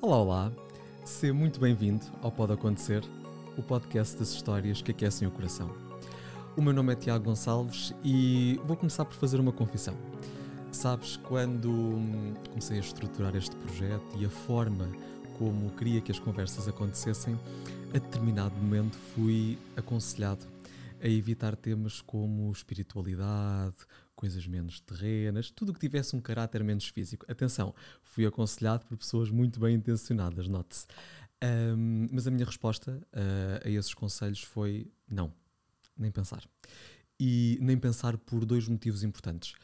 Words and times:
Olá, 0.00 0.16
olá. 0.16 0.52
Seja 1.04 1.34
muito 1.34 1.58
bem-vindo 1.58 2.06
ao 2.22 2.30
Pode 2.30 2.52
Acontecer, 2.52 3.02
o 3.56 3.62
podcast 3.64 4.16
das 4.16 4.30
histórias 4.30 4.80
que 4.80 4.92
aquecem 4.92 5.26
o 5.26 5.30
coração. 5.30 5.74
O 6.56 6.62
meu 6.62 6.72
nome 6.72 6.92
é 6.92 6.96
Tiago 6.96 7.24
Gonçalves 7.24 7.92
e 8.04 8.60
vou 8.64 8.76
começar 8.76 9.04
por 9.04 9.16
fazer 9.16 9.40
uma 9.40 9.50
confissão. 9.50 9.96
Sabes, 10.70 11.16
quando 11.16 11.68
hum, 11.68 12.32
comecei 12.48 12.76
a 12.76 12.80
estruturar 12.80 13.34
este 13.34 13.56
projeto 13.56 14.16
e 14.16 14.24
a 14.24 14.30
forma 14.30 14.88
como 15.36 15.72
queria 15.72 16.00
que 16.00 16.12
as 16.12 16.20
conversas 16.20 16.68
acontecessem, 16.68 17.36
a 17.88 17.98
determinado 17.98 18.54
momento 18.54 18.96
fui 18.96 19.58
aconselhado 19.76 20.46
a 21.02 21.08
evitar 21.08 21.56
temas 21.56 22.00
como 22.00 22.52
espiritualidade, 22.52 23.74
coisas 24.18 24.44
menos 24.48 24.80
terrenas, 24.80 25.48
tudo 25.48 25.68
o 25.68 25.72
que 25.72 25.78
tivesse 25.78 26.16
um 26.16 26.20
caráter 26.20 26.64
menos 26.64 26.88
físico. 26.88 27.24
Atenção, 27.30 27.72
fui 28.02 28.26
aconselhado 28.26 28.84
por 28.84 28.96
pessoas 28.96 29.30
muito 29.30 29.60
bem 29.60 29.76
intencionadas, 29.76 30.48
note-se. 30.48 30.88
Um, 31.40 32.08
mas 32.10 32.26
a 32.26 32.30
minha 32.32 32.44
resposta 32.44 33.00
uh, 33.12 33.64
a 33.64 33.70
esses 33.70 33.94
conselhos 33.94 34.42
foi 34.42 34.90
não, 35.08 35.32
nem 35.96 36.10
pensar. 36.10 36.42
E 37.20 37.58
nem 37.60 37.78
pensar 37.78 38.18
por 38.18 38.44
dois 38.44 38.66
motivos 38.66 39.04
importantes. 39.04 39.54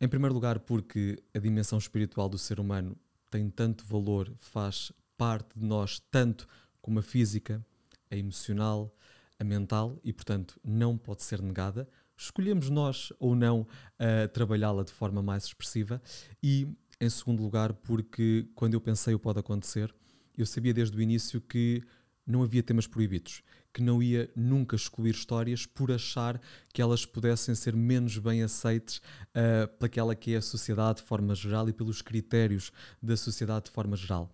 Em 0.00 0.08
primeiro 0.08 0.32
lugar, 0.32 0.58
porque 0.60 1.22
a 1.34 1.38
dimensão 1.38 1.76
espiritual 1.76 2.30
do 2.30 2.38
ser 2.38 2.58
humano 2.58 2.96
tem 3.30 3.50
tanto 3.50 3.84
valor, 3.84 4.32
faz 4.38 4.90
parte 5.18 5.50
de 5.54 5.66
nós 5.66 6.00
tanto 6.10 6.48
como 6.80 6.98
a 6.98 7.02
física, 7.02 7.62
a 8.10 8.16
emocional, 8.16 8.90
a 9.38 9.44
mental 9.44 10.00
e, 10.02 10.14
portanto, 10.14 10.58
não 10.64 10.96
pode 10.96 11.22
ser 11.24 11.42
negada 11.42 11.86
escolhemos 12.18 12.68
nós 12.68 13.12
ou 13.18 13.34
não 13.34 13.60
uh, 13.60 14.28
trabalhá-la 14.32 14.82
de 14.82 14.92
forma 14.92 15.22
mais 15.22 15.44
expressiva. 15.44 16.02
E, 16.42 16.68
em 17.00 17.08
segundo 17.08 17.42
lugar, 17.42 17.72
porque 17.72 18.48
quando 18.54 18.74
eu 18.74 18.80
pensei 18.80 19.14
o 19.14 19.18
pode 19.18 19.38
acontecer, 19.38 19.94
eu 20.36 20.44
sabia 20.44 20.74
desde 20.74 20.96
o 20.96 21.00
início 21.00 21.40
que 21.40 21.82
não 22.26 22.42
havia 22.42 22.62
temas 22.62 22.86
proibidos, 22.86 23.42
que 23.72 23.82
não 23.82 24.02
ia 24.02 24.30
nunca 24.36 24.76
excluir 24.76 25.10
histórias 25.10 25.64
por 25.64 25.90
achar 25.90 26.40
que 26.74 26.82
elas 26.82 27.06
pudessem 27.06 27.54
ser 27.54 27.74
menos 27.74 28.18
bem 28.18 28.42
aceites 28.42 28.98
uh, 28.98 29.68
pelaquela 29.78 30.14
que 30.14 30.34
é 30.34 30.38
a 30.38 30.42
sociedade 30.42 30.98
de 30.98 31.06
forma 31.06 31.34
geral 31.34 31.68
e 31.68 31.72
pelos 31.72 32.02
critérios 32.02 32.72
da 33.00 33.16
sociedade 33.16 33.66
de 33.66 33.70
forma 33.70 33.96
geral. 33.96 34.30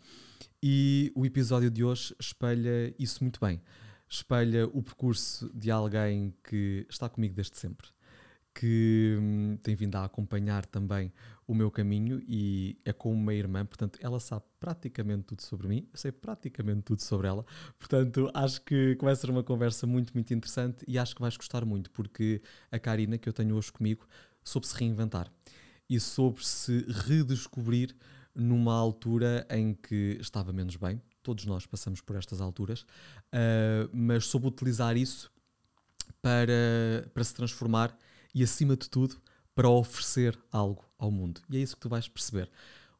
E 0.63 1.13
o 1.15 1.27
episódio 1.27 1.71
de 1.71 1.85
hoje 1.85 2.15
espelha 2.19 2.95
isso 2.99 3.23
muito 3.23 3.39
bem 3.39 3.61
espelha 4.15 4.67
o 4.67 4.83
percurso 4.83 5.51
de 5.55 5.71
alguém 5.71 6.35
que 6.45 6.87
está 6.89 7.09
comigo 7.09 7.35
desde 7.35 7.57
sempre, 7.57 7.89
que 8.55 9.17
hum, 9.21 9.59
tem 9.63 9.75
vindo 9.75 9.97
a 9.97 10.05
acompanhar 10.05 10.65
também 10.65 11.13
o 11.47 11.55
meu 11.55 11.71
caminho 11.71 12.23
e 12.27 12.79
é 12.85 12.93
como 12.93 13.15
uma 13.15 13.35
irmã, 13.35 13.67
portanto, 13.67 13.99
ela 14.01 14.21
sabe 14.21 14.45
praticamente 14.61 15.25
tudo 15.25 15.43
sobre 15.43 15.67
mim, 15.67 15.89
eu 15.93 15.99
sei 15.99 16.13
praticamente 16.13 16.83
tudo 16.83 17.03
sobre 17.03 17.27
ela, 17.27 17.45
portanto, 17.79 18.31
acho 18.33 18.63
que 18.63 18.97
vai 19.01 19.15
ser 19.17 19.31
uma 19.31 19.43
conversa 19.43 19.87
muito, 19.87 20.15
muito 20.15 20.33
interessante 20.33 20.85
e 20.87 20.99
acho 20.99 21.15
que 21.15 21.21
vais 21.21 21.37
gostar 21.37 21.65
muito, 21.65 21.91
porque 21.91 22.41
a 22.71 22.79
Karina, 22.79 23.19
que 23.19 23.29
eu 23.29 23.33
tenho 23.33 23.57
hoje 23.57 23.73
comigo, 23.73 24.07
soube 24.43 24.67
se 24.67 24.77
reinventar 24.77 25.31
e 25.91 25.99
soube 25.99 26.45
se 26.47 26.87
redescobrir 26.89 27.95
numa 28.35 28.75
altura 28.75 29.47
em 29.51 29.75
que 29.75 30.17
estava 30.21 30.53
menos 30.53 30.77
bem, 30.77 31.01
todos 31.25 31.45
nós 31.47 31.67
passamos 31.67 32.01
por 32.01 32.15
estas 32.15 32.41
alturas, 32.41 32.83
uh, 32.83 33.89
mas 33.93 34.27
soube 34.27 34.47
utilizar 34.47 34.97
isso 34.97 35.33
para, 36.23 37.09
para 37.13 37.25
se 37.25 37.35
transformar 37.35 37.97
e, 38.35 38.43
acima 38.43 38.77
de 38.77 38.89
tudo, 38.89 39.17
para 39.55 39.69
oferecer 39.69 40.39
algo 40.53 40.85
ao 40.99 41.11
mundo. 41.11 41.41
E 41.51 41.57
é 41.57 41.61
isso 41.61 41.75
que 41.75 41.81
tu 41.81 41.89
vais 41.89 42.07
perceber. 42.07 42.51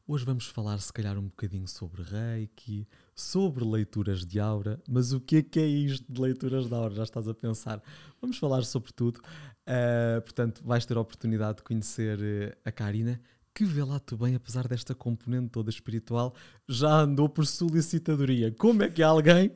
Hoje 0.07 0.23
vamos 0.23 0.45
falar, 0.47 0.77
se 0.79 0.93
calhar, 0.93 1.17
um 1.17 1.27
bocadinho 1.27 1.67
sobre 1.67 2.03
Reiki, 2.03 2.87
sobre 3.15 3.65
leituras 3.65 4.25
de 4.25 4.39
aura, 4.39 4.79
mas 4.87 5.11
o 5.13 5.19
que 5.19 5.37
é 5.37 5.41
que 5.41 5.59
é 5.59 5.65
isto 5.65 6.11
de 6.11 6.21
leituras 6.21 6.67
de 6.67 6.75
aura? 6.75 6.93
Já 6.93 7.03
estás 7.03 7.27
a 7.27 7.33
pensar. 7.33 7.81
Vamos 8.21 8.37
falar 8.37 8.63
sobre 8.63 8.91
tudo. 8.91 9.19
Uh, 9.67 10.21
portanto, 10.21 10.61
vais 10.63 10.85
ter 10.85 10.95
a 10.95 11.01
oportunidade 11.01 11.57
de 11.57 11.63
conhecer 11.63 12.19
uh, 12.19 12.57
a 12.63 12.71
Karina, 12.71 13.19
que 13.55 13.63
vê 13.63 13.85
lá 13.85 13.97
tu 13.99 14.17
bem, 14.17 14.35
apesar 14.35 14.67
desta 14.67 14.93
componente 14.93 15.47
toda 15.47 15.69
espiritual, 15.69 16.35
já 16.67 16.99
andou 16.99 17.29
por 17.29 17.47
solicitadoria. 17.47 18.51
Como 18.51 18.83
é 18.83 18.89
que 18.89 19.01
alguém 19.01 19.49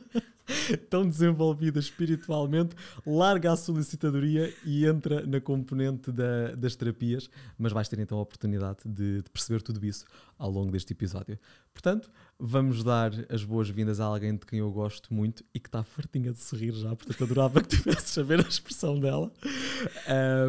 tão 0.88 1.06
desenvolvida 1.06 1.78
espiritualmente 1.78 2.74
larga 3.06 3.52
a 3.52 3.56
solicitadoria 3.56 4.50
e 4.64 4.86
entra 4.86 5.26
na 5.26 5.38
componente 5.38 6.10
da, 6.10 6.54
das 6.54 6.74
terapias? 6.74 7.28
Mas 7.58 7.72
vais 7.72 7.90
ter 7.90 7.98
então 7.98 8.16
a 8.16 8.22
oportunidade 8.22 8.78
de, 8.86 9.20
de, 9.20 9.30
perceber 9.30 9.60
tudo 9.60 9.84
isso 9.84 10.06
ao 10.38 10.50
longo 10.50 10.72
deste 10.72 10.94
episódio. 10.94 11.38
Portanto, 11.74 12.10
vamos 12.38 12.82
dar 12.82 13.12
as 13.28 13.44
boas-vindas 13.44 14.00
a 14.00 14.06
alguém 14.06 14.34
de 14.34 14.46
quem 14.46 14.60
eu 14.60 14.72
gosto 14.72 15.12
muito 15.12 15.44
e 15.52 15.60
que 15.60 15.68
está 15.68 15.84
fartinha 15.84 16.32
de 16.32 16.38
sorrir 16.38 16.72
já, 16.72 16.96
portanto 16.96 17.22
adorava 17.22 17.60
que 17.60 17.68
tivesses 17.76 18.16
a 18.16 18.22
ver 18.22 18.40
a 18.40 18.48
expressão 18.48 18.98
dela. 18.98 19.30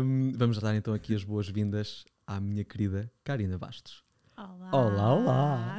Um, 0.01 0.31
vamos 0.37 0.57
dar 0.57 0.73
então 0.73 0.93
aqui 0.93 1.13
as 1.13 1.25
boas-vindas 1.25 2.05
à 2.25 2.39
minha 2.39 2.63
querida 2.63 3.11
Karina 3.23 3.57
Bastos. 3.57 4.03
Olá! 4.37 4.69
Olá, 4.73 5.13
olá! 5.13 5.77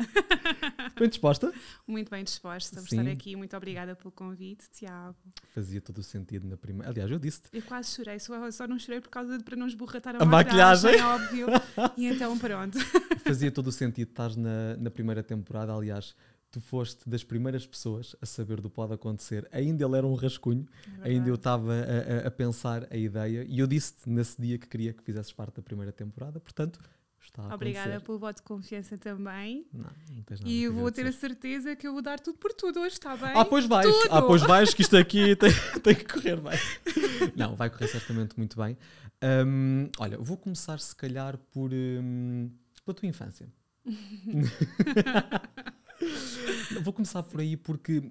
bem 0.99 1.09
disposta? 1.09 1.53
Muito 1.87 2.11
bem 2.11 2.23
disposta 2.23 2.81
por 2.81 2.89
Sim. 2.89 3.01
estar 3.01 3.11
aqui. 3.11 3.35
Muito 3.35 3.57
obrigada 3.57 3.97
pelo 3.97 4.13
convite, 4.13 4.71
Tiago. 4.71 5.17
Fazia 5.55 5.81
todo 5.81 5.99
o 5.99 6.03
sentido 6.03 6.47
na 6.47 6.57
primeira. 6.57 6.91
Aliás, 6.91 7.11
eu 7.11 7.19
disse-te. 7.19 7.49
Eu 7.53 7.63
quase 7.63 7.97
chorei, 7.97 8.21
só, 8.21 8.51
só 8.51 8.69
não 8.69 8.79
chorei 8.79 9.01
por 9.01 9.09
causa 9.09 9.37
de 9.37 9.43
para 9.43 9.57
não 9.57 9.67
esborratar 9.67 10.15
a, 10.15 10.23
a 10.23 10.25
maquilhagem. 10.25 10.93
maquilhagem, 10.93 11.45
óbvio. 11.45 11.47
e 11.97 12.07
então, 12.07 12.39
pronto. 12.39 12.79
Fazia 13.27 13.51
todo 13.51 13.67
o 13.67 13.73
sentido 13.73 14.11
estás 14.11 14.37
na, 14.37 14.77
na 14.77 14.91
primeira 14.91 15.23
temporada. 15.23 15.75
Aliás, 15.75 16.15
tu 16.53 16.61
foste 16.61 17.09
das 17.09 17.25
primeiras 17.25 17.67
pessoas 17.67 18.15
a 18.21 18.27
saber 18.27 18.61
do 18.61 18.69
Pode 18.69 18.93
Acontecer. 18.93 19.49
Ainda 19.51 19.85
ele 19.85 19.97
era 19.97 20.07
um 20.07 20.15
rascunho, 20.15 20.69
é 21.03 21.09
ainda 21.09 21.29
eu 21.31 21.35
estava 21.35 21.73
a, 21.73 22.29
a, 22.29 22.31
pensar 22.31 22.87
a 22.91 22.97
ideia 22.97 23.45
e 23.49 23.59
eu 23.59 23.67
disse-te 23.67 24.09
nesse 24.09 24.41
dia 24.41 24.59
que 24.59 24.69
queria 24.69 24.93
que 24.93 25.03
fizesses 25.03 25.33
parte 25.33 25.57
da 25.57 25.63
primeira 25.63 25.91
temporada, 25.91 26.39
portanto. 26.39 26.79
Está 27.25 27.45
a 27.45 27.55
Obrigada 27.55 27.87
acontecer. 27.87 28.05
pelo 28.05 28.19
voto 28.19 28.37
de 28.39 28.43
confiança 28.43 28.99
também. 28.99 29.65
Não, 29.73 29.89
não 30.11 30.23
tens 30.25 30.41
nada 30.41 30.53
E 30.53 30.65
eu 30.65 30.73
vou 30.73 30.91
ter 30.91 31.07
a 31.07 31.13
certeza 31.13 31.77
que 31.77 31.87
eu 31.87 31.93
vou 31.93 32.03
dar 32.03 32.19
tudo 32.19 32.37
por 32.37 32.53
tudo 32.53 32.81
hoje, 32.81 32.95
está 32.95 33.17
bem? 33.17 33.31
Ah, 33.33 33.45
pois 33.45 33.65
vais, 33.65 33.87
tudo. 33.87 34.09
ah, 34.11 34.23
pois 34.23 34.43
vais, 34.43 34.75
que 34.75 34.83
isto 34.83 34.97
aqui 34.97 35.35
tem, 35.37 35.51
tem 35.83 35.95
que 35.95 36.05
correr 36.05 36.41
bem. 36.41 36.59
Não, 37.37 37.55
vai 37.55 37.71
correr 37.71 37.87
certamente 37.87 38.37
muito 38.37 38.57
bem. 38.61 38.77
Um, 39.47 39.89
olha, 40.01 40.19
vou 40.19 40.37
começar 40.37 40.81
se 40.81 40.97
calhar 40.97 41.39
por 41.53 41.71
um, 41.73 42.51
pela 42.85 42.95
tua 42.95 43.09
infância. 43.09 43.49
Vou 46.83 46.93
começar 46.93 47.23
por 47.23 47.41
aí 47.41 47.57
porque 47.57 48.03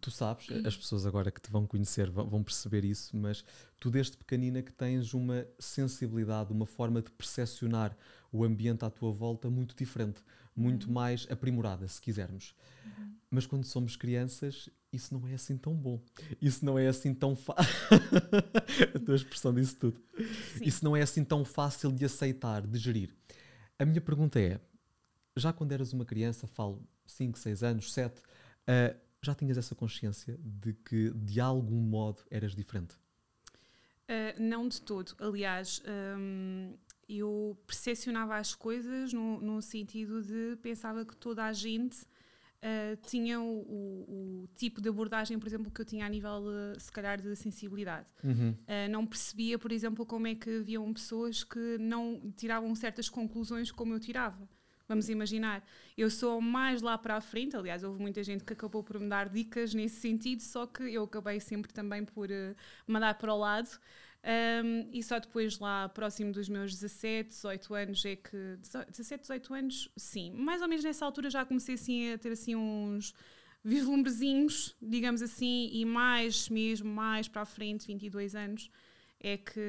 tu 0.00 0.10
sabes, 0.10 0.46
as 0.64 0.76
pessoas 0.76 1.04
agora 1.04 1.30
que 1.30 1.40
te 1.40 1.50
vão 1.50 1.66
conhecer 1.66 2.10
vão 2.10 2.42
perceber 2.42 2.84
isso, 2.84 3.16
mas 3.16 3.44
tu 3.78 3.90
desde 3.90 4.16
pequenina 4.16 4.62
que 4.62 4.72
tens 4.72 5.12
uma 5.14 5.46
sensibilidade, 5.58 6.52
uma 6.52 6.66
forma 6.66 7.02
de 7.02 7.10
percepcionar 7.10 7.96
o 8.32 8.44
ambiente 8.44 8.84
à 8.84 8.90
tua 8.90 9.12
volta 9.12 9.50
muito 9.50 9.74
diferente, 9.76 10.22
muito 10.54 10.86
uhum. 10.86 10.94
mais 10.94 11.26
aprimorada, 11.30 11.86
se 11.88 12.00
quisermos. 12.00 12.54
Uhum. 12.84 13.14
Mas 13.30 13.46
quando 13.46 13.64
somos 13.64 13.96
crianças, 13.96 14.68
isso 14.92 15.14
não 15.14 15.26
é 15.28 15.34
assim 15.34 15.56
tão 15.56 15.74
bom. 15.74 16.00
Isso 16.40 16.64
não 16.64 16.78
é 16.78 16.88
assim 16.88 17.14
tão 17.14 17.36
fácil. 17.36 17.74
a 18.94 18.98
tua 18.98 19.16
expressão 19.16 19.54
disse 19.54 19.76
tudo. 19.76 20.00
Sim. 20.16 20.64
Isso 20.64 20.84
não 20.84 20.96
é 20.96 21.02
assim 21.02 21.24
tão 21.24 21.44
fácil 21.44 21.92
de 21.92 22.04
aceitar, 22.04 22.66
de 22.66 22.78
gerir. 22.78 23.14
A 23.78 23.84
minha 23.84 24.00
pergunta 24.00 24.40
é: 24.40 24.60
já 25.36 25.52
quando 25.52 25.72
eras 25.72 25.92
uma 25.92 26.04
criança, 26.04 26.46
falo 26.46 26.82
5, 27.12 27.38
6 27.38 27.62
anos, 27.62 27.92
7, 27.92 28.20
uh, 28.20 29.00
já 29.22 29.34
tinhas 29.34 29.58
essa 29.58 29.74
consciência 29.74 30.38
de 30.42 30.72
que 30.72 31.10
de 31.10 31.40
algum 31.40 31.80
modo 31.80 32.22
eras 32.30 32.54
diferente? 32.54 32.94
Uh, 34.10 34.40
não 34.42 34.66
de 34.66 34.80
todo. 34.82 35.14
Aliás, 35.20 35.82
um, 36.18 36.74
eu 37.08 37.56
percepcionava 37.66 38.36
as 38.36 38.54
coisas 38.54 39.12
no, 39.12 39.40
no, 39.40 39.62
sentido 39.62 40.22
de 40.22 40.56
pensava 40.56 41.04
que 41.04 41.14
toda 41.16 41.44
a 41.44 41.52
gente 41.52 42.02
uh, 42.02 42.96
tinha 43.06 43.40
o, 43.40 43.60
o, 43.60 44.42
o, 44.42 44.48
tipo 44.56 44.80
de 44.80 44.88
abordagem, 44.88 45.38
por 45.38 45.46
exemplo, 45.46 45.70
que 45.70 45.80
eu 45.80 45.84
tinha 45.84 46.06
a 46.06 46.08
nível, 46.08 46.42
de, 46.74 46.82
se 46.82 46.90
calhar, 46.90 47.20
de 47.20 47.36
sensibilidade. 47.36 48.08
Uhum. 48.24 48.50
Uh, 48.50 48.90
não 48.90 49.06
percebia, 49.06 49.58
por 49.58 49.70
exemplo, 49.70 50.04
como 50.04 50.26
é 50.26 50.34
que 50.34 50.58
haviam 50.58 50.92
pessoas 50.92 51.44
que 51.44 51.78
não 51.78 52.32
tiravam 52.36 52.74
certas 52.74 53.08
conclusões 53.08 53.70
como 53.70 53.92
eu 53.92 54.00
tirava. 54.00 54.48
Vamos 54.90 55.08
imaginar, 55.08 55.64
eu 55.96 56.10
sou 56.10 56.40
mais 56.40 56.82
lá 56.82 56.98
para 56.98 57.14
a 57.14 57.20
frente, 57.20 57.56
aliás, 57.56 57.84
houve 57.84 58.02
muita 58.02 58.24
gente 58.24 58.42
que 58.42 58.52
acabou 58.52 58.82
por 58.82 58.98
me 58.98 59.08
dar 59.08 59.28
dicas 59.28 59.72
nesse 59.72 60.00
sentido, 60.00 60.42
só 60.42 60.66
que 60.66 60.82
eu 60.82 61.04
acabei 61.04 61.38
sempre 61.38 61.72
também 61.72 62.04
por 62.04 62.28
uh, 62.28 62.56
mandar 62.88 63.14
para 63.14 63.32
o 63.32 63.38
lado. 63.38 63.70
Um, 64.64 64.90
e 64.92 65.00
só 65.00 65.20
depois 65.20 65.60
lá, 65.60 65.88
próximo 65.88 66.32
dos 66.32 66.48
meus 66.48 66.72
17, 66.72 67.28
18 67.28 67.72
anos, 67.74 68.04
é 68.04 68.16
que. 68.16 68.58
17, 68.88 69.20
18 69.20 69.54
anos, 69.54 69.88
sim. 69.96 70.32
Mais 70.32 70.60
ou 70.60 70.66
menos 70.66 70.84
nessa 70.84 71.04
altura 71.04 71.30
já 71.30 71.44
comecei 71.44 71.76
assim 71.76 72.12
a 72.12 72.18
ter 72.18 72.32
assim 72.32 72.56
uns 72.56 73.14
vislumbrezinhos, 73.62 74.74
digamos 74.82 75.22
assim, 75.22 75.70
e 75.72 75.84
mais 75.84 76.48
mesmo, 76.48 76.92
mais 76.92 77.28
para 77.28 77.42
a 77.42 77.46
frente, 77.46 77.86
22 77.86 78.34
anos, 78.34 78.68
é 79.20 79.36
que 79.36 79.60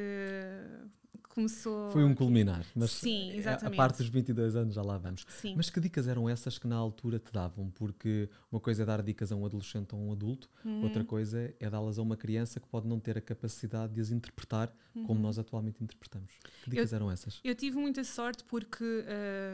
começou. 1.33 1.91
Foi 1.91 2.03
um 2.03 2.13
culminar. 2.13 2.65
Mas 2.75 2.91
Sim, 2.91 3.31
exatamente. 3.33 3.73
A 3.73 3.77
parte 3.77 3.97
dos 3.97 4.07
22 4.09 4.55
anos 4.55 4.73
já 4.75 4.81
lá 4.81 4.97
vamos. 4.97 5.25
Sim. 5.27 5.53
Mas 5.55 5.69
que 5.69 5.79
dicas 5.79 6.07
eram 6.07 6.29
essas 6.29 6.57
que 6.57 6.67
na 6.67 6.75
altura 6.75 7.19
te 7.19 7.31
davam? 7.31 7.69
Porque 7.71 8.29
uma 8.51 8.59
coisa 8.59 8.83
é 8.83 8.85
dar 8.85 9.01
dicas 9.01 9.31
a 9.31 9.35
um 9.35 9.45
adolescente 9.45 9.93
ou 9.95 9.99
a 10.01 10.03
um 10.03 10.11
adulto, 10.11 10.49
Uhum. 10.63 10.83
outra 10.83 11.03
coisa 11.03 11.53
é 11.59 11.69
dá-las 11.69 11.97
a 11.97 12.01
uma 12.01 12.15
criança 12.17 12.59
que 12.59 12.67
pode 12.67 12.87
não 12.87 12.99
ter 12.99 13.17
a 13.17 13.21
capacidade 13.21 13.93
de 13.93 14.01
as 14.01 14.11
interpretar 14.11 14.73
como 14.93 15.13
Uhum. 15.13 15.19
nós 15.19 15.39
atualmente 15.39 15.83
interpretamos. 15.83 16.33
Que 16.63 16.69
dicas 16.69 16.93
eram 16.93 17.09
essas? 17.09 17.39
Eu 17.43 17.55
tive 17.55 17.77
muita 17.77 18.03
sorte 18.03 18.43
porque, 18.43 18.83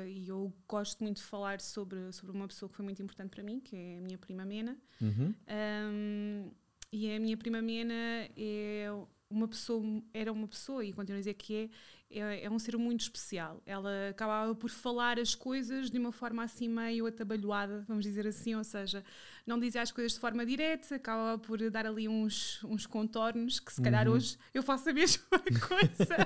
e 0.08 0.28
eu 0.28 0.52
gosto 0.68 1.04
muito 1.04 1.18
de 1.18 1.24
falar 1.24 1.62
sobre, 1.62 2.12
sobre 2.12 2.36
uma 2.36 2.48
pessoa 2.48 2.70
que 2.70 2.76
foi 2.76 2.84
muito 2.86 3.02
importante 3.02 3.30
para 3.30 3.44
mim, 3.44 3.60
que 3.60 3.76
é 3.76 3.98
a 4.00 4.02
minha 4.02 4.18
prima 4.18 4.44
Mena. 4.46 4.78
Uhum. 5.02 5.34
Um, 5.48 6.52
e 6.92 7.12
a 7.14 7.20
minha 7.20 7.36
prima 7.38 7.62
Mena 7.62 7.94
é 8.36 8.88
uma 9.30 9.48
pessoa, 9.48 9.84
era 10.14 10.32
uma 10.32 10.48
pessoa, 10.48 10.84
e 10.86 10.94
continuo 10.94 11.18
a 11.18 11.20
dizer 11.22 11.34
que 11.34 11.70
é, 12.10 12.20
é, 12.20 12.44
é 12.46 12.50
um 12.50 12.58
ser 12.58 12.78
muito 12.78 13.02
especial. 13.02 13.62
Ela 13.66 14.10
acabava 14.10 14.56
por 14.56 14.70
falar 14.70 15.20
as 15.20 15.36
coisas 15.36 15.90
de 15.92 15.98
uma 16.00 16.12
forma 16.12 16.44
assim 16.44 16.70
meio 16.70 17.06
atabalhoada, 17.06 17.84
vamos 17.88 18.06
dizer 18.06 18.26
assim, 18.26 18.56
ou 18.56 18.64
seja, 18.64 19.04
não 19.46 19.60
dizia 19.60 19.82
as 19.82 19.92
coisas 19.92 20.14
de 20.14 20.20
forma 20.20 20.46
direta, 20.46 20.96
acabava 20.96 21.38
por 21.38 21.58
dar 21.70 21.86
ali 21.86 22.08
uns, 22.08 22.64
uns 22.64 22.86
contornos 22.86 23.60
que 23.60 23.74
se 23.74 23.82
calhar 23.82 24.08
Uhum. 24.08 24.14
hoje 24.16 24.38
eu 24.54 24.64
faço 24.64 24.90
a 24.90 24.94
mesma 24.94 25.24
coisa. 25.68 26.18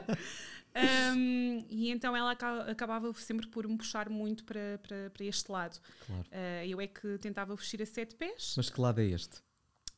Um, 0.73 1.65
e 1.69 1.89
então 1.89 2.15
ela 2.15 2.31
aca- 2.31 2.71
acabava 2.71 3.11
sempre 3.13 3.47
por 3.47 3.67
me 3.67 3.77
puxar 3.77 4.09
muito 4.09 4.43
para, 4.45 4.79
para, 4.81 5.09
para 5.09 5.25
este 5.25 5.51
lado. 5.51 5.77
Claro. 6.05 6.23
Uh, 6.31 6.65
eu 6.65 6.79
é 6.79 6.87
que 6.87 7.17
tentava 7.17 7.55
vestir 7.55 7.81
a 7.81 7.85
sete 7.85 8.15
pés, 8.15 8.53
Mas 8.55 8.69
que 8.69 8.79
lado 8.79 9.01
é 9.01 9.05
este? 9.05 9.41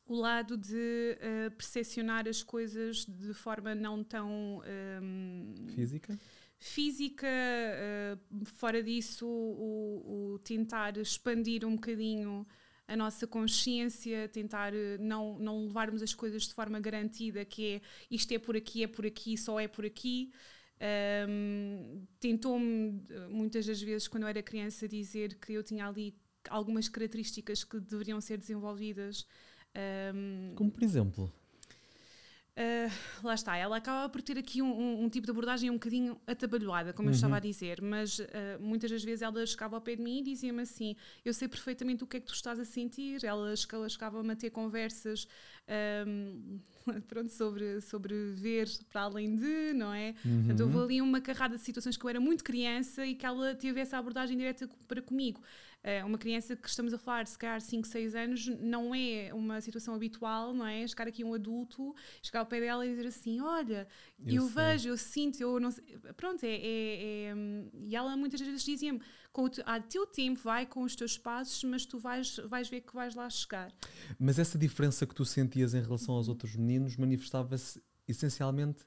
O 0.06 0.14
lado 0.14 0.56
de 0.56 1.16
uh, 1.16 1.50
percepcionar 1.56 2.28
as 2.28 2.42
coisas 2.42 3.04
de 3.06 3.32
forma 3.32 3.74
não 3.74 4.04
tão 4.04 4.60
um, 5.02 5.54
Física? 5.74 6.18
física, 6.58 7.26
uh, 7.26 8.44
fora 8.46 8.82
disso, 8.82 9.26
o, 9.26 10.32
o 10.34 10.38
tentar 10.38 10.96
expandir 10.96 11.64
um 11.64 11.74
bocadinho 11.74 12.46
a 12.86 12.96
nossa 12.96 13.26
consciência, 13.26 14.28
tentar 14.28 14.72
uh, 14.72 14.76
não, 14.98 15.38
não 15.38 15.66
levarmos 15.66 16.02
as 16.02 16.14
coisas 16.14 16.44
de 16.44 16.54
forma 16.54 16.78
garantida, 16.80 17.44
que 17.44 17.74
é 17.74 17.80
isto 18.10 18.32
é 18.32 18.38
por 18.38 18.56
aqui, 18.56 18.82
é 18.82 18.86
por 18.86 19.06
aqui, 19.06 19.36
só 19.36 19.58
é 19.58 19.68
por 19.68 19.84
aqui. 19.84 20.32
Um, 21.28 22.06
Tentou-me 22.20 23.02
uh, 23.10 23.30
muitas 23.30 23.66
das 23.66 23.80
vezes, 23.80 24.08
quando 24.08 24.24
eu 24.24 24.28
era 24.28 24.42
criança, 24.42 24.88
dizer 24.88 25.34
que 25.34 25.52
eu 25.52 25.62
tinha 25.62 25.86
ali 25.86 26.14
algumas 26.48 26.88
características 26.88 27.64
que 27.64 27.80
deveriam 27.80 28.20
ser 28.20 28.38
desenvolvidas. 28.38 29.26
Um, 29.76 30.52
Como 30.54 30.70
por 30.70 30.82
exemplo? 30.82 31.32
Uh, 32.56 33.26
lá 33.26 33.34
está, 33.34 33.56
ela 33.56 33.76
acaba 33.78 34.08
por 34.08 34.22
ter 34.22 34.38
aqui 34.38 34.62
um, 34.62 34.70
um- 34.72 35.04
um 35.04 35.08
tipo 35.08 35.24
de 35.26 35.32
abordagem 35.32 35.70
um 35.70 35.72
bocadinho 35.72 36.16
atabalhoada, 36.24 36.92
como 36.92 37.08
eu 37.08 37.10
Uhum. 37.10 37.16
estava 37.16 37.36
a 37.38 37.40
dizer, 37.40 37.82
mas 37.82 38.20
uh, 38.20 38.24
muitas 38.60 38.92
das 38.92 39.02
vezes 39.02 39.22
ela 39.22 39.44
chegava 39.44 39.74
ao 39.76 39.82
pé 39.82 39.96
de 39.96 40.02
mim 40.02 40.20
e 40.20 40.22
dizia-me 40.22 40.62
assim: 40.62 40.94
Eu 41.24 41.34
sei 41.34 41.48
perfeitamente 41.48 42.04
o 42.04 42.06
que 42.06 42.16
é 42.18 42.20
que 42.20 42.26
tu 42.26 42.32
estás 42.34 42.60
a 42.60 42.64
sentir. 42.64 43.24
Ela 43.24 43.56
che- 43.56 43.66
ela 43.72 43.88
chegava-me 43.88 44.30
a 44.30 44.36
ter 44.36 44.50
conversas 44.50 45.26
um, 46.06 46.60
pronto, 47.08 47.32
sobre, 47.32 47.80
sobre 47.80 48.14
ver 48.34 48.68
para 48.88 49.00
além 49.02 49.34
de, 49.34 49.72
não 49.74 49.92
é? 49.92 50.12
Portanto, 50.22 50.60
houve 50.60 50.76
Uhum. 50.76 50.84
ali 50.84 51.02
uma 51.02 51.20
carrada 51.20 51.56
de 51.56 51.62
situações 51.64 51.96
que 51.96 52.04
eu 52.06 52.10
era 52.10 52.20
muito 52.20 52.44
criança 52.44 53.04
e 53.04 53.16
que 53.16 53.26
ela 53.26 53.52
teve 53.56 53.80
essa 53.80 53.98
abordagem 53.98 54.36
direta 54.38 54.68
para 54.86 55.02
comigo. 55.02 55.42
Eh, 55.86 56.02
uma 56.02 56.16
criança 56.16 56.56
que 56.56 56.66
estamos 56.66 56.94
a 56.94 56.98
falar, 56.98 57.26
se 57.26 57.36
calhar 57.38 57.60
5, 57.60 57.86
6 57.86 58.14
anos, 58.14 58.46
não 58.58 58.94
é 58.94 59.30
uma 59.34 59.60
situação 59.60 59.94
habitual, 59.94 60.54
não 60.54 60.66
é? 60.66 60.86
Chegar 60.88 61.06
aqui 61.06 61.22
um 61.22 61.34
adulto, 61.34 61.94
chegar 62.22 62.40
ao 62.40 62.46
pé 62.46 62.58
dela 62.58 62.86
e 62.86 62.88
dizer 62.88 63.06
assim: 63.06 63.38
Olha, 63.40 63.86
Eu 64.26 64.34
eu, 64.44 64.46
vejo, 64.48 64.88
eu 64.88 64.96
sinto, 64.96 65.38
eu 65.42 65.60
não 65.60 65.70
sei. 65.70 65.84
Pronto, 66.16 66.42
é. 66.42 66.48
é- 66.48 67.24
é, 67.30 67.34
e 67.82 67.94
ela 67.94 68.16
muitas 68.16 68.40
vezes 68.40 68.62
dizia-me: 68.64 68.98
com 69.30 69.42
o 69.44 69.48
te- 69.50 69.62
"A 69.66 69.78
teu 69.78 70.06
tempo, 70.06 70.40
vai 70.42 70.64
com 70.64 70.82
os 70.84 70.96
teus 70.96 71.18
passos, 71.18 71.62
mas 71.64 71.84
tu 71.84 71.98
vais, 71.98 72.36
vais 72.46 72.66
ver 72.70 72.80
que 72.80 72.94
vais 72.94 73.14
lá 73.14 73.28
chegar. 73.28 73.70
Mas 74.18 74.38
essa 74.38 74.56
diferença 74.56 75.06
que 75.06 75.14
tu 75.14 75.24
sentias 75.26 75.74
em 75.74 75.82
relação 75.82 76.14
aos 76.14 76.28
outros 76.28 76.56
meninos 76.56 76.96
manifestava-se 76.96 77.82
essencialmente 78.08 78.84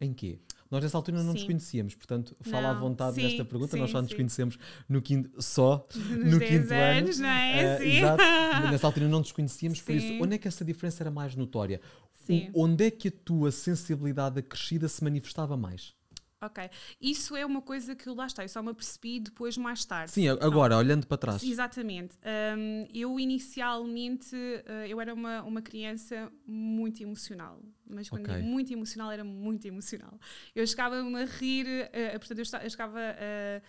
em 0.00 0.14
quê? 0.14 0.38
Nós 0.70 0.82
nessa 0.82 0.96
altura 0.98 1.22
não 1.22 1.32
nos 1.32 1.40
Sim. 1.40 1.46
conhecíamos, 1.46 1.94
portanto, 1.94 2.36
fala 2.42 2.68
à 2.70 2.74
Não, 2.74 2.80
vontade 2.80 3.14
sim, 3.16 3.22
nesta 3.22 3.44
pergunta, 3.44 3.76
nós 3.76 3.88
sim, 3.88 3.92
só 3.92 4.02
nos 4.02 4.12
conhecemos 4.12 4.58
no 4.88 5.00
quinto, 5.00 5.30
só 5.42 5.86
Nos 5.96 6.32
no 6.32 6.38
10 6.38 6.50
quinto 6.62 6.74
anos, 6.74 7.16
ano. 7.18 7.22
não 7.28 7.34
é? 7.34 7.78
Sim. 7.78 7.84
exato, 7.98 8.22
nessa 8.70 8.86
altura 8.86 9.08
não 9.08 9.18
nos 9.20 9.32
conhecíamos, 9.32 9.80
por 9.80 9.94
isso, 9.94 10.22
onde 10.22 10.34
é 10.34 10.38
que 10.38 10.46
essa 10.46 10.64
diferença 10.64 11.02
era 11.02 11.10
mais 11.10 11.34
notória? 11.34 11.80
O- 12.28 12.64
onde 12.64 12.84
é 12.84 12.90
que 12.90 13.08
a 13.08 13.12
tua 13.24 13.50
sensibilidade 13.50 14.38
acrescida 14.40 14.86
se 14.88 15.02
manifestava 15.02 15.56
mais? 15.56 15.94
Ok. 16.40 16.70
Isso 17.00 17.34
é 17.34 17.44
uma 17.44 17.60
coisa 17.60 17.96
que 17.96 18.08
lá 18.10 18.26
está, 18.26 18.44
eu 18.44 18.48
só 18.48 18.62
me 18.62 18.70
apercebi 18.70 19.18
depois 19.18 19.56
mais 19.56 19.84
tarde. 19.84 20.12
Sim, 20.12 20.28
agora, 20.28 20.76
olhando 20.76 21.06
para 21.06 21.16
trás. 21.18 21.42
Exatamente. 21.42 22.16
Um, 22.56 22.86
eu 22.94 23.18
inicialmente 23.18 24.36
uh, 24.36 24.86
eu 24.88 25.00
era 25.00 25.12
uma, 25.12 25.42
uma 25.42 25.60
criança 25.60 26.30
muito 26.46 27.02
emocional, 27.02 27.60
mas 27.84 28.08
quando 28.08 28.24
Ok. 28.24 28.36
digo 28.36 28.46
muito 28.46 28.72
emocional 28.72 29.10
era 29.10 29.24
muito 29.24 29.66
emocional. 29.66 30.18
Eu 30.54 30.64
chegava-me 30.66 31.22
a 31.22 31.24
rir, 31.24 31.66
uh, 31.66 32.18
portanto 32.20 32.38
eu, 32.38 32.60
eu 32.62 32.70
chegava 32.70 32.98
a 33.00 33.62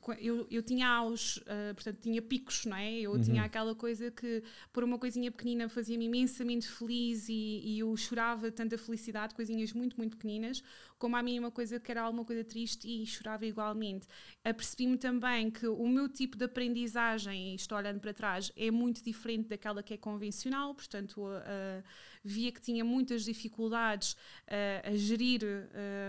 Qu- 0.00 0.14
eu, 0.18 0.46
eu 0.50 0.62
tinha 0.62 0.88
aos, 0.88 1.38
ah, 1.46 1.74
portanto, 1.74 1.98
tinha 2.00 2.22
picos, 2.22 2.64
não 2.64 2.74
é? 2.76 2.90
Eu 3.00 3.12
Uhum. 3.12 3.20
tinha 3.20 3.42
aquela 3.42 3.74
coisa 3.74 4.10
que, 4.10 4.42
por 4.72 4.82
uma 4.82 4.98
coisinha 4.98 5.30
pequenina, 5.30 5.68
fazia-me 5.68 6.06
imensamente 6.06 6.66
feliz 6.66 7.28
e, 7.28 7.60
e 7.62 7.78
eu 7.80 7.94
chorava 7.94 8.50
tanta 8.50 8.78
felicidade, 8.78 9.34
coisinhas 9.34 9.74
muito, 9.74 9.94
muito 9.98 10.16
pequeninas, 10.16 10.62
como 11.04 11.16
a 11.16 11.22
mim 11.22 11.38
uma 11.38 11.50
coisa 11.50 11.78
que 11.78 11.90
era 11.90 12.00
alguma 12.00 12.24
coisa 12.24 12.42
triste 12.42 12.88
e 12.88 13.04
chorava 13.04 13.44
igualmente. 13.44 14.08
Apercebi-me 14.42 14.96
também 14.96 15.50
que 15.50 15.66
o 15.66 15.86
meu 15.86 16.08
tipo 16.08 16.34
de 16.34 16.46
aprendizagem, 16.46 17.52
e 17.52 17.54
estou 17.56 17.76
olhando 17.76 18.00
para 18.00 18.14
trás, 18.14 18.50
é 18.56 18.70
muito 18.70 19.04
diferente 19.04 19.48
daquela 19.50 19.82
que 19.82 19.92
é 19.92 19.98
convencional, 19.98 20.74
portanto, 20.74 21.26
ah, 21.26 21.82
via 22.24 22.50
que 22.50 22.58
tinha 22.58 22.82
muitas 22.82 23.22
dificuldades 23.22 24.16
ah, 24.48 24.88
a 24.88 24.96
gerir 24.96 25.42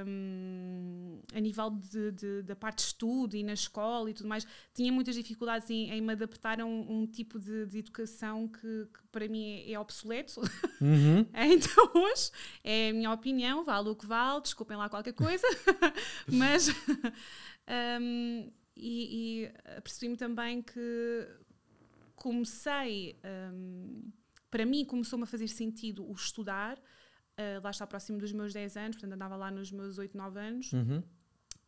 hum, 0.08 1.20
a 1.34 1.40
nível 1.42 1.72
de, 1.72 2.12
de- 2.14 2.42
da 2.44 2.56
parte 2.56 2.78
de 2.78 2.84
estudo 2.84 3.36
e 3.36 3.44
na 3.44 3.52
escola 3.54 4.10
e 4.10 4.14
tudo 4.14 4.30
mais, 4.30 4.48
tinha 4.74 4.94
muitas 4.94 5.16
dificuldades 5.16 5.70
em, 5.70 5.90
em 5.92 6.00
me 6.00 6.14
adaptar 6.14 6.62
a 6.62 6.66
um, 6.66 7.02
um 7.02 7.06
tipo 7.06 7.38
de, 7.38 7.66
de 7.66 7.80
educação 7.80 8.48
que, 8.48 8.88
que 8.94 9.00
para 9.12 9.28
mim 9.28 9.44
é, 9.46 9.74
é 9.74 9.80
obsoleto. 9.80 10.40
Uhum. 10.80 11.26
então 11.52 11.92
hoje 11.96 12.32
é 12.64 12.90
a 12.90 12.94
minha 12.94 13.12
opinião, 13.12 13.64
vale 13.66 13.90
o 13.90 13.96
que 13.96 14.06
vale, 14.06 14.42
desculpem 14.42 14.78
lá 14.78 14.85
qualquer 14.90 15.14
coisa, 15.14 15.46
mas 16.28 16.70
hum, 18.02 18.52
e, 18.76 19.46
e 19.46 19.82
percebi-me 19.82 20.18
também 20.18 20.62
que 20.62 21.28
comecei, 22.16 23.18
hum, 23.54 24.12
para 24.50 24.65
mim 24.65 24.86
começou-me 24.86 25.24
a 25.24 25.27
fazer 25.27 25.48
sentido 25.48 26.10
o 26.10 26.13
estudar, 26.13 26.82
ah, 27.38 27.60
lá 27.63 27.70
está 27.70 27.86
próximo 27.86 28.18
dos 28.18 28.32
meus 28.32 28.54
10 28.54 28.77
anos, 28.77 28.96
portanto 28.96 29.13
andava 29.13 29.36
lá 29.36 29.51
nos 29.51 29.72
meus 29.72 29.98
8, 29.98 30.18
9 30.18 30.39
anos, 30.39 30.74
Uhum. 30.74 31.04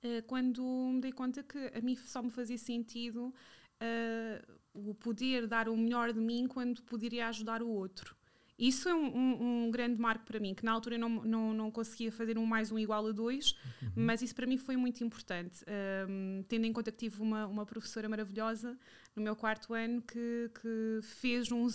Uh, 0.03 0.21
quando 0.27 0.63
me 0.63 1.01
dei 1.01 1.11
conta 1.11 1.41
que 1.41 1.71
a 1.75 1.81
mim 1.81 1.95
só 1.95 2.21
me 2.21 2.29
fazia 2.29 2.57
sentido 2.57 3.33
uh, 3.81 4.57
o 4.73 4.93
poder 4.93 5.47
dar 5.47 5.67
o 5.67 5.75
melhor 5.75 6.13
de 6.13 6.19
mim 6.19 6.47
quando 6.47 6.83
poderia 6.83 7.27
ajudar 7.27 7.63
o 7.63 7.69
outro. 7.69 8.15
Isso 8.57 8.89
é 8.89 8.95
um, 8.95 9.05
um- 9.15 9.65
um 9.67 9.71
grande 9.71 9.99
marco 10.01 10.25
para 10.25 10.39
mim, 10.39 10.53
que 10.55 10.65
na 10.65 10.71
altura 10.71 10.95
eu 10.95 10.99
não, 10.99 11.09
não, 11.09 11.53
não 11.53 11.71
conseguia 11.71 12.11
fazer 12.11 12.37
um 12.37 12.45
mais 12.45 12.71
um 12.71 12.79
igual 12.79 13.05
a 13.07 13.11
dois, 13.11 13.55
mas 13.95 14.21
isso 14.21 14.33
para 14.33 14.47
mim 14.47 14.57
foi 14.57 14.75
muito 14.75 15.03
importante. 15.03 15.63
Um, 16.09 16.43
tendo 16.47 16.65
em 16.65 16.73
conta 16.73 16.91
que 16.91 16.97
tive 16.97 17.21
uma, 17.21 17.45
uma 17.45 17.65
professora 17.65 18.09
maravilhosa 18.09 18.77
no 19.15 19.21
meu 19.21 19.35
quarto 19.35 19.73
ano 19.73 20.01
que, 20.01 20.49
que 20.59 20.99
fez 21.03 21.51
um- 21.51 21.67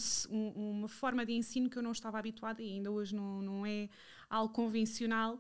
uma 0.54 0.88
forma 0.88 1.24
de 1.24 1.32
ensino 1.32 1.70
que 1.70 1.76
eu 1.78 1.82
não 1.82 1.92
estava 1.92 2.18
habituada 2.18 2.60
e 2.62 2.72
ainda 2.72 2.90
hoje 2.90 3.14
não, 3.14 3.40
não 3.42 3.64
é 3.66 3.88
algo 4.28 4.52
convencional 4.52 5.38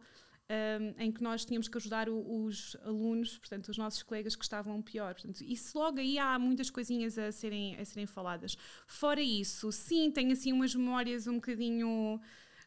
um, 0.52 1.02
em 1.02 1.10
que 1.10 1.22
nós 1.22 1.44
tínhamos 1.44 1.68
que 1.68 1.78
ajudar 1.78 2.08
o- 2.08 2.44
os 2.44 2.76
alunos, 2.84 3.38
portanto, 3.38 3.68
os 3.68 3.78
nossos 3.78 4.02
colegas 4.02 4.36
que 4.36 4.44
estavam 4.44 4.82
pior. 4.82 5.14
Portanto, 5.14 5.42
isso 5.42 5.78
logo 5.78 5.98
aí 5.98 6.18
há 6.18 6.38
muitas 6.38 6.68
coisinhas 6.70 7.16
a 7.18 7.32
serem, 7.32 7.76
a 7.76 7.84
serem 7.84 8.06
faladas. 8.06 8.56
Fora 8.86 9.20
isso, 9.22 9.72
sim, 9.72 10.10
tenho 10.10 10.32
assim 10.32 10.52
umas 10.52 10.74
memórias 10.74 11.26
um 11.26 11.34
bocadinho 11.36 12.20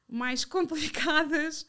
mais 0.07 0.43
complicadas. 0.45 1.65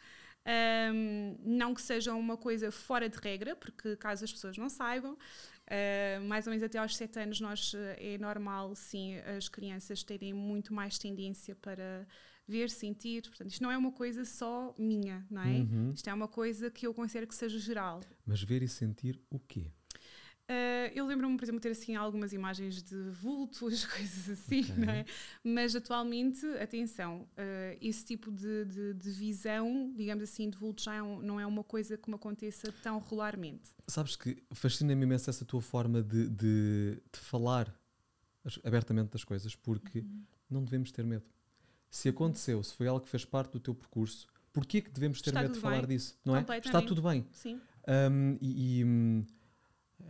um, 0.94 1.36
não 1.44 1.74
que 1.74 1.82
seja 1.82 2.14
uma 2.14 2.36
coisa 2.36 2.70
fora 2.70 3.08
de 3.08 3.18
regra, 3.18 3.56
porque 3.56 3.96
caso 3.96 4.24
as 4.24 4.32
pessoas 4.32 4.56
não 4.56 4.68
saibam, 4.68 5.14
uh, 5.14 6.24
mais 6.24 6.46
ou 6.46 6.50
menos 6.52 6.62
até 6.64 6.78
aos 6.78 6.96
7 6.96 7.18
anos 7.18 7.40
nós, 7.40 7.72
uh, 7.74 7.78
é 7.98 8.16
normal, 8.18 8.74
sim, 8.76 9.16
as 9.36 9.48
crianças 9.48 10.02
terem 10.04 10.32
muito 10.32 10.72
mais 10.72 10.98
tendência 10.98 11.54
para 11.56 12.06
ver, 12.46 12.70
sentir. 12.70 13.22
Portanto, 13.22 13.50
isto 13.50 13.62
não 13.62 13.70
é 13.70 13.76
uma 13.76 13.92
coisa 13.92 14.24
só 14.24 14.74
minha, 14.78 15.26
não 15.30 15.42
é? 15.42 15.58
Uhum. 15.58 15.92
Isto 15.92 16.08
é 16.08 16.14
uma 16.14 16.28
coisa 16.28 16.70
que 16.70 16.86
eu 16.86 16.94
considero 16.94 17.26
que 17.26 17.34
seja 17.34 17.58
geral. 17.58 18.00
Mas 18.24 18.42
ver 18.42 18.62
e 18.62 18.68
sentir 18.68 19.20
o 19.30 19.38
quê? 19.38 19.70
Uh, 20.48 20.86
eu 20.94 21.04
lembro-me, 21.04 21.36
por 21.36 21.44
exemplo, 21.44 21.60
ter 21.60 21.70
assim 21.70 21.96
algumas 21.96 22.32
imagens 22.32 22.80
de 22.80 23.10
vultos, 23.10 23.84
coisas 23.86 24.30
assim, 24.30 24.60
okay. 24.60 24.76
não 24.76 24.92
é? 24.92 25.04
Mas 25.42 25.74
atualmente, 25.74 26.46
atenção, 26.60 27.22
uh, 27.22 27.78
esse 27.80 28.04
tipo 28.04 28.30
de, 28.30 28.64
de, 28.64 28.94
de, 28.94 29.10
visão, 29.10 29.92
digamos 29.96 30.22
assim, 30.22 30.48
de 30.48 30.56
vultos 30.56 30.84
já 30.84 30.94
é 30.94 31.02
um, 31.02 31.20
não 31.20 31.40
é 31.40 31.46
uma 31.46 31.64
coisa 31.64 31.96
que 31.96 32.08
me 32.08 32.14
aconteça 32.14 32.70
tão 32.80 33.00
regularmente. 33.00 33.70
Sabes 33.88 34.14
que 34.14 34.40
fascina-me 34.52 35.02
imenso 35.02 35.28
essa 35.28 35.44
tua 35.44 35.60
forma 35.60 36.00
de, 36.00 36.28
de, 36.28 37.02
falar 37.12 37.74
abertamente 38.62 39.10
das 39.10 39.24
coisas, 39.24 39.56
porque 39.56 39.98
uhum. 39.98 40.22
não 40.48 40.62
devemos 40.62 40.92
ter 40.92 41.04
medo. 41.04 41.24
Se 41.96 42.10
aconteceu, 42.10 42.62
se 42.62 42.74
foi 42.74 42.88
algo 42.88 43.02
que 43.02 43.08
fez 43.08 43.24
parte 43.24 43.52
do 43.52 43.58
teu 43.58 43.74
percurso, 43.74 44.26
porquê 44.52 44.82
que 44.82 44.90
devemos 44.90 45.22
ter 45.22 45.30
Está 45.30 45.40
medo 45.40 45.54
de 45.54 45.60
falar 45.60 45.86
bem. 45.86 45.96
disso? 45.96 46.14
Não 46.22 46.36
é? 46.36 46.44
Está 46.58 46.82
tudo 46.82 47.00
bem. 47.00 47.26
Sim. 47.32 47.58
Um, 47.88 48.36
e, 48.38 48.80
e 48.80 48.84
hum, 48.84 49.24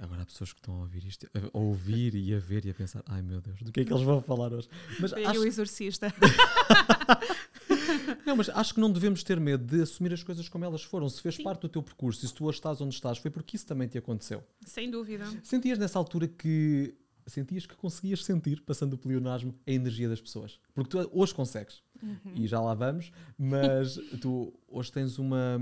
Agora 0.01 0.23
há 0.23 0.27
pessoas 0.27 0.53
que 0.53 0.59
estão 0.59 0.75
a 0.75 0.81
ouvir 0.81 1.05
isto, 1.05 1.31
a 1.33 1.59
ouvir 1.59 2.17
e 2.17 2.35
a 2.35 2.41
ver 2.41 2.67
e 2.67 2.71
a 2.71 2.75
pensar, 2.75 3.05
ai 3.07 3.23
meu 3.23 3.41
Deus, 3.41 3.63
do 3.63 3.71
que 3.71 3.81
é 3.81 3.85
que 3.85 3.93
eles 3.93 4.03
vão 4.03 4.21
falar 4.21 4.53
hoje? 4.53 4.69
Mas 4.99 5.13
acho... 5.13 5.41
o 5.41 5.47
exorcista. 5.47 6.13
não, 8.27 8.37
mas 8.37 8.49
acho 8.49 8.75
que 8.75 8.81
não 8.81 8.91
devemos 8.91 9.23
ter 9.23 9.39
medo 9.39 9.65
de 9.65 9.83
assumir 9.83 10.13
as 10.13 10.25
coisas 10.25 10.49
como 10.49 10.65
elas 10.65 10.83
foram. 10.83 11.09
Se 11.09 11.23
fez 11.23 11.37
Sim. 11.37 11.45
parte 11.45 11.63
do 11.63 11.69
teu 11.69 11.85
percurso 11.85 12.25
e 12.25 12.29
se 12.29 12.35
tu 12.35 12.47
hoje 12.47 12.59
estás 12.59 12.81
onde 12.81 12.97
estás, 12.97 13.19
foi 13.19 13.31
porque 13.31 13.57
isso 13.57 13.65
também 13.65 13.87
te 13.87 13.97
aconteceu. 13.97 14.43
Sem 14.67 14.91
dúvida. 14.91 15.25
Sentias 15.45 15.79
nessa 15.79 16.01
altura 16.01 16.27
que 16.27 16.97
sentias 17.27 17.67
que 17.67 17.77
conseguias 17.77 18.25
sentir, 18.25 18.61
passando 18.63 18.97
pelo 18.97 19.15
pleonasmo, 19.15 19.55
a 19.67 19.71
energia 19.71 20.09
das 20.09 20.21
pessoas. 20.21 20.59
Porque 20.75 20.91
tu 20.91 21.11
hoje 21.13 21.35
consegues. 21.35 21.83
Uhum. 22.03 22.33
E 22.35 22.47
já 22.47 22.61
lá 22.61 22.75
vamos, 22.75 23.11
mas 23.39 23.97
tu 24.21 24.53
hoje 24.69 24.93
tens 24.93 25.19
uma 25.19 25.59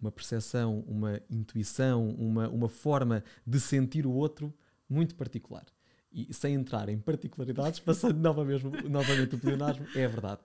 uma 0.00 0.12
percepção, 0.12 0.84
uma 0.86 1.20
intuição, 1.30 2.10
uma, 2.10 2.48
uma 2.48 2.68
forma 2.68 3.24
de 3.46 3.58
sentir 3.58 4.06
o 4.06 4.12
outro 4.12 4.54
muito 4.88 5.14
particular. 5.14 5.64
E 6.12 6.32
sem 6.32 6.54
entrar 6.54 6.88
em 6.88 6.98
particularidades, 6.98 7.80
passando 7.80 8.18
novamente, 8.18 8.64
novamente 8.88 9.34
o 9.34 9.38
pleonasmo, 9.38 9.86
é 9.94 10.06
verdade. 10.06 10.40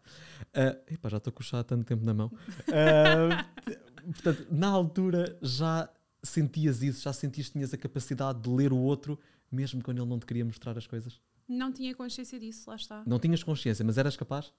Uh, 0.48 0.94
epá, 0.94 1.10
já 1.10 1.18
estou 1.18 1.32
com 1.32 1.42
o 1.42 1.44
chá 1.44 1.60
há 1.60 1.64
tanto 1.64 1.86
tempo 1.86 2.04
na 2.04 2.14
mão. 2.14 2.32
Uh, 2.68 4.12
portanto, 4.12 4.48
na 4.52 4.68
altura 4.68 5.38
já 5.42 5.90
sentias 6.24 6.82
isso, 6.82 7.02
já 7.02 7.14
sentias 7.14 7.48
que 7.48 7.54
tinhas 7.54 7.74
a 7.74 7.78
capacidade 7.78 8.42
de 8.42 8.50
ler 8.50 8.74
o 8.74 8.78
outro, 8.78 9.18
mesmo 9.52 9.84
quando 9.84 10.00
ele 10.00 10.10
não 10.10 10.20
te 10.20 10.26
queria 10.26 10.46
mostrar 10.46 10.78
as 10.78 10.88
coisas? 10.88 11.20
Não 11.48 11.72
tinha 11.72 11.94
consciência 11.94 12.40
disso, 12.40 12.70
lá 12.70 12.76
está. 12.76 13.04
Não 13.06 13.20
tinhas 13.20 13.44
consciência, 13.44 13.84
mas 13.84 13.98
eras 13.98 14.16
capaz? 14.16 14.54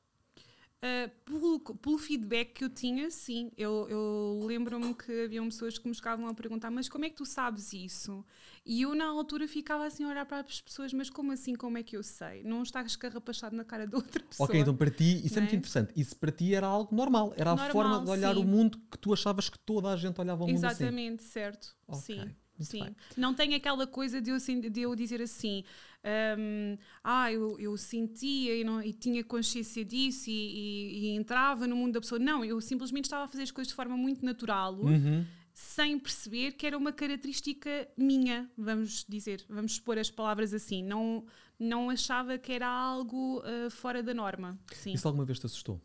Uh, 0.83 1.09
pelo, 1.25 1.61
pelo, 1.77 1.97
feedback 1.97 2.55
que 2.55 2.65
eu 2.65 2.69
tinha, 2.69 3.09
sim. 3.09 3.53
Eu, 3.57 3.87
eu 3.89 4.41
lembro-me 4.45 4.93
que 4.93 5.27
haviam 5.27 5.45
pessoas 5.45 5.79
que 5.79 5.87
me 5.89 5.95
chegavam 5.95 6.27
a 6.27 6.35
perguntar: 6.35 6.73
Mas 6.73 6.89
como 6.89 7.05
é 7.05 7.09
que 7.09 7.15
tu 7.15 7.25
sabes 7.25 7.73
isso? 7.73 8.25
E 8.67 8.83
eu, 8.83 8.93
na 8.93 9.07
altura, 9.07 9.47
ficava 9.47 9.87
assim 9.87 10.03
a 10.03 10.09
olhar 10.09 10.27
para 10.27 10.41
as 10.41 10.61
pessoas: 10.61 10.93
Mas 10.93 11.09
como 11.09 11.31
assim? 11.31 11.55
Como 11.55 11.79
é 11.79 11.85
que 11.85 11.97
eu 11.97 12.03
sei? 12.03 12.43
Não 12.43 12.65
está 12.65 12.83
escarrapachado 12.83 13.55
na 13.55 13.65
cara 13.65 13.87
de 13.87 13.95
outra 13.95 14.25
pessoa. 14.25 14.49
Ok, 14.49 14.59
então 14.59 14.75
para 14.75 14.91
ti, 14.91 15.25
isso 15.25 15.39
é 15.39 15.43
muito 15.43 15.55
é? 15.55 15.59
interessante. 15.59 15.93
Isso 15.95 16.17
para 16.17 16.33
ti 16.33 16.53
era 16.53 16.67
algo 16.67 16.93
normal. 16.93 17.33
Era 17.37 17.51
normal, 17.51 17.69
a 17.69 17.73
forma 17.73 18.05
de 18.05 18.11
olhar 18.11 18.35
sim. 18.35 18.41
o 18.41 18.45
mundo 18.45 18.77
que 18.91 18.99
tu 18.99 19.13
achavas 19.13 19.49
que 19.49 19.61
toda 19.61 19.89
a 19.89 19.97
gente 19.97 20.21
olhava 20.21 20.43
o 20.43 20.49
mundo 20.49 20.57
Exatamente, 20.57 20.83
assim. 20.83 20.85
Exatamente, 20.85 21.23
certo. 21.23 21.77
Okay. 21.87 22.17
Sim. 22.17 22.37
Sim, 22.65 22.85
bem. 22.85 22.97
não 23.17 23.35
tem 23.35 23.55
aquela 23.55 23.87
coisa 23.87 24.21
de 24.21 24.31
eu, 24.31 24.39
de 24.39 24.81
eu 24.81 24.95
dizer 24.95 25.21
assim, 25.21 25.65
um, 26.05 26.77
ah, 27.05 27.33
eu, 27.33 27.59
eu 27.61 27.77
sentia 27.77 28.57
e, 28.57 28.65
não, 28.65 28.83
e 28.83 28.93
tinha 28.93 29.23
consciência 29.23 29.85
disso 29.85 30.29
e, 30.29 30.33
e, 30.33 30.99
e, 30.99 31.09
entrava 31.15 31.67
no 31.67 31.77
mundo 31.77 31.95
da 31.95 32.01
pessoa. 32.01 32.19
Não, 32.19 32.45
eu 32.45 32.61
simplesmente 32.61 33.05
estava 33.05 33.25
a 33.25 33.29
fazer 33.29 33.45
as 33.45 33.51
coisas 33.51 33.69
de 33.69 33.75
forma 33.75 33.97
muito 33.97 34.25
natural, 34.25 34.75
uhum. 34.75 35.25
sem 35.55 35.99
perceber 35.99 36.53
que 36.53 36.67
era 36.67 36.77
uma 36.77 36.93
característica 36.93 37.89
minha, 37.97 38.51
vamos 38.59 39.05
dizer, 39.09 39.45
vamos 39.49 39.73
expor 39.73 39.97
as 39.97 40.11
palavras 40.11 40.53
assim. 40.53 40.83
Não, 40.83 41.25
não 41.59 41.89
achava 41.89 42.37
que 42.37 42.53
era 42.53 42.67
algo 42.67 43.41
uh, 43.41 43.71
fora 43.71 44.03
da 44.03 44.13
norma. 44.13 44.59
Sim. 44.73 44.93
Isso 44.93 45.07
alguma 45.07 45.25
vez 45.25 45.39
te 45.39 45.47
assustou? 45.47 45.81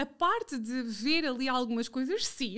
A 0.00 0.06
parte 0.06 0.56
de 0.56 0.80
ver 0.80 1.26
ali 1.26 1.46
algumas 1.46 1.86
coisas, 1.86 2.26
sim. 2.26 2.56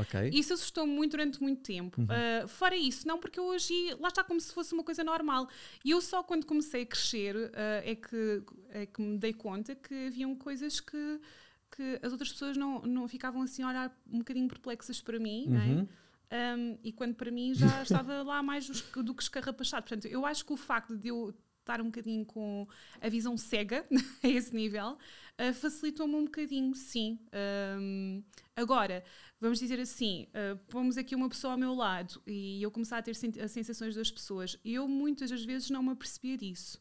Okay. 0.00 0.28
isso 0.34 0.52
assustou 0.52 0.84
muito 0.88 1.12
durante 1.12 1.40
muito 1.40 1.62
tempo. 1.62 2.00
Uhum. 2.00 2.06
Uh, 2.06 2.48
fora 2.48 2.76
isso, 2.76 3.06
não, 3.06 3.16
porque 3.16 3.38
eu 3.38 3.44
hoje 3.44 3.72
lá 4.00 4.08
está 4.08 4.24
como 4.24 4.40
se 4.40 4.52
fosse 4.52 4.74
uma 4.74 4.82
coisa 4.82 5.04
normal. 5.04 5.48
E 5.84 5.92
eu 5.92 6.00
só 6.00 6.20
quando 6.24 6.44
comecei 6.44 6.82
a 6.82 6.86
crescer 6.86 7.36
uh, 7.36 7.50
é, 7.84 7.94
que, 7.94 8.42
é 8.70 8.86
que 8.86 9.00
me 9.00 9.16
dei 9.18 9.32
conta 9.32 9.76
que 9.76 10.08
haviam 10.08 10.34
coisas 10.34 10.80
que, 10.80 11.20
que 11.76 12.00
as 12.02 12.10
outras 12.10 12.32
pessoas 12.32 12.56
não, 12.56 12.80
não 12.82 13.06
ficavam 13.06 13.42
assim 13.42 13.62
a 13.62 13.68
olhar 13.68 14.02
um 14.12 14.18
bocadinho 14.18 14.48
perplexas 14.48 15.00
para 15.00 15.20
mim, 15.20 15.44
uhum. 15.46 15.52
não 15.52 15.60
é? 15.60 16.56
Um, 16.56 16.58
uhum. 16.58 16.78
e 16.82 16.92
quando 16.92 17.14
para 17.14 17.30
mim 17.30 17.54
já 17.54 17.82
estava 17.84 18.24
lá 18.24 18.42
mais 18.42 18.66
do 18.68 19.14
que 19.14 19.22
escarrapachado. 19.22 19.84
Portanto, 19.86 20.06
eu 20.06 20.26
acho 20.26 20.44
que 20.44 20.52
o 20.52 20.56
facto 20.56 20.96
de 20.96 21.06
eu 21.06 21.32
estar 21.70 21.80
um 21.80 21.86
bocadinho 21.86 22.24
com 22.24 22.66
a 23.00 23.08
visão 23.08 23.36
cega 23.36 23.86
a 24.22 24.28
esse 24.28 24.54
nível, 24.54 24.92
uh, 24.92 25.54
facilitou-me 25.54 26.14
um 26.14 26.24
bocadinho, 26.24 26.74
sim. 26.74 27.18
Um, 27.78 28.22
agora, 28.56 29.04
vamos 29.40 29.58
dizer 29.58 29.78
assim, 29.78 30.26
uh, 30.30 30.56
pomos 30.68 30.96
aqui 30.96 31.14
uma 31.14 31.28
pessoa 31.28 31.52
ao 31.52 31.58
meu 31.58 31.74
lado 31.74 32.20
e 32.26 32.62
eu 32.62 32.70
começar 32.70 32.98
a 32.98 33.02
ter 33.02 33.14
sen 33.14 33.32
as 33.40 33.52
sensações 33.52 33.94
das 33.94 34.10
pessoas, 34.10 34.58
eu 34.64 34.88
muitas 34.88 35.30
das 35.30 35.44
vezes 35.44 35.70
não 35.70 35.82
me 35.82 35.90
apercebia 35.90 36.36
disso. 36.36 36.80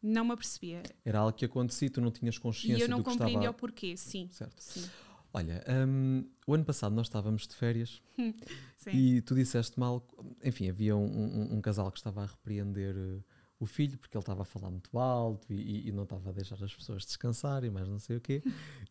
Não 0.00 0.24
me 0.24 0.32
apercebia. 0.32 0.82
Era 1.04 1.20
algo 1.20 1.32
que 1.32 1.44
acontecia, 1.44 1.88
tu 1.88 2.00
não 2.00 2.10
tinhas 2.10 2.36
consciência 2.36 2.74
do 2.74 2.76
que 2.76 2.82
estava... 2.82 2.90
E 2.90 2.92
eu 2.92 3.14
não 3.14 3.18
compreendia 3.18 3.50
o 3.50 3.54
porquê, 3.54 3.96
sim. 3.96 4.28
Certo. 4.32 4.60
Sim. 4.60 4.90
Olha, 5.34 5.64
um, 5.88 6.28
o 6.46 6.54
ano 6.54 6.64
passado 6.64 6.94
nós 6.94 7.06
estávamos 7.06 7.46
de 7.46 7.54
férias 7.54 8.02
e 8.92 9.22
tu 9.22 9.34
disseste 9.34 9.80
mal, 9.80 10.06
enfim, 10.44 10.68
havia 10.68 10.94
um, 10.94 11.06
um, 11.06 11.54
um, 11.54 11.60
casal 11.62 11.90
que 11.90 11.98
estava 11.98 12.22
a 12.22 12.26
repreender 12.26 12.94
uh, 12.94 13.24
o 13.62 13.66
filho, 13.66 13.96
porque 13.96 14.16
ele 14.16 14.22
estava 14.22 14.42
a 14.42 14.44
falar 14.44 14.70
muito 14.70 14.98
alto 14.98 15.52
e, 15.52 15.88
e, 15.88 15.92
não 15.92 16.02
estava 16.02 16.30
a 16.30 16.32
deixar 16.32 16.62
as 16.62 16.74
pessoas 16.74 17.04
descansarem, 17.04 17.70
mas 17.70 17.88
não 17.88 17.98
sei 18.00 18.16
o 18.16 18.20
quê. 18.20 18.42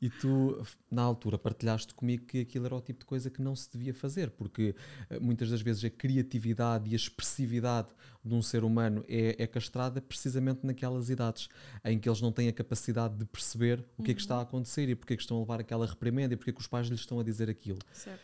E 0.01 0.09
tu, 0.09 0.65
na 0.89 1.01
altura, 1.01 1.37
partilhaste 1.37 1.93
comigo 1.93 2.25
que 2.25 2.39
aquilo 2.39 2.67
era 2.67 2.75
o 2.75 2.79
tipo 2.79 3.01
de 3.01 3.05
coisa 3.05 3.29
que 3.29 3.41
não 3.41 3.53
se 3.53 3.69
devia 3.69 3.93
fazer, 3.93 4.31
porque 4.31 4.73
eh, 5.09 5.19
muitas 5.19 5.49
das 5.49 5.61
vezes 5.61 5.83
a 5.83 5.89
criatividade 5.89 6.89
e 6.89 6.93
a 6.93 6.95
expressividade 6.95 7.89
de 8.23 8.33
um 8.33 8.41
ser 8.41 8.63
humano 8.63 9.03
é, 9.09 9.43
é 9.43 9.45
castrada 9.45 10.01
precisamente 10.01 10.65
naquelas 10.65 11.09
idades 11.09 11.49
em 11.83 11.99
que 11.99 12.07
eles 12.07 12.21
não 12.21 12.31
têm 12.31 12.47
a 12.47 12.53
capacidade 12.53 13.17
de 13.17 13.25
perceber 13.25 13.85
o 13.97 14.03
que 14.03 14.11
é 14.11 14.13
que 14.13 14.21
está 14.21 14.37
a 14.37 14.41
acontecer 14.41 14.87
e 14.87 14.95
porque 14.95 15.15
é 15.15 15.17
que 15.17 15.23
estão 15.23 15.35
a 15.35 15.39
levar 15.41 15.59
aquela 15.59 15.85
reprimenda 15.85 16.33
e 16.33 16.37
porque 16.37 16.51
é 16.51 16.53
que 16.53 16.61
os 16.61 16.67
pais 16.67 16.87
lhes 16.87 17.01
estão 17.01 17.19
a 17.19 17.23
dizer 17.23 17.49
aquilo. 17.49 17.79
Certo. 17.91 18.21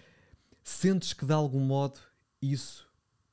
Sentes 0.63 1.11
que 1.11 1.25
de 1.25 1.33
algum 1.33 1.59
modo 1.59 1.99
isso 2.41 2.86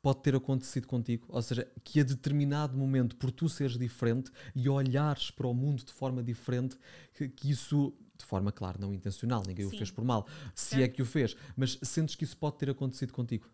pode 0.05 0.21
ter 0.21 0.37
acontecido 0.37 0.87
contigo, 0.87 1.25
ou 1.31 1.41
seja, 1.41 1.67
que 1.83 1.99
a 1.99 2.03
determinado 2.03 2.77
momento, 2.77 3.17
por 3.17 3.31
tu 3.31 3.49
seres 3.49 3.79
diferente 3.79 4.31
e 4.55 4.69
olhares 4.69 5.31
para 5.31 5.47
o 5.47 5.55
mundo 5.55 5.83
de 5.83 5.95
forma 5.95 6.23
diferente, 6.23 6.77
que, 7.15 7.27
que 7.27 7.51
isso, 7.51 7.91
de 8.19 8.23
forma, 8.27 8.53
claro, 8.53 8.79
não 8.79 8.93
intencional, 8.93 9.43
ninguém 9.47 9.67
Sim. 9.67 9.75
o 9.75 9.79
fez 9.79 9.91
por 9.91 10.05
mal, 10.05 10.29
se 10.55 10.83
é. 10.83 10.85
é 10.85 10.89
que 10.89 11.01
o 11.01 11.07
fez, 11.07 11.35
mas 11.57 11.79
sentes 11.81 12.17
que 12.17 12.23
isso 12.23 12.37
pode 12.37 12.59
ter 12.59 12.69
acontecido 12.69 13.15
contigo? 13.15 13.49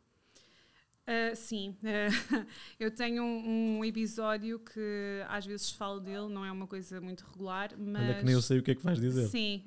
Uh, 1.06 1.36
sim, 1.36 1.76
uh, 1.84 2.46
eu 2.80 2.90
tenho 2.90 3.22
um, 3.22 3.78
um, 3.78 3.84
episódio 3.84 4.58
que 4.58 5.24
às 5.28 5.46
vezes 5.46 5.70
falo 5.70 6.00
dele, 6.00 6.28
não 6.28 6.44
é 6.44 6.50
uma 6.50 6.66
coisa 6.66 7.00
muito 7.00 7.24
regular, 7.30 7.70
mas. 7.78 8.02
Olha 8.02 8.18
que 8.18 8.24
nem 8.24 8.34
eu 8.34 8.42
sei 8.42 8.58
o 8.58 8.62
que 8.62 8.72
é 8.72 8.74
que 8.74 8.82
vais 8.82 9.00
dizer. 9.00 9.28
Sim. 9.28 9.64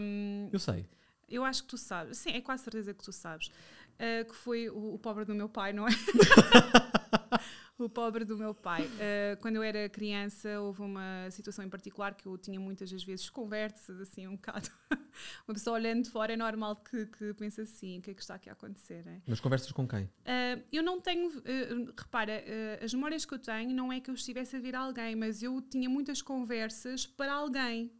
Um, 0.00 0.48
eu 0.50 0.58
sei. 0.58 0.86
Eu 1.28 1.44
acho 1.44 1.62
que 1.62 1.68
tu 1.68 1.78
sabes. 1.78 2.18
Sim, 2.18 2.30
é 2.30 2.40
quase 2.40 2.64
certeza 2.64 2.92
que 2.92 3.02
tu 3.02 3.12
sabes 3.12 3.50
uh, 3.94 4.24
que 4.24 4.34
foi 4.34 4.68
o, 4.68 4.94
o, 4.94 4.98
pobre 4.98 5.24
do 5.24 5.34
meu 5.34 5.48
pai, 5.48 5.72
não 5.72 5.86
é? 5.86 5.90
o 7.78 7.88
pobre 7.88 8.24
do 8.24 8.36
meu 8.36 8.54
pai. 8.54 8.86
Uh, 8.86 9.40
quando 9.40 9.56
eu 9.56 9.62
era 9.62 9.88
criança, 9.88 10.60
houve 10.60 10.82
uma 10.82 11.28
situação 11.30 11.64
em 11.64 11.68
particular 11.68 12.14
que 12.14 12.26
eu 12.26 12.38
tinha 12.38 12.58
muitas 12.58 12.90
das 12.90 13.02
vezes 13.02 13.28
conversas, 13.28 14.00
assim, 14.00 14.26
um 14.26 14.36
bocado. 14.36 14.70
uma 15.46 15.54
pessoa 15.54 15.76
olhando 15.76 16.04
de 16.04 16.10
fora 16.10 16.32
é 16.32 16.36
normal 16.36 16.76
que, 16.76 17.06
que 17.06 17.34
pense 17.34 17.60
assim: 17.60 17.98
o 17.98 18.02
que 18.02 18.10
é 18.10 18.14
que 18.14 18.22
está 18.22 18.34
aqui 18.36 18.48
a 18.48 18.52
acontecer? 18.52 19.06
É? 19.06 19.20
Mas 19.26 19.40
conversas 19.40 19.72
com 19.72 19.86
quem? 19.86 20.04
Uh, 20.04 20.62
eu 20.72 20.82
não 20.82 21.00
tenho. 21.00 21.28
Uh, 21.28 21.92
repara, 21.96 22.44
as 22.82 22.92
memórias 22.94 23.24
que 23.24 23.34
eu 23.34 23.38
tenho 23.38 23.74
não 23.74 23.92
é 23.92 24.00
que 24.00 24.10
eu 24.10 24.14
estivesse 24.14 24.56
a 24.56 24.60
ver 24.60 24.74
alguém, 24.74 25.16
mas 25.16 25.42
eu 25.42 25.60
tinha 25.60 25.88
muitas 25.88 26.22
conversas 26.22 27.06
para 27.06 27.32
alguém. 27.32 27.92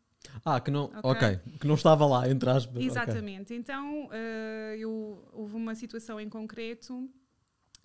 Ah, 0.45 0.61
que 0.61 0.71
não, 0.71 0.85
okay. 0.85 1.01
ok, 1.03 1.41
que 1.61 1.67
não 1.67 1.75
estava 1.75 2.07
lá, 2.07 2.29
entre 2.29 2.51
aspas. 2.51 2.83
Exatamente. 2.83 3.45
Okay. 3.45 3.57
Então, 3.57 4.07
uh, 4.07 4.75
eu, 4.77 5.29
houve 5.33 5.55
uma 5.55 5.75
situação 5.75 6.21
em 6.21 6.29
concreto 6.29 7.09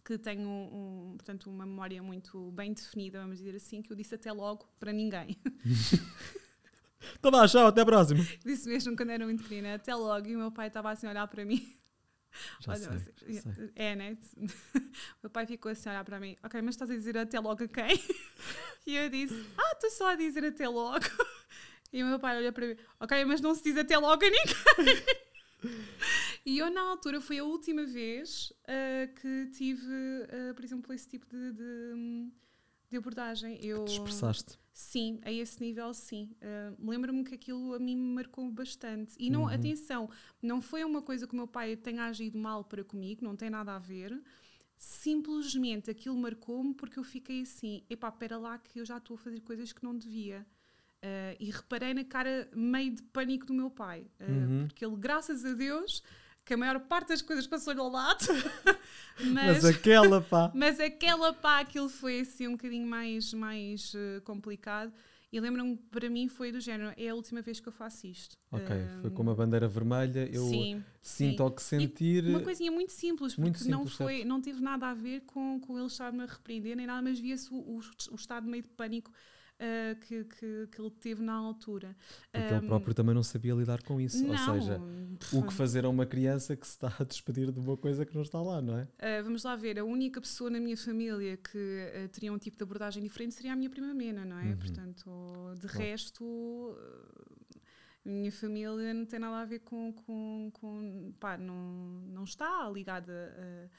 que 0.03 0.17
tenho, 0.17 0.48
um, 0.50 1.13
portanto, 1.17 1.50
uma 1.50 1.65
memória 1.65 2.01
muito 2.01 2.51
bem 2.51 2.74
definida, 2.74 3.22
vamos 3.22 3.38
dizer 3.38 3.55
assim, 3.55 3.81
que 3.81 3.91
eu 3.91 3.96
disse 3.96 4.15
até 4.15 4.31
logo 4.31 4.65
para 4.79 4.91
ninguém. 4.91 5.38
Então 7.17 7.31
vá, 7.31 7.48
tchau, 7.48 7.67
até 7.67 7.81
a 7.81 7.86
próxima. 7.86 8.25
Disse 8.46 8.67
mesmo 8.67 8.96
quando 8.96 9.12
era 9.12 9.24
muito 9.25 9.43
pequena, 9.43 9.75
até 9.75 9.96
logo, 9.96 10.27
e 10.27 10.36
o 10.36 10.39
meu 10.39 10.51
pai 10.51 10.67
estava 10.67 10.91
assim 10.91 11.08
a 11.08 11.12
olhar 11.12 11.27
para 11.27 11.46
mim. 11.46 11.75
Já 12.60 12.74
Olha, 12.74 13.00
sei, 13.00 13.34
já 13.34 13.41
sei. 13.41 13.72
É, 13.75 13.96
né? 13.96 14.15
meu 15.24 15.31
pai 15.31 15.48
ficou 15.48 15.72
assim 15.72 15.89
a 15.89 15.93
olhar 15.93 16.05
para 16.05 16.19
mim, 16.19 16.38
ok, 16.43 16.62
mas 16.62 16.75
estás 16.75 16.91
a 16.91 16.93
dizer 16.93 17.17
até 17.17 17.39
logo 17.39 17.63
a 17.63 17.67
quem? 17.67 18.00
E 18.86 18.96
eu 18.96 19.10
disse, 19.10 19.48
ah, 19.58 19.72
estou 19.74 19.89
só 19.89 20.12
a 20.12 20.15
dizer 20.15 20.46
até 20.46 20.69
logo. 20.69 21.05
E 21.91 22.03
o 22.03 22.08
meu 22.08 22.19
pai 22.19 22.38
olha 22.38 22.51
para 22.51 22.67
mim, 22.67 22.75
ok, 23.00 23.25
mas 23.25 23.41
não 23.41 23.55
se 23.55 23.63
diz 23.63 23.77
até 23.77 23.98
logo 23.98 24.24
a 24.24 24.29
ninguém. 24.29 25.03
E 26.46 26.58
eu, 26.58 26.72
na 26.72 26.81
altura, 26.81 27.19
foi 27.19 27.39
a 27.39 27.43
última 27.43 27.86
vez 27.86 28.51
uh, 28.63 29.13
que 29.22 29.48
tive, 29.51 29.86
uh, 29.86 30.53
por 30.55 30.63
exemplo, 30.63 30.93
esse 30.93 31.08
tipo 31.08 31.27
de, 31.27 31.51
de, 31.51 32.31
de 32.89 32.98
abordagem. 32.98 33.60
Eu, 33.62 33.84
te 33.86 33.91
expressaste. 33.91 34.58
Sim, 34.74 35.19
a 35.24 35.31
esse 35.31 35.62
nível, 35.62 35.93
sim. 35.93 36.31
Uh, 36.41 36.89
Lembro-me 36.89 37.24
que 37.25 37.36
aquilo 37.36 37.74
a 37.74 37.79
mim 37.79 37.96
me 37.98 38.15
marcou 38.15 38.50
bastante. 38.50 39.15
E 39.19 39.29
não, 39.29 39.41
uhum. 39.41 39.50
atenção, 39.50 40.10
não 40.41 40.62
foi 40.62 40.84
uma 40.84 41.01
coisa 41.01 41.27
que 41.27 41.34
o 41.34 41.36
meu 41.36 41.48
pai 41.48 41.75
tenha 41.75 42.05
agido 42.05 42.38
mal 42.38 42.63
para 42.63 42.84
comigo, 42.84 43.24
não 43.24 43.36
tem 43.36 43.50
nada 43.50 43.75
a 43.75 43.79
ver 43.79 44.19
simplesmente 44.81 45.91
aquilo 45.91 46.15
marcou-me 46.15 46.74
porque 46.74 46.98
eu 46.98 47.03
fiquei 47.03 47.41
assim, 47.41 47.84
epá, 47.89 48.10
pera 48.10 48.38
lá 48.38 48.58
que 48.58 48.79
eu 48.79 48.86
já 48.86 48.96
estou 48.96 49.15
a 49.15 49.17
fazer 49.17 49.41
coisas 49.41 49.74
que 49.74 49.84
não 49.84 49.96
devia. 49.96 50.48
Uh, 51.01 51.32
e 51.39 51.50
reparei 51.50 51.94
na 51.94 52.03
cara 52.03 52.50
meio 52.53 52.94
de 52.94 53.01
pânico 53.03 53.46
do 53.46 53.53
meu 53.53 53.70
pai, 53.70 54.06
uh, 54.20 54.29
uhum. 54.29 54.65
porque 54.68 54.84
ele, 54.84 54.98
graças 54.98 55.46
a 55.46 55.53
Deus, 55.53 56.03
que 56.44 56.53
a 56.53 56.58
maior 56.58 56.79
parte 56.79 57.10
das 57.10 57.22
coisas 57.22 57.48
passou-lhe 57.48 57.79
ao 57.79 57.89
lado. 57.89 58.25
mas, 59.32 59.63
mas, 59.63 59.65
aquela 59.65 60.20
pá. 60.20 60.51
Mas 60.56 60.79
aquela 60.79 61.32
pá, 61.32 61.60
aquilo 61.60 61.88
foi 61.88 62.22
assim 62.22 62.48
um 62.48 62.53
bocadinho 62.53 62.88
mais, 62.88 63.34
mais 63.34 63.94
uh, 63.94 64.22
complicado. 64.25 64.91
E 65.32 65.39
lembro-me, 65.39 65.77
para 65.91 66.10
mim, 66.10 66.27
foi 66.27 66.51
do 66.51 66.60
género: 66.60 66.91
é 66.98 67.10
a 67.10 67.13
última 67.13 67.41
vez 67.41 67.60
que 67.60 67.70
eu 67.70 67.72
faço 67.72 68.08
isto. 68.08 68.36
Ok, 68.51 68.75
um, 68.75 69.01
foi 69.01 69.12
com 69.12 69.22
uma 69.22 69.36
bandeira 69.36 69.68
vermelha, 69.68 70.27
eu 70.34 70.48
sim, 70.50 70.84
sinto 71.01 71.38
sim. 71.38 71.44
ao 71.44 71.51
que 71.51 71.62
sentir. 71.62 72.25
E 72.25 72.29
uma 72.29 72.41
coisinha 72.41 72.72
muito 72.72 72.91
simples, 72.91 73.36
porque 73.36 73.41
muito 73.41 73.60
simples, 73.60 73.77
não, 73.77 73.86
foi, 73.86 74.25
não 74.25 74.41
teve 74.41 74.60
nada 74.60 74.88
a 74.88 74.94
ver 74.96 75.22
com, 75.22 75.60
com 75.60 75.77
ele 75.77 75.86
estar-me 75.86 76.24
a 76.24 76.25
repreender 76.25 76.75
nem 76.75 76.88
nada, 76.88 77.03
mas 77.03 77.20
via-se 77.20 77.53
o, 77.53 77.58
o, 77.58 77.79
o 78.12 78.15
estado 78.15 78.48
meio 78.48 78.63
de 78.63 78.70
pânico 78.70 79.12
uh, 79.60 80.00
que, 80.01 80.24
que, 80.24 80.68
que, 80.68 80.82
ele 80.82 80.92
teve 80.92 81.22
na 81.22 81.34
altura. 81.34 81.96
Porque 82.32 82.54
um, 82.54 82.58
ele 82.58 82.68
próprio 82.68 82.94
também 82.94 83.13
não 83.13 83.24
sabia 83.24 83.54
lidar 83.54 83.82
com 83.84 84.00
isso. 84.00 84.24
Não, 84.25 84.32
Ou 84.32 84.62
seja, 84.62 84.82
o 85.34 85.44
que 85.44 85.54
fazer 85.54 85.86
a 85.86 85.89
uma 85.89 86.06
criança 86.06 86.56
que 86.56 86.66
se 86.66 86.74
está 86.74 86.94
a 87.00 87.04
despedir 87.04 87.51
de 87.51 87.60
uma 87.60 87.78
coisa 87.78 88.06
que 88.06 88.16
não 88.16 88.22
está 88.22 88.42
lá, 88.42 88.62
não 88.62 88.78
é? 88.78 88.84
Uh, 88.84 89.24
vamos 89.24 89.44
lá 89.44 89.56
ver, 89.56 89.80
a 89.80 89.84
única 89.84 90.22
pessoa 90.22 90.50
na 90.50 90.60
minha 90.60 90.78
família 90.78 91.38
que 91.38 91.58
uh, 91.58 92.08
teria 92.10 92.32
um 92.32 92.38
tipo 92.38 92.58
de 92.58 92.63
abordagem 92.63 93.04
diferente 93.04 93.36
seria 93.36 93.54
a 93.54 93.56
minha 93.56 93.70
prima 93.70 93.94
Mena, 93.94 94.25
não 94.25 94.39
é? 94.39 94.46
Uhum. 94.46 94.58
Portanto, 94.58 95.56
de 95.60 95.68
resto 95.68 96.75
minha 98.06 98.32
família 98.32 98.94
não 98.94 99.06
tem 99.06 99.20
nada 99.20 99.38
a 99.38 99.46
ver 99.46 99.60
com, 99.60 99.94
com, 99.94 100.50
com 100.54 101.13
pá, 101.20 101.38
não, 101.38 102.01
não 102.08 102.24
está 102.24 102.70
ligada 102.70 103.36
a, 103.38 103.70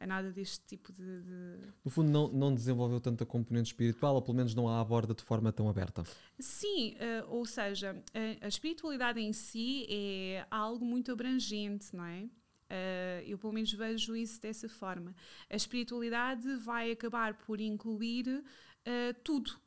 a 0.00 0.06
nada 0.06 0.32
deste 0.32 0.64
tipo 0.66 0.90
de, 0.92 1.20
de, 1.22 1.58
No 1.84 1.90
fundo, 1.90 2.10
não, 2.10 2.28
não 2.28 2.54
desenvolveu 2.54 2.98
tanta 3.00 3.26
componente 3.26 3.68
espiritual, 3.68 4.14
ou 4.14 4.22
pelo 4.22 4.36
menos 4.36 4.54
não 4.54 4.66
a 4.66 4.80
aborda 4.80 5.14
de 5.14 5.22
forma 5.22 5.52
tão 5.52 5.68
aberta. 5.68 6.02
Sim, 6.38 6.94
uh, 6.94 7.28
ou 7.28 7.44
seja, 7.44 8.02
a, 8.14 8.46
a, 8.46 8.48
espiritualidade 8.48 9.20
em 9.20 9.32
si 9.34 9.86
é 9.90 10.46
algo 10.50 10.84
muito 10.84 11.12
abrangente, 11.12 11.94
não 11.94 12.04
é? 12.04 12.22
Uh, 12.70 13.22
eu 13.26 13.36
pelo 13.36 13.52
menos 13.52 13.70
vejo 13.72 14.16
isso 14.16 14.40
dessa 14.40 14.68
forma. 14.68 15.14
A 15.50 15.56
espiritualidade 15.56 16.56
vai 16.56 16.90
acabar 16.90 17.34
por 17.34 17.60
incluir 17.60 18.26
uh, 18.28 19.14
tudo 19.22 19.60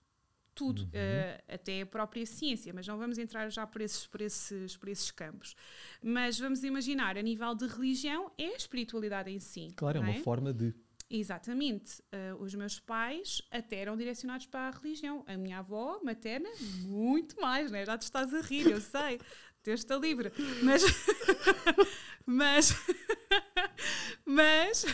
tudo, 0.55 0.83
uhum. 0.83 0.87
uh, 0.87 1.53
até 1.53 1.81
a 1.81 1.85
própria 1.85 2.25
ciência, 2.25 2.73
mas 2.73 2.87
não 2.87 2.97
vamos 2.97 3.17
entrar 3.17 3.49
já 3.49 3.65
por 3.65 3.81
esses, 3.81 4.05
por, 4.07 4.21
esses, 4.21 4.77
por 4.77 4.89
esses 4.89 5.11
campos. 5.11 5.55
Mas 6.01 6.39
vamos 6.39 6.63
imaginar, 6.63 7.17
a 7.17 7.21
nível 7.21 7.53
de 7.55 7.67
religião, 7.67 8.31
é 8.37 8.47
a 8.47 8.55
espiritualidade 8.55 9.31
em 9.31 9.39
si. 9.39 9.69
Claro, 9.75 9.97
é 9.97 10.01
uma 10.01 10.11
é? 10.11 10.19
forma 10.19 10.53
de. 10.53 10.73
Exatamente. 11.09 12.01
Uh, 12.01 12.41
os 12.41 12.55
meus 12.55 12.79
pais 12.79 13.41
até 13.51 13.77
eram 13.77 13.95
direcionados 13.95 14.47
para 14.47 14.67
a 14.67 14.71
religião. 14.71 15.23
A 15.27 15.37
minha 15.37 15.59
avó 15.59 15.99
materna, 16.03 16.49
muito 16.81 17.39
mais, 17.39 17.69
né? 17.69 17.85
Já 17.85 17.97
te 17.97 18.03
estás 18.03 18.33
a 18.33 18.41
rir, 18.41 18.67
eu 18.67 18.81
sei. 18.81 19.19
Deus 19.63 19.79
está 19.79 19.97
livre. 19.97 20.31
Mas. 20.61 20.83
mas. 22.25 22.75
mas 24.25 24.85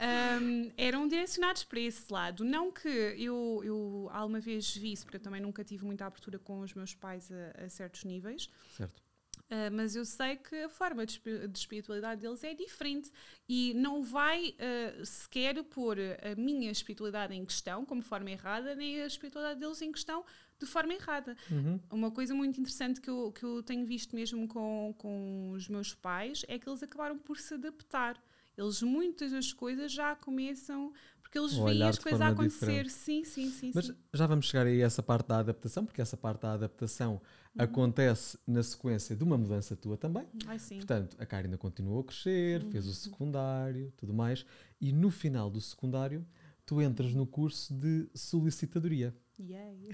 um, 0.00 0.72
eram 0.76 1.06
direcionados 1.06 1.64
para 1.64 1.80
esse 1.80 2.12
lado. 2.12 2.44
Não 2.44 2.70
que 2.70 2.88
eu, 2.88 3.62
eu 3.64 4.08
alguma 4.12 4.40
vez 4.40 4.76
visse, 4.76 5.04
porque 5.04 5.16
eu 5.16 5.22
também 5.22 5.40
nunca 5.40 5.62
tive 5.62 5.84
muita 5.84 6.06
abertura 6.06 6.38
com 6.38 6.60
os 6.60 6.74
meus 6.74 6.94
pais 6.94 7.30
a, 7.30 7.64
a 7.64 7.68
certos 7.68 8.04
níveis. 8.04 8.48
Certo. 8.76 9.02
Uh, 9.44 9.70
mas 9.72 9.94
eu 9.94 10.04
sei 10.06 10.36
que 10.36 10.56
a 10.56 10.68
forma 10.68 11.04
de, 11.04 11.20
de, 11.20 11.58
espiritualidade 11.58 12.22
deles 12.22 12.42
é 12.42 12.54
diferente 12.54 13.12
e 13.46 13.74
não 13.74 14.02
vai 14.02 14.54
uh, 14.58 15.04
sequer 15.04 15.62
pôr 15.64 15.98
a 15.98 16.34
minha 16.34 16.70
espiritualidade 16.70 17.34
em 17.34 17.44
questão 17.44 17.84
como 17.84 18.00
forma 18.00 18.30
errada, 18.30 18.74
nem 18.74 19.02
a 19.02 19.06
espiritualidade 19.06 19.60
deles 19.60 19.82
em 19.82 19.92
questão 19.92 20.24
de 20.58 20.66
forma 20.66 20.94
errada. 20.94 21.36
Uhum. 21.50 21.78
Uma 21.90 22.10
coisa 22.10 22.34
muito 22.34 22.58
interessante 22.58 23.00
que 23.00 23.10
eu, 23.10 23.32
que 23.32 23.44
eu 23.44 23.62
tenho 23.62 23.84
visto 23.84 24.16
mesmo 24.16 24.48
com, 24.48 24.94
com 24.96 25.50
os 25.50 25.68
meus 25.68 25.94
pais 25.94 26.44
é 26.48 26.58
que 26.58 26.68
eles 26.68 26.82
acabaram 26.82 27.18
por 27.18 27.38
se 27.38 27.54
adaptar. 27.54 28.20
Eles 28.56 28.82
muitas 28.82 29.32
das 29.32 29.52
coisas 29.52 29.92
já 29.92 30.14
começam 30.14 30.92
porque 31.34 31.38
eles 31.38 31.54
veem 31.54 31.82
as 31.82 31.98
coisas 31.98 32.20
a 32.20 32.28
acontecer. 32.28 32.84
Diferente. 32.84 32.92
Sim, 32.92 33.24
sim, 33.24 33.50
sim. 33.50 33.72
Mas 33.74 33.86
sim. 33.86 33.96
já 34.12 34.26
vamos 34.26 34.46
chegar 34.46 34.66
aí 34.66 34.82
a 34.82 34.86
essa 34.86 35.02
parte 35.02 35.26
da 35.26 35.38
adaptação, 35.38 35.84
porque 35.84 36.00
essa 36.00 36.16
parte 36.16 36.42
da 36.42 36.52
adaptação 36.52 37.14
uhum. 37.14 37.20
acontece 37.64 38.38
na 38.46 38.62
sequência 38.62 39.16
de 39.16 39.24
uma 39.24 39.36
mudança 39.36 39.74
tua 39.74 39.96
também. 39.96 40.28
Ai, 40.46 40.60
sim. 40.60 40.76
Portanto, 40.76 41.16
a 41.18 41.26
Karina 41.26 41.58
continuou 41.58 42.00
a 42.00 42.04
crescer, 42.04 42.62
uhum. 42.62 42.70
fez 42.70 42.86
o 42.86 42.94
secundário, 42.94 43.92
tudo 43.96 44.14
mais, 44.14 44.46
e 44.80 44.92
no 44.92 45.10
final 45.10 45.50
do 45.50 45.60
secundário 45.60 46.24
tu 46.64 46.80
entras 46.80 47.12
no 47.14 47.26
curso 47.26 47.74
de 47.74 48.08
solicitadoria. 48.14 49.12
Yay! 49.38 49.90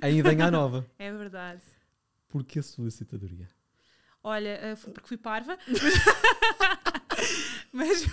Ainda 0.00 0.32
em 0.32 0.40
A 0.42 0.50
nova. 0.50 0.86
É 0.96 1.12
verdade. 1.12 1.62
Porquê 2.28 2.62
solicitadoria? 2.62 3.48
Olha, 4.22 4.60
uh, 4.74 4.90
porque 4.92 5.08
fui 5.08 5.16
parva. 5.16 5.58
mas, 7.72 8.04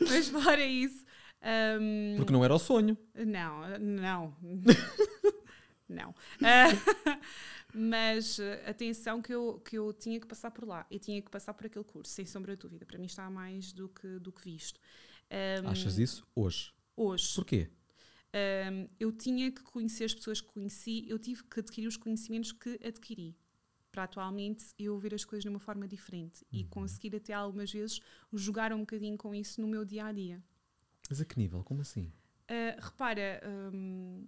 mas 0.00 0.28
fora 0.28 0.64
isso. 0.64 1.04
Um, 1.42 2.16
Porque 2.16 2.32
não 2.32 2.44
era 2.44 2.54
o 2.54 2.58
sonho. 2.58 2.96
Não, 3.14 3.78
não. 3.78 4.36
não. 5.88 6.10
Uh, 6.10 7.20
mas 7.72 8.40
atenção 8.66 9.22
que 9.22 9.32
eu, 9.32 9.60
que 9.60 9.78
eu 9.78 9.92
tinha 9.92 10.18
que 10.18 10.26
passar 10.26 10.50
por 10.50 10.66
lá. 10.66 10.86
Eu 10.90 10.98
tinha 10.98 11.20
que 11.20 11.30
passar 11.30 11.54
por 11.54 11.66
aquele 11.66 11.84
curso, 11.84 12.12
sem 12.12 12.26
sombra 12.26 12.56
de 12.56 12.62
dúvida. 12.62 12.84
Para 12.84 12.98
mim 12.98 13.06
está 13.06 13.30
mais 13.30 13.72
do 13.72 13.88
que, 13.88 14.18
do 14.18 14.32
que 14.32 14.44
visto. 14.44 14.80
Um, 15.64 15.68
Achas 15.68 15.98
isso 15.98 16.26
hoje? 16.34 16.72
Hoje. 16.96 17.34
Porquê? 17.34 17.70
Um, 18.34 18.88
eu 18.98 19.12
tinha 19.12 19.50
que 19.50 19.62
conhecer 19.62 20.04
as 20.04 20.14
pessoas 20.14 20.40
que 20.40 20.48
conheci, 20.48 21.06
eu 21.08 21.18
tive 21.18 21.44
que 21.44 21.60
adquirir 21.60 21.86
os 21.86 21.96
conhecimentos 21.96 22.52
que 22.52 22.78
adquiri 22.84 23.36
para 23.98 24.04
atualmente 24.04 24.66
eu 24.78 24.96
ver 24.96 25.12
as 25.12 25.24
coisas 25.24 25.42
de 25.42 25.48
uma 25.48 25.58
forma 25.58 25.88
diferente 25.88 26.46
uhum. 26.52 26.60
e 26.60 26.64
conseguir 26.64 27.16
até 27.16 27.32
algumas 27.32 27.72
vezes 27.72 28.00
jogar 28.32 28.72
um 28.72 28.80
bocadinho 28.80 29.18
com 29.18 29.34
isso 29.34 29.60
no 29.60 29.66
meu 29.66 29.84
dia 29.84 30.04
a 30.04 30.12
dia. 30.12 30.40
Mas 31.10 31.20
a 31.20 31.24
que 31.24 31.36
nível? 31.36 31.64
Como 31.64 31.80
assim? 31.80 32.12
Uh, 32.48 32.80
repara, 32.80 33.42
um, 33.74 34.24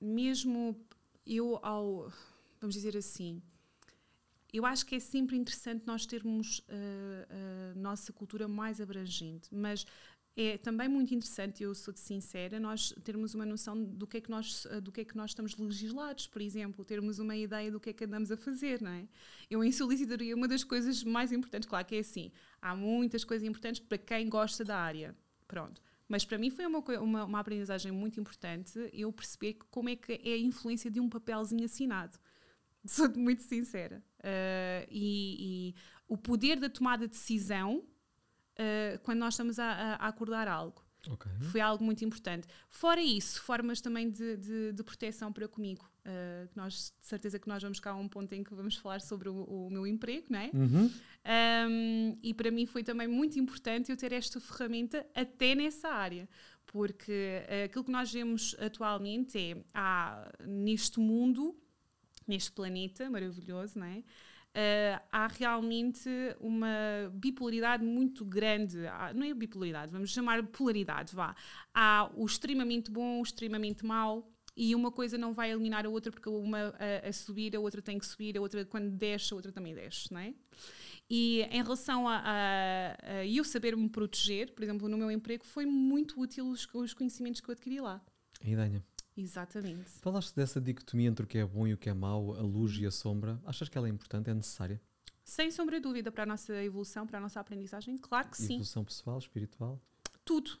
mesmo 0.00 0.74
eu 1.26 1.60
ao. 1.62 2.10
Vamos 2.60 2.74
dizer 2.74 2.96
assim. 2.96 3.42
Eu 4.50 4.64
acho 4.64 4.86
que 4.86 4.94
é 4.94 5.00
sempre 5.00 5.36
interessante 5.36 5.86
nós 5.86 6.06
termos 6.06 6.60
uh, 6.60 7.72
a 7.72 7.74
nossa 7.78 8.14
cultura 8.14 8.48
mais 8.48 8.80
abrangente, 8.80 9.54
mas 9.54 9.84
é 10.36 10.56
também 10.56 10.88
muito 10.88 11.14
interessante, 11.14 11.62
eu 11.62 11.74
sou 11.74 11.92
de 11.92 12.00
sincera, 12.00 12.60
nós 12.60 12.94
termos 13.04 13.34
uma 13.34 13.44
noção 13.44 13.82
do 13.82 14.06
que 14.06 14.18
é 14.18 14.20
que 14.20 14.30
nós 14.30 14.66
do 14.82 14.92
que 14.92 15.00
é 15.00 15.04
que 15.04 15.16
nós 15.16 15.30
estamos 15.30 15.56
legislados, 15.56 16.26
por 16.26 16.40
exemplo, 16.40 16.84
termos 16.84 17.18
uma 17.18 17.36
ideia 17.36 17.70
do 17.70 17.80
que 17.80 17.90
é 17.90 17.92
que 17.92 18.04
andamos 18.04 18.30
a 18.30 18.36
fazer, 18.36 18.80
não 18.80 18.90
é? 18.90 19.08
Eu 19.50 19.62
em 19.64 19.72
solicitaria 19.72 20.34
uma 20.34 20.46
das 20.46 20.62
coisas 20.62 21.02
mais 21.02 21.32
importantes, 21.32 21.68
claro 21.68 21.84
que 21.84 21.96
é 21.96 21.98
assim, 21.98 22.30
há 22.62 22.74
muitas 22.74 23.24
coisas 23.24 23.46
importantes 23.46 23.80
para 23.80 23.98
quem 23.98 24.28
gosta 24.28 24.64
da 24.64 24.78
área, 24.78 25.16
pronto. 25.46 25.82
Mas 26.08 26.24
para 26.24 26.38
mim 26.38 26.50
foi 26.50 26.66
uma, 26.66 26.80
uma, 27.00 27.24
uma 27.24 27.38
aprendizagem 27.38 27.92
muito 27.92 28.18
importante 28.18 28.90
eu 28.92 29.12
perceber 29.12 29.58
como 29.70 29.88
é 29.88 29.94
que 29.94 30.20
é 30.24 30.32
a 30.32 30.38
influência 30.38 30.90
de 30.90 30.98
um 30.98 31.08
papelzinho 31.08 31.64
assinado. 31.64 32.18
Sou 32.84 33.08
muito 33.14 33.42
sincera. 33.42 34.02
Uh, 34.18 34.86
e, 34.90 35.36
e 35.70 35.74
o 36.08 36.16
poder 36.16 36.58
da 36.58 36.68
tomada 36.68 37.06
de 37.06 37.12
decisão 37.12 37.84
uh, 38.60 38.98
quando 39.02 39.18
nós 39.18 39.34
estamos 39.34 39.58
a, 39.58 39.94
a 39.94 40.08
acordar 40.08 40.46
algo. 40.46 40.84
Okay. 41.08 41.32
Foi 41.50 41.60
algo 41.60 41.82
muito 41.82 42.04
importante. 42.04 42.46
Fora 42.68 43.00
isso, 43.00 43.40
formas 43.42 43.80
também 43.80 44.10
de, 44.10 44.36
de, 44.36 44.72
de 44.72 44.82
proteção 44.82 45.32
para 45.32 45.48
comigo. 45.48 45.90
Uh, 46.04 46.48
nós, 46.54 46.94
de 47.00 47.06
certeza 47.06 47.38
que 47.38 47.48
nós 47.48 47.62
vamos 47.62 47.80
cá 47.80 47.90
a 47.90 47.94
um 47.94 48.08
ponto 48.08 48.32
em 48.34 48.44
que 48.44 48.54
vamos 48.54 48.76
falar 48.76 49.00
sobre 49.00 49.28
o, 49.28 49.44
o 49.44 49.70
meu 49.70 49.86
emprego, 49.86 50.26
não 50.28 50.38
é? 50.38 50.50
Uhum. 50.52 50.90
Um, 51.68 52.18
e 52.22 52.34
para 52.34 52.50
mim 52.50 52.66
foi 52.66 52.82
também 52.82 53.08
muito 53.08 53.38
importante 53.38 53.90
eu 53.90 53.96
ter 53.96 54.12
esta 54.12 54.38
ferramenta 54.40 55.06
até 55.14 55.54
nessa 55.54 55.88
área. 55.88 56.28
Porque 56.66 57.42
uh, 57.48 57.64
aquilo 57.64 57.84
que 57.84 57.90
nós 57.90 58.12
vemos 58.12 58.54
atualmente 58.58 59.38
é, 59.38 59.56
há 59.72 60.30
neste 60.46 61.00
mundo, 61.00 61.56
neste 62.26 62.52
planeta 62.52 63.08
maravilhoso, 63.08 63.78
não 63.78 63.86
é? 63.86 64.04
Uh, 64.56 65.02
há 65.10 65.26
realmente 65.28 66.08
uma 66.40 66.68
bipolaridade 67.12 67.84
muito 67.84 68.24
grande. 68.24 68.86
Há, 68.86 69.12
não 69.14 69.24
é 69.26 69.34
bipolaridade, 69.34 69.92
vamos 69.92 70.10
chamar 70.10 70.42
polaridade, 70.46 71.14
vá. 71.14 71.34
Há 71.74 72.10
o 72.14 72.24
extremamente 72.24 72.90
bom, 72.90 73.20
o 73.20 73.22
extremamente 73.22 73.84
mau. 73.84 74.30
e 74.56 74.74
uma 74.74 74.90
coisa 74.90 75.16
não 75.16 75.32
vai 75.32 75.50
eliminar 75.52 75.86
a 75.86 75.88
outra 75.88 76.10
porque 76.10 76.28
uma 76.28 76.74
a, 76.78 77.08
a, 77.08 77.12
subir, 77.12 77.56
a 77.56 77.60
outra 77.60 77.80
tem 77.80 77.98
que 77.98 78.06
subir, 78.06 78.36
a 78.36 78.40
outra 78.40 78.64
quando 78.64 78.90
desce, 78.90 79.32
a 79.32 79.36
outra 79.36 79.52
também 79.52 79.74
desce, 79.74 80.12
não 80.12 80.20
é? 80.20 80.34
E 81.08 81.42
em 81.50 81.62
relação 81.62 82.08
a, 82.08 82.22
a, 82.24 83.18
a 83.18 83.26
eu 83.26 83.42
saber 83.42 83.76
me 83.76 83.88
proteger, 83.88 84.52
por 84.52 84.62
exemplo, 84.62 84.88
no 84.88 84.96
meu 84.96 85.10
emprego, 85.10 85.44
foi 85.44 85.66
muito 85.66 86.20
útil 86.20 86.48
os, 86.48 86.68
os 86.72 86.94
conhecimentos 86.94 87.40
que 87.40 87.48
eu 87.48 87.52
adquiri 87.52 87.80
lá. 87.80 88.00
A 88.44 88.48
ideia. 88.48 88.84
Exatamente. 89.20 89.90
Falaste 90.00 90.34
dessa 90.34 90.60
dicotomia 90.60 91.08
entre 91.08 91.24
o 91.24 91.28
que 91.28 91.38
é 91.38 91.44
bom 91.44 91.66
e 91.66 91.74
o 91.74 91.78
que 91.78 91.88
é 91.90 91.94
mau, 91.94 92.34
a 92.34 92.40
luz 92.40 92.76
e 92.78 92.86
a 92.86 92.90
sombra. 92.90 93.40
Achas 93.44 93.68
que 93.68 93.76
ela 93.76 93.86
é 93.86 93.90
importante, 93.90 94.30
é 94.30 94.34
necessária? 94.34 94.80
Sem 95.22 95.50
sombra 95.50 95.76
de 95.76 95.82
dúvida 95.82 96.10
para 96.10 96.22
a 96.22 96.26
nossa 96.26 96.54
evolução, 96.62 97.06
para 97.06 97.18
a 97.18 97.20
nossa 97.20 97.38
aprendizagem, 97.38 97.96
claro 97.98 98.28
que 98.28 98.36
sim. 98.36 98.54
Evolução 98.54 98.84
pessoal, 98.84 99.18
espiritual? 99.18 99.80
Tudo. 100.24 100.58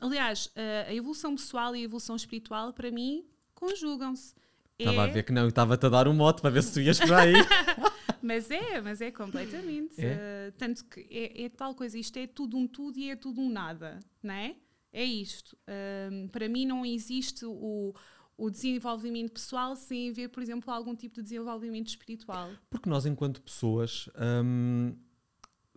Aliás, 0.00 0.50
a 0.86 0.94
evolução 0.94 1.34
pessoal 1.34 1.74
e 1.74 1.80
a 1.80 1.82
evolução 1.82 2.14
espiritual, 2.14 2.72
para 2.72 2.90
mim, 2.90 3.26
conjugam-se. 3.54 4.34
Estava 4.78 5.06
é... 5.06 5.10
a 5.10 5.12
ver 5.12 5.24
que 5.24 5.32
não, 5.32 5.48
estava-te 5.48 5.86
a 5.86 5.88
dar 5.88 6.06
um 6.06 6.14
mote 6.14 6.40
para 6.40 6.50
ver 6.50 6.62
se 6.62 6.72
tu 6.72 6.80
ias 6.80 7.00
por 7.00 7.12
aí. 7.12 7.34
mas 8.22 8.48
é, 8.50 8.80
mas 8.80 9.00
é 9.00 9.10
completamente. 9.10 10.00
É? 10.00 10.48
Uh, 10.48 10.52
tanto 10.56 10.84
que 10.84 11.00
é, 11.10 11.44
é, 11.44 11.48
tal 11.48 11.74
coisa, 11.74 11.98
isto 11.98 12.16
é 12.16 12.28
tudo 12.28 12.56
um 12.56 12.66
tudo 12.66 12.96
e 12.98 13.10
é 13.10 13.16
tudo 13.16 13.40
um 13.40 13.50
nada, 13.50 13.98
não 14.22 14.34
é? 14.34 14.54
É 14.92 15.04
isto. 15.04 15.56
Uh, 15.66 16.28
para 16.28 16.48
mim 16.48 16.66
não 16.66 16.84
existe 16.84 17.44
o, 17.44 17.94
o 18.36 18.50
desenvolvimento 18.50 19.32
pessoal 19.32 19.76
sem 19.76 20.10
haver, 20.10 20.28
por 20.28 20.42
exemplo, 20.42 20.72
algum 20.72 20.94
tipo 20.94 21.16
de 21.16 21.22
desenvolvimento 21.22 21.88
espiritual. 21.88 22.50
Porque 22.70 22.88
nós, 22.88 23.04
enquanto 23.04 23.42
pessoas, 23.42 24.08
hum, 24.44 24.94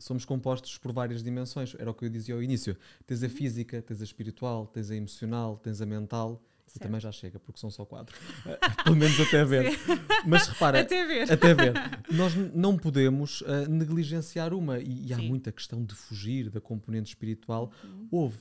somos 0.02 0.26
compostos 0.26 0.78
por 0.78 0.92
várias 0.92 1.24
dimensões. 1.24 1.76
Era 1.78 1.90
o 1.90 1.94
que 1.94 2.06
eu 2.06 2.10
dizia 2.10 2.36
ao 2.36 2.44
início. 2.44 2.76
Tens 3.06 3.24
a 3.24 3.28
uhum. 3.28 3.32
física, 3.32 3.82
tens 3.82 4.02
a 4.02 4.04
espiritual, 4.04 4.68
tens 4.68 4.92
a 4.92 4.96
emocional, 4.96 5.58
tens 5.58 5.82
a 5.82 5.86
mental. 5.86 6.44
E 6.74 6.80
também 6.80 7.02
já 7.02 7.12
chega, 7.12 7.38
porque 7.38 7.60
são 7.60 7.70
só 7.70 7.84
quatro. 7.84 8.18
Pelo 8.86 8.96
menos 8.96 9.20
até 9.20 9.44
ver. 9.46 9.78
Mas 10.26 10.48
repara, 10.48 10.80
até 10.80 11.06
ver. 11.06 11.30
Até 11.30 11.54
ver. 11.54 11.74
Nós 12.10 12.34
não 12.54 12.78
podemos 12.78 13.42
uh, 13.42 13.70
negligenciar 13.70 14.54
uma. 14.54 14.80
E, 14.80 15.08
e 15.08 15.14
há 15.14 15.18
muita 15.18 15.52
questão 15.52 15.84
de 15.84 15.94
fugir 15.94 16.50
da 16.50 16.62
componente 16.62 17.10
espiritual. 17.10 17.74
Uhum. 17.84 18.08
Houve. 18.10 18.38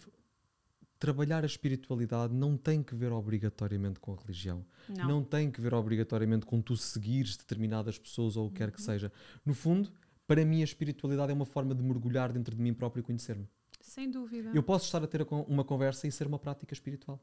Trabalhar 1.01 1.43
a 1.43 1.47
espiritualidade 1.47 2.33
não 2.33 2.57
tem 2.57 2.83
que 2.83 2.95
ver 2.95 3.11
obrigatoriamente 3.11 3.99
com 3.99 4.13
a 4.13 4.17
religião. 4.17 4.65
Não. 4.89 5.09
não 5.09 5.25
tem 5.25 5.51
que 5.51 5.61
ver 5.61 5.75
obrigatoriamente 5.75 6.47
com 6.47 6.61
tu 6.61 6.77
seguires 6.77 7.37
determinadas 7.37 7.99
pessoas 7.99 8.37
ou 8.37 8.47
o 8.47 8.51
que 8.51 8.59
quer 8.59 8.71
que 8.71 8.79
uhum. 8.79 8.85
seja. 8.85 9.13
No 9.45 9.55
fundo, 9.55 9.91
para 10.27 10.45
mim 10.45 10.61
a 10.61 10.65
espiritualidade 10.65 11.33
é 11.33 11.35
uma 11.35 11.47
forma 11.47 11.75
de 11.75 11.83
mergulhar 11.83 12.33
dentro 12.33 12.55
de 12.55 12.63
mim 12.63 12.73
próprio 12.73 13.01
e 13.01 13.03
conhecer-me. 13.03 13.49
Sem 13.81 14.11
dúvida. 14.11 14.53
Eu 14.55 14.63
posso 14.63 14.85
estar 14.85 15.03
a 15.03 15.07
ter 15.07 15.27
uma 15.49 15.65
conversa 15.65 16.07
e 16.07 16.13
ser 16.13 16.27
uma 16.27 16.39
prática 16.39 16.73
espiritual. 16.73 17.19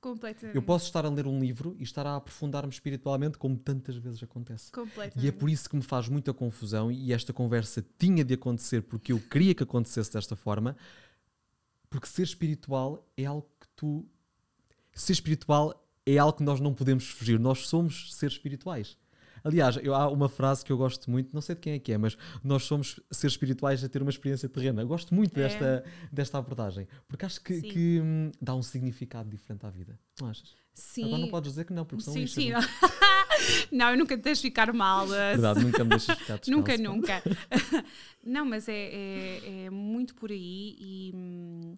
Completamente. 0.00 0.54
Eu 0.54 0.62
posso 0.62 0.86
estar 0.86 1.04
a 1.04 1.08
ler 1.08 1.26
um 1.26 1.40
livro 1.40 1.74
e 1.78 1.82
estar 1.82 2.06
a 2.06 2.16
aprofundar-me 2.16 2.72
espiritualmente, 2.72 3.38
como 3.38 3.56
tantas 3.56 3.96
vezes 3.96 4.22
acontece. 4.22 4.70
Completamente. 4.70 5.24
E 5.24 5.28
é 5.28 5.32
por 5.32 5.50
isso 5.50 5.68
que 5.68 5.74
me 5.74 5.82
faz 5.82 6.08
muita 6.08 6.32
confusão 6.32 6.92
e 6.92 7.12
esta 7.12 7.32
conversa 7.32 7.84
tinha 7.98 8.24
de 8.24 8.34
acontecer 8.34 8.82
porque 8.82 9.12
eu 9.12 9.18
queria 9.18 9.54
que 9.54 9.62
acontecesse 9.62 10.12
desta 10.12 10.36
forma, 10.36 10.76
porque 11.88 12.06
ser 12.06 12.22
espiritual 12.22 13.06
é 13.16 13.24
algo 13.24 13.48
que 13.60 13.68
tu. 13.74 14.06
Ser 14.92 15.12
espiritual 15.12 15.86
é 16.04 16.18
algo 16.18 16.38
que 16.38 16.42
nós 16.42 16.60
não 16.60 16.72
podemos 16.72 17.08
fugir. 17.08 17.38
Nós 17.38 17.66
somos 17.66 18.14
seres 18.14 18.34
espirituais. 18.34 18.96
Aliás, 19.46 19.76
eu, 19.80 19.94
há 19.94 20.08
uma 20.08 20.28
frase 20.28 20.64
que 20.64 20.72
eu 20.72 20.76
gosto 20.76 21.08
muito, 21.08 21.30
não 21.32 21.40
sei 21.40 21.54
de 21.54 21.60
quem 21.60 21.72
é 21.74 21.78
que 21.78 21.92
é, 21.92 21.98
mas 21.98 22.18
nós 22.42 22.64
somos 22.64 22.98
seres 23.12 23.34
espirituais 23.34 23.84
a 23.84 23.88
ter 23.88 24.02
uma 24.02 24.10
experiência 24.10 24.48
terrena. 24.48 24.82
Eu 24.82 24.88
gosto 24.88 25.14
muito 25.14 25.38
é. 25.38 25.42
desta, 25.42 25.84
desta 26.10 26.38
abordagem, 26.38 26.88
porque 27.06 27.24
acho 27.24 27.40
que, 27.40 27.62
que 27.62 28.00
hum, 28.00 28.32
dá 28.42 28.56
um 28.56 28.62
significado 28.62 29.30
diferente 29.30 29.64
à 29.64 29.70
vida. 29.70 29.96
Não 30.20 30.28
achas? 30.28 30.52
Sim. 30.74 31.04
Agora 31.04 31.22
não 31.22 31.28
podes 31.28 31.52
dizer 31.52 31.64
que 31.64 31.72
não, 31.72 31.84
porque 31.84 32.02
são 32.02 32.12
Sim, 32.12 32.26
sim. 32.26 32.50
não, 33.72 33.90
eu 33.90 33.98
nunca 33.98 34.16
te 34.16 34.22
deixo 34.22 34.42
ficar 34.42 34.72
mal. 34.72 35.06
Verdade, 35.06 35.64
nunca 35.64 35.84
me 35.84 35.90
deixas 35.90 36.18
ficar 36.18 36.38
descalço. 36.38 36.50
Nunca, 36.50 36.76
nunca. 36.76 37.22
não, 38.24 38.44
mas 38.44 38.68
é, 38.68 38.72
é, 38.72 39.64
é, 39.64 39.70
muito 39.70 40.14
por 40.14 40.30
aí 40.30 40.76
e 40.78 41.12
hum, 41.14 41.76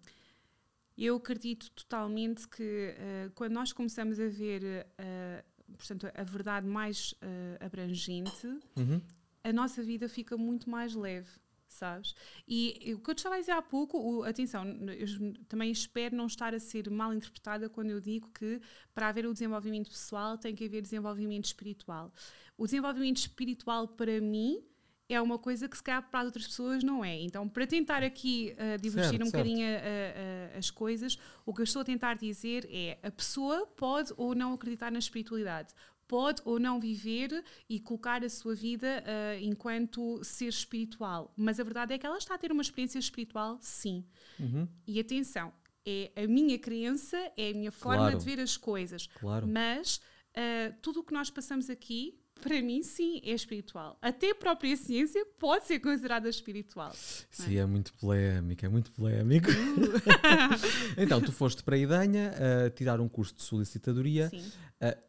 eu 0.97 1.17
acredito 1.17 1.71
totalmente 1.71 2.49
que 2.49 2.63
uh, 2.97 3.31
quando 3.35 3.53
nós 3.53 3.73
começamos 3.73 4.19
a 4.19 4.29
ver 4.29 4.87
uh, 4.99 5.59
portanto, 5.77 6.11
a 6.15 6.23
verdade 6.23 6.67
mais 6.67 7.13
uh, 7.13 7.65
abrangente, 7.65 8.47
uhum. 8.77 9.01
a 9.45 9.53
nossa 9.53 9.83
vida 9.83 10.09
fica 10.09 10.37
muito 10.37 10.69
mais 10.71 10.95
leve, 10.95 11.29
sabes? 11.79 12.15
E, 12.47 12.95
o 12.95 12.99
que 12.99 13.11
eu 13.11 13.15
te 13.15 13.19
estava 13.19 13.37
a 13.37 13.41
dizer 13.41 13.53
há 13.53 13.63
pouco, 13.63 13.99
o, 13.99 14.25
atenção, 14.25 14.65
eu 14.67 15.07
também 15.49 15.71
espero 15.71 16.17
não 16.17 16.27
estar 16.27 16.55
a 16.55 16.61
ser 16.61 16.91
mal 16.91 17.15
interpretada 17.15 17.69
quando 17.69 17.91
eu 17.91 18.01
digo 18.01 18.31
que 18.33 18.61
para 18.95 19.09
haver 19.09 19.27
o 19.27 19.33
desenvolvimento 19.33 19.89
pessoal 19.91 20.37
tem 20.37 20.55
que 20.55 20.65
haver 20.65 20.83
desenvolvimento 20.83 21.47
espiritual. 21.47 22.13
O 22.57 22.65
desenvolvimento 22.67 23.19
espiritual, 23.19 23.89
para 23.89 24.21
mim, 24.21 24.63
é 25.09 25.21
uma 25.21 25.39
coisa 25.39 25.69
que 25.69 25.77
se 25.77 25.83
calhar 25.83 26.03
para 26.11 26.25
outras 26.25 26.47
pessoas 26.47 26.85
não 26.85 27.03
é. 27.05 27.19
Então, 27.21 27.49
para 27.49 27.67
tentar 27.67 28.03
aqui 28.03 28.55
uh, 28.55 28.81
divergir 28.81 29.13
certo, 29.13 29.23
um 29.23 29.31
certo. 29.31 29.33
bocadinho 29.33 29.67
a, 29.67 30.55
a, 30.55 30.59
as 30.59 30.71
coisas, 30.71 31.17
o 31.47 31.55
que 31.55 31.63
eu 31.63 31.65
estou 31.65 31.81
a 31.81 31.85
tentar 31.85 32.15
dizer 32.15 32.69
é 32.71 32.99
a 33.03 33.11
pessoa 33.11 33.67
pode 33.67 34.13
ou 34.17 34.35
não 34.35 34.53
acreditar 34.53 34.93
na 34.93 34.99
espiritualidade, 34.99 35.73
pode 36.09 36.41
ou 36.45 36.59
não 36.59 36.81
viver 36.81 37.45
e 37.69 37.79
colocar 37.79 38.25
a 38.25 38.29
sua 38.29 38.55
vida 38.55 39.05
uh, 39.05 39.45
enquanto 39.45 40.25
ser 40.25 40.49
espiritual, 40.49 41.33
mas 41.37 41.61
a 41.61 41.63
verdade 41.63 41.93
é 41.93 41.99
que 41.99 42.07
ela 42.07 42.19
está 42.19 42.35
a 42.35 42.39
ter 42.39 42.51
uma 42.51 42.63
experiência 42.63 42.99
espiritual, 42.99 43.59
sim. 43.61 44.05
Uhum. 44.41 44.67
E 44.87 44.99
atenção, 44.99 45.53
é 45.87 46.11
a 46.17 46.27
minha 46.27 46.59
crença, 46.59 47.17
é 47.37 47.51
a 47.51 47.55
minha 47.55 47.71
forma 47.71 48.05
claro. 48.05 48.19
de 48.19 48.25
ver 48.25 48.41
as 48.41 48.57
coisas, 48.57 49.07
claro. 49.07 49.47
mas 49.47 50.01
uh, 50.35 50.75
tudo 50.83 51.01
o 51.01 51.05
que 51.05 51.13
nós 51.13 51.31
passamos 51.31 51.69
aqui 51.71 52.19
para 52.41 52.63
mim, 52.63 52.83
sim, 52.83 53.21
é 53.25 53.33
espiritual. 53.33 53.99
Até 54.01 54.31
a 54.31 54.35
própria 54.35 54.77
ciência 54.77 55.25
pode 55.39 55.67
ser 55.67 55.81
considerada 55.81 56.29
espiritual. 56.29 56.93
Sim, 56.95 57.57
é? 57.57 57.61
é? 57.61 57.67
muito 57.67 57.93
polémico, 57.95 58.65
é 58.65 58.69
muito 58.69 58.93
polémico. 58.93 59.51
Uh. 59.51 60.95
então, 60.97 61.21
tu 61.21 61.33
foste 61.33 61.63
para 61.63 61.75
a 61.75 61.79
Idanha 61.79 62.33
uh, 62.33 62.71
tirar 62.71 63.01
um 63.01 63.09
curso 63.09 63.35
de 63.35 63.43
solicitadoria. 63.43 64.29
Sim. 64.29 64.47
Uh, 64.81 65.08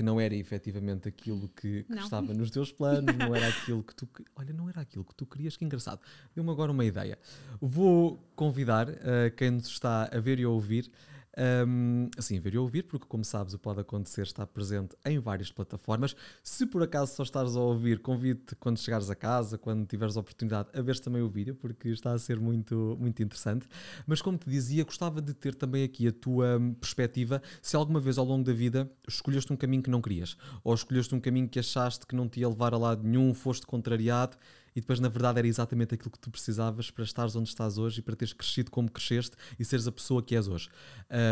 que 0.00 0.02
não 0.02 0.18
era 0.18 0.34
efetivamente 0.34 1.06
aquilo 1.06 1.46
que, 1.50 1.82
que 1.82 1.98
estava 1.98 2.32
nos 2.32 2.50
teus 2.50 2.72
planos, 2.72 3.14
não 3.18 3.36
era 3.36 3.48
aquilo 3.48 3.82
que 3.82 3.94
tu. 3.94 4.08
Olha, 4.34 4.50
não 4.50 4.66
era 4.66 4.80
aquilo 4.80 5.04
que 5.04 5.14
tu 5.14 5.26
querias, 5.26 5.58
que 5.58 5.64
engraçado. 5.66 6.00
Deu-me 6.34 6.50
agora 6.50 6.72
uma 6.72 6.86
ideia. 6.86 7.18
Vou 7.60 8.18
convidar 8.34 8.88
uh, 8.88 8.94
quem 9.36 9.50
nos 9.50 9.66
está 9.66 10.08
a 10.10 10.18
ver 10.18 10.40
e 10.40 10.44
a 10.44 10.48
ouvir 10.48 10.90
um, 11.38 12.08
assim, 12.16 12.40
ver 12.40 12.54
e 12.54 12.58
ouvir, 12.58 12.84
porque 12.84 13.06
como 13.06 13.24
sabes, 13.24 13.54
o 13.54 13.58
Pode 13.58 13.80
Acontecer 13.80 14.22
está 14.22 14.46
presente 14.46 14.96
em 15.04 15.18
várias 15.18 15.50
plataformas. 15.50 16.14
Se 16.42 16.66
por 16.66 16.82
acaso 16.82 17.14
só 17.14 17.22
estás 17.22 17.56
a 17.56 17.60
ouvir, 17.60 18.00
convido-te 18.00 18.54
quando 18.56 18.78
chegares 18.78 19.10
a 19.10 19.14
casa, 19.14 19.56
quando 19.56 19.86
tiveres 19.86 20.16
a 20.16 20.20
oportunidade, 20.20 20.68
a 20.74 20.82
ver 20.82 20.98
também 20.98 21.22
o 21.22 21.28
vídeo, 21.28 21.54
porque 21.54 21.88
está 21.88 22.12
a 22.12 22.18
ser 22.18 22.40
muito, 22.40 22.96
muito 22.98 23.22
interessante. 23.22 23.66
Mas 24.06 24.20
como 24.20 24.36
te 24.36 24.48
dizia, 24.48 24.84
gostava 24.84 25.20
de 25.20 25.34
ter 25.34 25.54
também 25.54 25.84
aqui 25.84 26.08
a 26.08 26.12
tua 26.12 26.60
perspectiva, 26.80 27.42
se 27.62 27.76
alguma 27.76 28.00
vez 28.00 28.18
ao 28.18 28.24
longo 28.24 28.44
da 28.44 28.52
vida 28.52 28.90
escolheste 29.08 29.52
um 29.52 29.56
caminho 29.56 29.82
que 29.82 29.90
não 29.90 30.00
querias, 30.00 30.36
ou 30.64 30.74
escolheste 30.74 31.14
um 31.14 31.20
caminho 31.20 31.48
que 31.48 31.58
achaste 31.58 32.06
que 32.06 32.14
não 32.14 32.28
te 32.28 32.40
ia 32.40 32.48
levar 32.48 32.74
a 32.74 32.78
lado 32.78 33.02
nenhum, 33.02 33.32
foste 33.34 33.66
contrariado 33.66 34.36
e 34.74 34.80
depois 34.80 35.00
na 35.00 35.08
verdade 35.08 35.38
era 35.38 35.48
exatamente 35.48 35.94
aquilo 35.94 36.10
que 36.10 36.18
tu 36.18 36.30
precisavas 36.30 36.90
para 36.90 37.04
estares 37.04 37.34
onde 37.36 37.48
estás 37.48 37.78
hoje 37.78 38.00
e 38.00 38.02
para 38.02 38.16
teres 38.16 38.32
crescido 38.32 38.70
como 38.70 38.90
cresceste 38.90 39.36
e 39.58 39.64
seres 39.64 39.86
a 39.86 39.92
pessoa 39.92 40.22
que 40.22 40.36
és 40.36 40.48
hoje. 40.48 40.68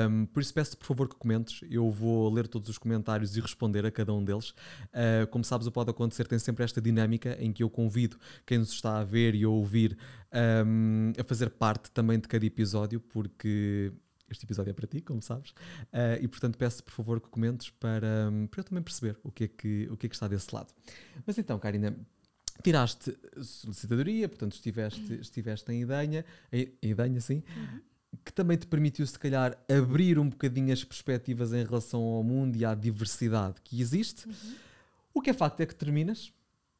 Um, 0.08 0.26
por 0.26 0.40
isso 0.40 0.52
peço-te 0.52 0.76
por 0.76 0.86
favor 0.86 1.08
que 1.08 1.16
comentes, 1.16 1.60
eu 1.70 1.90
vou 1.90 2.32
ler 2.32 2.48
todos 2.48 2.68
os 2.68 2.78
comentários 2.78 3.36
e 3.36 3.40
responder 3.40 3.84
a 3.86 3.90
cada 3.90 4.12
um 4.12 4.24
deles. 4.24 4.50
Uh, 4.50 5.26
como 5.30 5.44
sabes, 5.44 5.66
o 5.66 5.72
Pode 5.72 5.90
Acontecer 5.90 6.26
tem 6.26 6.38
sempre 6.38 6.64
esta 6.64 6.80
dinâmica 6.80 7.36
em 7.40 7.52
que 7.52 7.62
eu 7.62 7.70
convido 7.70 8.16
quem 8.46 8.58
nos 8.58 8.72
está 8.72 8.98
a 8.98 9.04
ver 9.04 9.34
e 9.34 9.44
a 9.44 9.48
ouvir 9.48 9.96
um, 10.66 11.12
a 11.18 11.24
fazer 11.24 11.50
parte 11.50 11.90
também 11.90 12.18
de 12.18 12.28
cada 12.28 12.44
episódio, 12.44 13.00
porque 13.00 13.92
este 14.30 14.44
episódio 14.44 14.70
é 14.70 14.74
para 14.74 14.86
ti, 14.86 15.00
como 15.00 15.22
sabes, 15.22 15.50
uh, 15.50 16.20
e 16.20 16.28
portanto 16.28 16.58
peço 16.58 16.84
por 16.84 16.92
favor 16.92 17.20
que 17.20 17.28
comentes 17.28 17.70
para, 17.70 18.30
para 18.50 18.60
eu 18.60 18.64
também 18.64 18.82
perceber 18.82 19.18
o 19.22 19.30
que, 19.30 19.44
é 19.44 19.48
que, 19.48 19.88
o 19.90 19.96
que 19.96 20.06
é 20.06 20.08
que 20.08 20.14
está 20.14 20.28
desse 20.28 20.54
lado. 20.54 20.72
Mas 21.26 21.38
então, 21.38 21.58
Karina, 21.58 21.96
tiraste 22.62 23.16
solicitadoria, 23.42 24.28
portanto 24.28 24.52
estiveste, 24.54 25.14
estiveste 25.14 25.72
em 25.72 25.82
Idanha, 25.82 26.24
em 26.52 26.72
Idanha 26.82 27.20
sim, 27.20 27.42
uhum. 27.56 27.80
que 28.24 28.32
também 28.32 28.56
te 28.56 28.66
permitiu 28.66 29.06
se 29.06 29.18
calhar 29.18 29.56
abrir 29.68 30.18
um 30.18 30.28
bocadinho 30.28 30.72
as 30.72 30.84
perspectivas 30.84 31.52
em 31.52 31.64
relação 31.64 32.00
ao 32.00 32.22
mundo 32.22 32.56
e 32.56 32.64
à 32.64 32.74
diversidade 32.74 33.60
que 33.62 33.80
existe. 33.80 34.26
Uhum. 34.26 34.56
O 35.14 35.20
que 35.20 35.30
é 35.30 35.34
facto 35.34 35.60
é 35.60 35.66
que 35.66 35.74
terminas 35.74 36.32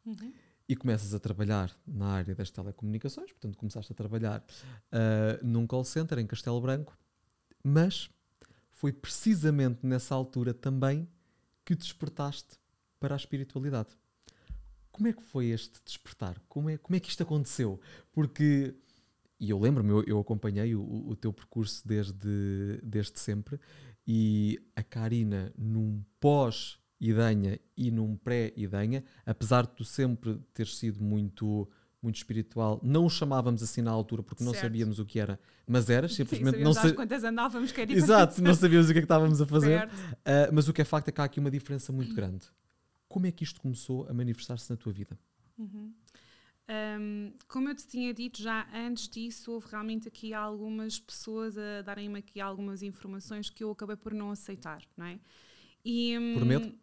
uhum. 0.05 0.33
e 0.69 0.77
começas 0.77 1.15
a 1.15 1.19
trabalhar 1.19 1.75
na 1.87 2.07
área 2.09 2.35
das 2.35 2.51
telecomunicações, 2.51 3.31
portanto 3.33 3.57
começaste 3.57 3.93
a 3.93 3.95
trabalhar 3.95 4.41
uh, 4.41 5.47
num 5.47 5.67
call 5.67 5.85
center 5.85 6.19
em 6.19 6.27
Castelo 6.27 6.61
Branco, 6.61 6.97
mas 7.63 8.11
foi 8.71 8.93
precisamente 8.93 9.85
nessa 9.85 10.15
altura 10.15 10.55
também 10.55 11.09
que 11.65 11.75
despertaste 11.75 12.57
para 13.01 13.15
a 13.15 13.17
espiritualidade. 13.17 13.91
Como 14.99 15.09
é 15.09 15.13
que 15.13 15.23
foi 15.23 15.47
este 15.47 15.81
despertar? 15.85 16.37
Como 16.49 16.69
é, 16.69 16.77
como 16.77 16.97
é 16.97 17.01
que 17.01 17.09
isto 17.09 17.23
aconteceu? 17.23 17.81
Porque 18.13 18.75
e 19.41 19.51
eu 19.51 19.59
lembro-me, 19.59 19.91
eu, 19.91 20.03
eu, 20.05 20.19
acompanhei 20.19 20.75
o, 20.75 20.83
o, 20.83 21.15
teu 21.15 21.33
percurso 21.33 21.87
desde, 21.87 22.81
desde 22.83 23.21
sempre, 23.21 23.59
e 24.07 24.61
a 24.75 24.83
Karina, 24.83 25.53
num 25.57 26.03
pós-Idanha 26.19 27.61
e 27.77 27.91
num 27.91 28.17
pré-Idanha, 28.17 29.05
apesar 29.25 29.63
de 29.63 29.75
tu 29.75 29.85
sempre 29.85 30.41
teres 30.53 30.77
sido 30.77 31.03
muito 31.03 31.69
muito 32.01 32.15
espiritual, 32.15 32.81
não 32.81 33.07
o 33.07 33.11
chamávamos 33.11 33.61
assim 33.61 33.83
na 33.83 33.91
altura 33.91 34.23
porque 34.23 34.45
não 34.45 34.55
sabíamos 34.55 35.01
o 35.01 35.05
que 35.05 35.19
era, 35.19 35.39
mas 35.67 35.91
eras 35.91 36.15
simplesmente 36.15 36.59
Sim, 36.59 36.63
não 36.63 36.73
sabíamos 36.73 36.97
quantas 36.97 37.25
andávamos, 37.25 37.73
que 37.73 37.81
Exato, 37.81 38.41
não 38.41 38.55
sabíamos 38.55 38.89
o 38.89 38.93
que 38.93 38.99
é 38.99 39.03
que 39.03 39.05
estávamos 39.05 39.41
a 39.41 39.47
fazer. 39.47 39.89
Uh, 39.89 40.53
mas 40.53 40.69
o 40.69 40.73
que 40.73 40.81
é 40.81 40.85
facto 40.85 41.09
é 41.09 41.13
que 41.13 41.21
há 41.21 41.25
aqui 41.25 41.41
uma 41.41 41.51
diferença 41.51 41.93
muito 41.93 42.15
grande. 42.15 42.47
Como 43.09 43.27
é 43.27 43.33
que 43.33 43.45
isto 43.45 43.61
começou 43.61 44.07
a 44.09 44.13
manifestar-se 44.13 44.71
na 44.71 44.77
tua 44.77 44.93
vida? 44.93 45.19
Uhum. 45.57 45.93
Um, 46.71 47.33
como 47.49 47.71
eu 47.71 47.75
te 47.75 47.87
tinha 47.87 48.13
dito 48.13 48.43
já 48.43 48.69
antes 48.75 49.09
disso, 49.09 49.53
houve 49.53 49.69
realmente 49.71 50.07
aqui 50.07 50.35
algumas 50.35 51.01
pessoas 51.01 51.57
a 51.57 51.81
darem-me 51.81 52.19
aqui 52.19 52.41
algumas 52.41 52.83
informações 52.83 53.49
que 53.49 53.65
eu 53.65 53.71
acabei 53.71 53.97
por 53.97 54.13
não 54.13 54.31
aceitar, 54.31 54.83
não 54.95 55.07
é? 55.07 55.19
E, 55.83 56.15
por 56.35 56.45
medo? 56.45 56.79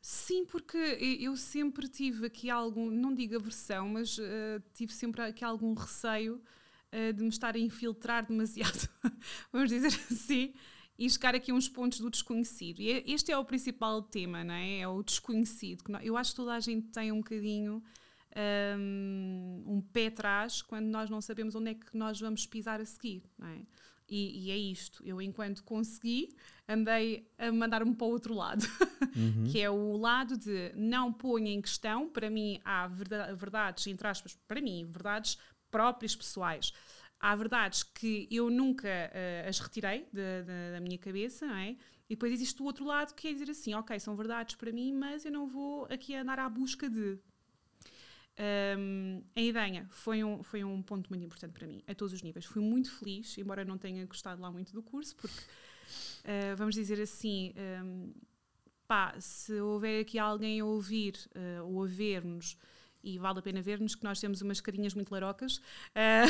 Sim, 0.00 0.44
porque 0.46 0.76
eu 0.78 1.36
sempre 1.36 1.86
tive 1.86 2.26
aqui 2.26 2.48
algum, 2.48 2.90
não 2.90 3.14
digo 3.14 3.36
aversão, 3.36 3.88
mas 3.88 4.16
uh, 4.18 4.62
tive 4.72 4.92
sempre 4.92 5.22
aqui 5.22 5.44
algum 5.44 5.74
receio 5.74 6.42
uh, 6.92 7.12
de 7.12 7.22
me 7.22 7.28
estar 7.28 7.54
a 7.54 7.58
infiltrar 7.58 8.26
demasiado, 8.26 8.88
vamos 9.52 9.68
dizer 9.70 9.88
assim, 10.10 10.54
e 10.98 11.08
chegar 11.10 11.34
aqui 11.34 11.50
a 11.50 11.54
uns 11.54 11.68
pontos 11.68 12.00
do 12.00 12.10
desconhecido. 12.10 12.80
E 12.80 12.90
é, 12.90 13.04
este 13.06 13.32
é 13.32 13.38
o 13.38 13.44
principal 13.44 14.02
tema, 14.02 14.44
não 14.44 14.54
é? 14.54 14.80
É 14.80 14.88
o 14.88 15.02
desconhecido. 15.02 15.84
Eu 16.02 16.16
acho 16.16 16.30
que 16.30 16.36
toda 16.36 16.54
a 16.54 16.60
gente 16.60 16.88
tem 16.88 17.10
um 17.10 17.18
bocadinho 17.18 17.82
um, 18.78 19.62
um 19.66 19.80
pé 19.80 20.08
atrás 20.08 20.62
quando 20.62 20.86
nós 20.86 21.08
não 21.08 21.20
sabemos 21.20 21.54
onde 21.54 21.70
é 21.70 21.74
que 21.74 21.96
nós 21.96 22.20
vamos 22.20 22.46
pisar 22.46 22.80
a 22.80 22.84
seguir, 22.84 23.22
não 23.38 23.48
é? 23.48 23.62
E, 24.08 24.46
e, 24.46 24.50
é 24.50 24.56
isto. 24.56 25.02
Eu, 25.04 25.20
enquanto 25.20 25.64
consegui, 25.64 26.36
andei 26.68 27.26
a 27.38 27.50
mandar-me 27.50 27.94
para 27.94 28.06
o 28.06 28.10
outro 28.10 28.34
lado, 28.34 28.66
uhum. 29.16 29.44
que 29.50 29.58
é 29.58 29.70
o 29.70 29.96
lado 29.96 30.36
de 30.36 30.72
não 30.76 31.10
ponha 31.10 31.50
em 31.50 31.60
questão. 31.60 32.08
Para 32.08 32.28
mim, 32.28 32.60
há 32.64 32.86
verdades, 32.86 33.86
entre 33.86 34.06
aspas, 34.06 34.38
para 34.46 34.60
mim, 34.60 34.84
verdades 34.84 35.38
próprias, 35.70 36.14
pessoais. 36.14 36.72
Há 37.20 37.34
verdades 37.34 37.82
que 37.82 38.28
eu 38.30 38.50
nunca 38.50 38.88
uh, 38.88 39.48
as 39.48 39.58
retirei 39.58 40.06
de, 40.12 40.42
de, 40.42 40.72
da 40.72 40.80
minha 40.80 40.98
cabeça, 40.98 41.46
não 41.46 41.56
é? 41.56 41.76
E 42.08 42.14
depois 42.14 42.32
existe 42.32 42.60
o 42.62 42.66
outro 42.66 42.84
lado 42.84 43.14
que 43.14 43.28
é 43.28 43.32
dizer 43.32 43.50
assim: 43.50 43.74
ok, 43.74 43.98
são 43.98 44.14
verdades 44.14 44.56
para 44.56 44.70
mim, 44.70 44.92
mas 44.92 45.24
eu 45.24 45.32
não 45.32 45.46
vou 45.46 45.86
aqui 45.90 46.14
andar 46.14 46.38
à 46.38 46.48
busca 46.48 46.88
de. 46.88 47.18
Um, 48.76 49.22
a 49.34 49.40
ideia 49.40 49.86
foi 49.90 50.24
um, 50.24 50.42
foi 50.42 50.64
um 50.64 50.82
ponto 50.82 51.08
muito 51.08 51.24
importante 51.24 51.52
para 51.52 51.66
mim, 51.66 51.82
a 51.86 51.94
todos 51.94 52.12
os 52.12 52.22
níveis. 52.22 52.44
Fui 52.44 52.60
muito 52.60 52.90
feliz, 52.92 53.38
embora 53.38 53.64
não 53.64 53.78
tenha 53.78 54.04
gostado 54.06 54.42
lá 54.42 54.50
muito 54.50 54.72
do 54.72 54.82
curso, 54.82 55.14
porque, 55.16 55.40
uh, 55.40 56.56
vamos 56.56 56.74
dizer 56.74 57.00
assim, 57.00 57.54
um, 57.82 58.12
pá, 58.88 59.14
se 59.20 59.54
houver 59.60 60.02
aqui 60.02 60.18
alguém 60.18 60.60
a 60.60 60.64
ouvir 60.64 61.14
uh, 61.34 61.64
ou 61.64 61.84
a 61.84 61.86
ver-nos, 61.86 62.58
e 63.04 63.18
vale 63.18 63.38
a 63.38 63.42
pena 63.42 63.60
ver-nos, 63.60 63.94
que 63.94 64.02
nós 64.02 64.18
temos 64.18 64.40
umas 64.40 64.60
carinhas 64.60 64.94
muito 64.94 65.12
larocas, 65.12 65.58
uh, 65.58 66.26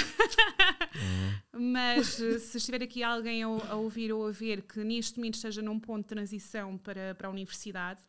mas 1.57 2.09
se 2.09 2.57
estiver 2.57 2.83
aqui 2.83 3.03
alguém 3.03 3.45
a, 3.45 3.47
a 3.47 3.75
ouvir 3.77 4.13
ou 4.13 4.27
a 4.27 4.33
ver 4.33 4.63
que 4.63 4.81
neste 4.81 5.19
momento 5.19 5.37
esteja 5.37 5.63
num 5.63 5.79
ponto 5.79 6.03
de 6.03 6.09
transição 6.09 6.77
para, 6.77 7.15
para 7.15 7.29
a 7.29 7.31
universidade, 7.31 8.01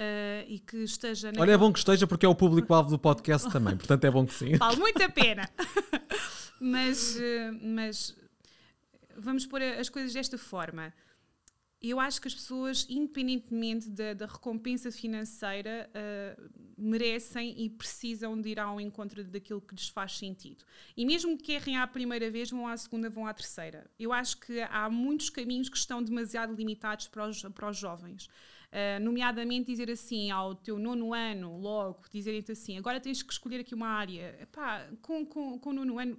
Uh, 0.00 0.42
e 0.48 0.58
que 0.58 0.78
esteja. 0.78 1.28
Naquela... 1.28 1.44
Olha, 1.44 1.52
é 1.52 1.56
bom 1.56 1.72
que 1.72 1.78
esteja 1.78 2.06
porque 2.06 2.26
é 2.26 2.28
o 2.28 2.34
público-alvo 2.34 2.90
do 2.90 2.98
podcast 2.98 3.48
também, 3.52 3.76
portanto 3.76 4.04
é 4.04 4.10
bom 4.10 4.26
que 4.26 4.34
sim. 4.34 4.56
Vale 4.56 4.76
muito 4.76 5.00
a 5.00 5.08
pena. 5.08 5.48
mas, 6.58 7.16
uh, 7.16 7.20
mas 7.62 8.16
vamos 9.16 9.46
pôr 9.46 9.62
as 9.62 9.88
coisas 9.88 10.12
desta 10.12 10.38
forma. 10.38 10.92
Eu 11.82 11.98
acho 11.98 12.20
que 12.20 12.28
as 12.28 12.34
pessoas, 12.34 12.86
independentemente 12.88 13.90
da, 13.90 14.14
da 14.14 14.26
recompensa 14.26 14.92
financeira, 14.92 15.90
uh, 15.90 16.50
merecem 16.78 17.60
e 17.60 17.68
precisam 17.68 18.40
de 18.40 18.50
ir 18.50 18.60
ao 18.60 18.80
encontro 18.80 19.24
daquilo 19.24 19.60
que 19.60 19.74
lhes 19.74 19.88
faz 19.88 20.16
sentido. 20.16 20.64
E 20.96 21.04
mesmo 21.04 21.36
que 21.36 21.52
errem 21.52 21.76
à 21.76 21.86
primeira 21.86 22.30
vez, 22.30 22.50
vão 22.50 22.68
à 22.68 22.76
segunda, 22.76 23.10
vão 23.10 23.26
à 23.26 23.34
terceira. 23.34 23.90
Eu 23.98 24.12
acho 24.12 24.38
que 24.38 24.60
há 24.60 24.88
muitos 24.88 25.28
caminhos 25.28 25.68
que 25.68 25.76
estão 25.76 26.00
demasiado 26.00 26.54
limitados 26.54 27.08
para 27.08 27.26
os, 27.26 27.42
para 27.42 27.68
os 27.68 27.76
jovens. 27.76 28.26
Uh, 28.26 29.02
nomeadamente 29.02 29.66
dizer 29.66 29.90
assim 29.90 30.30
ao 30.30 30.54
teu 30.54 30.78
nono 30.78 31.12
ano, 31.12 31.58
logo, 31.58 32.04
dizerem-te 32.10 32.52
assim, 32.52 32.78
agora 32.78 32.98
tens 33.00 33.22
que 33.22 33.32
escolher 33.32 33.60
aqui 33.60 33.74
uma 33.74 33.88
área. 33.88 34.38
Epá, 34.40 34.88
com, 35.02 35.26
com, 35.26 35.58
com 35.58 35.70
o 35.70 35.72
nono 35.72 35.98
ano, 35.98 36.18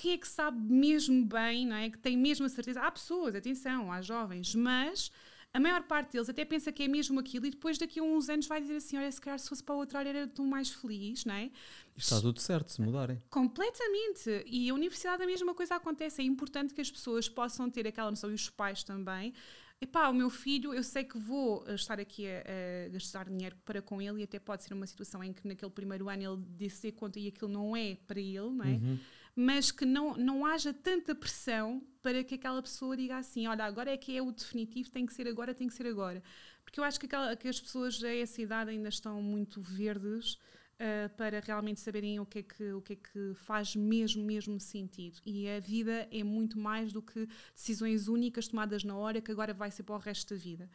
quem 0.00 0.12
é 0.12 0.18
que 0.18 0.26
sabe 0.26 0.58
mesmo 0.58 1.26
bem, 1.26 1.66
não 1.66 1.76
é? 1.76 1.90
que 1.90 1.98
tem 1.98 2.16
mesmo 2.16 2.46
a 2.46 2.48
certeza? 2.48 2.80
Há 2.80 2.90
pessoas, 2.90 3.34
atenção, 3.34 3.92
há 3.92 4.00
jovens, 4.00 4.54
mas 4.54 5.12
a 5.52 5.60
maior 5.60 5.82
parte 5.82 6.12
deles 6.12 6.26
até 6.26 6.42
pensa 6.42 6.72
que 6.72 6.82
é 6.82 6.88
mesmo 6.88 7.20
aquilo 7.20 7.44
e 7.44 7.50
depois 7.50 7.76
daqui 7.76 8.00
a 8.00 8.02
uns 8.02 8.30
anos 8.30 8.46
vai 8.46 8.62
dizer 8.62 8.76
assim, 8.76 8.96
olha, 8.96 9.12
se 9.12 9.20
calhar 9.20 9.38
se 9.38 9.46
fosse 9.46 9.62
para 9.62 9.74
outra 9.74 9.98
área 9.98 10.08
era 10.08 10.26
tão 10.26 10.46
mais 10.46 10.70
feliz, 10.70 11.26
não 11.26 11.34
é? 11.34 11.50
Está 11.94 12.18
tudo 12.18 12.40
certo 12.40 12.72
se 12.72 12.80
mudarem. 12.80 13.22
Completamente. 13.28 14.42
E 14.46 14.70
a 14.70 14.74
universidade 14.74 15.22
a 15.22 15.26
mesma 15.26 15.54
coisa 15.54 15.74
acontece. 15.74 16.22
É 16.22 16.24
importante 16.24 16.72
que 16.72 16.80
as 16.80 16.90
pessoas 16.90 17.28
possam 17.28 17.68
ter 17.68 17.86
aquela 17.86 18.10
noção, 18.10 18.30
e 18.30 18.34
os 18.34 18.48
pais 18.48 18.82
também, 18.82 19.34
epá, 19.82 20.08
o 20.08 20.14
meu 20.14 20.30
filho, 20.30 20.72
eu 20.72 20.82
sei 20.82 21.04
que 21.04 21.18
vou 21.18 21.62
eh, 21.66 21.74
estar 21.74 22.00
aqui 22.00 22.26
a, 22.26 22.86
a, 22.86 22.88
gastar 22.88 23.28
dinheiro 23.28 23.56
para 23.66 23.82
com 23.82 24.00
ele 24.00 24.20
e 24.20 24.22
até 24.22 24.38
pode 24.38 24.64
ser 24.64 24.72
uma 24.72 24.86
situação 24.86 25.22
em 25.22 25.32
que 25.32 25.46
naquele 25.46 25.70
primeiro 25.70 26.08
ano 26.08 26.22
ele 26.22 26.42
disse 26.56 26.90
conta 26.90 27.18
e 27.18 27.28
aquilo 27.28 27.50
não 27.50 27.76
é 27.76 27.96
para 28.06 28.18
ele, 28.18 28.50
não 28.50 28.64
é? 28.64 28.68
Uhum. 28.68 28.98
Mas 29.34 29.70
que 29.70 29.84
não, 29.84 30.14
não 30.16 30.44
haja 30.44 30.72
tanta 30.72 31.14
pressão 31.14 31.82
para 32.02 32.24
que 32.24 32.34
aquela 32.34 32.60
pessoa 32.62 32.96
diga 32.96 33.18
assim: 33.18 33.46
olha, 33.46 33.64
agora 33.64 33.90
é 33.90 33.96
que 33.96 34.16
é 34.16 34.22
o 34.22 34.32
definitivo, 34.32 34.90
tem 34.90 35.06
que 35.06 35.14
ser 35.14 35.28
agora, 35.28 35.54
tem 35.54 35.68
que 35.68 35.74
ser 35.74 35.86
agora. 35.86 36.22
Porque 36.64 36.78
eu 36.78 36.84
acho 36.84 37.00
que, 37.00 37.06
aquela, 37.06 37.36
que 37.36 37.48
as 37.48 37.60
pessoas 37.60 38.02
a 38.02 38.14
essa 38.14 38.40
idade 38.40 38.70
ainda 38.70 38.88
estão 38.88 39.22
muito 39.22 39.60
verdes 39.60 40.34
uh, 40.34 41.08
para 41.16 41.40
realmente 41.40 41.80
saberem 41.80 42.18
o 42.18 42.26
que, 42.26 42.38
é 42.38 42.42
que, 42.42 42.72
o 42.72 42.80
que 42.80 42.92
é 42.94 42.96
que 42.96 43.34
faz 43.34 43.76
mesmo, 43.76 44.24
mesmo 44.24 44.58
sentido. 44.58 45.20
E 45.26 45.48
a 45.48 45.60
vida 45.60 46.08
é 46.10 46.22
muito 46.22 46.58
mais 46.58 46.92
do 46.92 47.02
que 47.02 47.28
decisões 47.54 48.08
únicas 48.08 48.48
tomadas 48.48 48.84
na 48.84 48.96
hora 48.96 49.20
que 49.20 49.30
agora 49.30 49.52
vai 49.52 49.70
ser 49.70 49.82
para 49.82 49.94
o 49.94 49.98
resto 49.98 50.34
da 50.34 50.40
vida. 50.40 50.70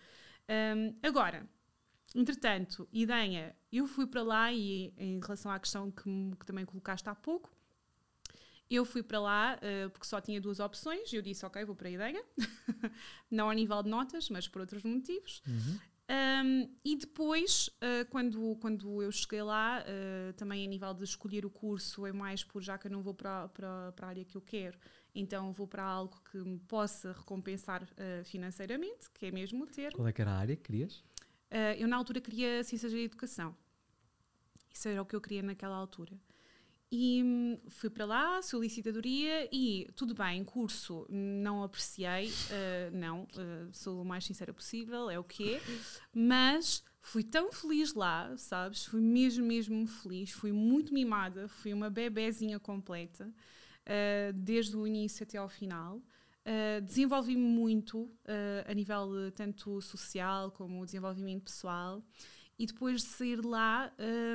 Um, 0.50 0.96
agora, 1.02 1.48
entretanto, 2.14 2.88
ideia, 2.92 3.56
eu 3.72 3.88
fui 3.88 4.06
para 4.06 4.22
lá 4.22 4.54
e 4.54 4.94
em 4.98 5.20
relação 5.20 5.52
à 5.52 5.60
questão 5.60 5.90
que, 5.90 6.04
que 6.40 6.46
também 6.46 6.66
colocaste 6.66 7.10
há 7.10 7.16
pouco, 7.16 7.55
eu 8.70 8.86
fui 8.86 9.04
para 9.04 9.20
lá 9.20 9.58
uh, 9.58 9.90
porque 9.92 10.08
só 10.08 10.20
tinha 10.20 10.42
duas 10.42 10.60
opções 10.60 11.12
e 11.14 11.16
eu 11.16 11.22
disse, 11.22 11.46
ok, 11.46 11.64
vou 11.66 11.76
para 11.76 11.88
a 11.88 11.92
ideia. 11.92 12.26
Não 13.30 13.50
a 13.50 13.54
nível 13.54 13.82
de 13.84 13.90
notas, 13.90 14.30
mas 14.30 14.48
por 14.48 14.62
outros 14.62 14.84
motivos. 14.84 15.42
Uhum. 15.48 15.80
Um, 16.08 16.70
e 16.84 16.96
depois, 16.96 17.68
uh, 17.78 18.08
quando, 18.12 18.56
quando 18.58 19.02
eu 19.02 19.12
cheguei 19.12 19.42
lá, 19.42 19.84
uh, 19.84 20.34
também 20.34 20.64
a 20.64 20.70
nível 20.70 20.94
de 20.94 21.04
escolher 21.04 21.46
o 21.46 21.50
curso, 21.50 22.06
é 22.06 22.12
mais 22.12 22.44
por 22.44 22.62
já 22.62 22.78
que 22.78 22.88
eu 22.88 22.92
não 22.92 23.02
vou 23.02 23.14
para, 23.14 23.48
para, 23.50 23.92
para 23.92 24.06
a 24.06 24.10
área 24.10 24.24
que 24.24 24.38
eu 24.38 24.42
quero, 24.42 24.78
então 25.16 25.52
vou 25.52 25.68
para 25.68 25.84
algo 25.84 26.22
que 26.30 26.38
me 26.38 26.60
possa 26.60 27.12
recompensar 27.14 27.84
uh, 27.84 28.24
financeiramente, 28.24 29.10
que 29.14 29.26
é 29.26 29.32
mesmo 29.32 29.64
o 29.64 29.68
termo. 29.68 29.98
Qual 29.98 30.08
é 30.08 30.14
que 30.14 30.22
era 30.22 30.32
a 30.32 30.38
área 30.38 30.56
que 30.56 30.64
querias? 30.64 31.04
eu, 31.78 31.88
na 31.88 31.96
altura, 31.96 32.20
queria 32.20 32.62
Ciências 32.66 32.92
da 32.92 33.00
Educação. 33.00 33.56
Isso 34.70 34.90
era 34.90 35.02
o 35.02 35.06
que 35.06 35.16
eu 35.16 35.22
queria 35.22 35.42
naquela 35.42 35.76
altura. 35.76 36.12
E 36.98 37.22
hum, 37.22 37.58
fui 37.68 37.90
para 37.90 38.06
lá, 38.06 38.42
solicitadoria 38.42 39.50
e 39.52 39.86
tudo 39.98 40.16
bem, 40.16 40.46
curso 40.46 41.06
não 41.10 41.62
apreciei, 41.62 42.30
uh, 42.30 42.96
não, 42.96 43.24
uh, 43.24 43.70
sou 43.74 44.02
o 44.02 44.06
mais 44.06 44.24
sincera 44.24 44.54
possível, 44.54 45.10
é 45.10 45.20
o 45.20 45.24
que 45.24 45.60
mas 46.14 46.82
fui 47.02 47.22
tão 47.22 47.52
feliz 47.52 47.94
lá, 47.94 48.34
sabes? 48.38 48.86
Fui 48.86 49.02
mesmo, 49.02 49.46
mesmo 49.46 49.86
feliz, 49.86 50.32
fui 50.32 50.54
muito 50.54 50.94
mimada, 50.94 51.50
fui 51.50 51.74
uma 51.74 51.90
bebezinha 51.90 52.62
completa, 52.62 53.28
uh, 53.28 54.32
desde 54.34 54.78
o 54.78 54.88
início 54.88 55.24
até 55.24 55.38
ao 55.38 55.50
final. 55.50 55.98
Uh, 55.98 56.80
desenvolvi-me 56.82 57.44
muito 57.44 58.04
uh, 58.04 58.72
a 58.72 58.74
nível 58.74 59.10
tanto 59.34 59.82
social 59.82 60.50
como 60.50 60.86
desenvolvimento 60.86 61.44
pessoal 61.44 62.02
e 62.58 62.66
depois 62.66 63.02
de 63.02 63.08
sair 63.10 63.42
de 63.42 63.48
lá, 63.48 63.92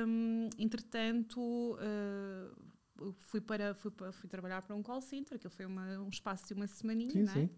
um, 0.07 0.49
entretanto, 0.57 1.39
uh, 1.39 3.13
fui, 3.17 3.41
para, 3.41 3.73
fui, 3.73 3.89
para, 3.91 4.11
fui 4.11 4.29
trabalhar 4.29 4.61
para 4.61 4.75
um 4.75 4.83
call 4.83 5.01
center, 5.01 5.39
que 5.39 5.49
foi 5.49 5.65
uma, 5.65 5.99
um 5.99 6.09
espaço 6.09 6.47
de 6.47 6.53
uma 6.53 6.67
semaninha, 6.67 7.11
sim, 7.11 7.23
não 7.23 7.31
é? 7.31 7.35
Sim. 7.35 7.49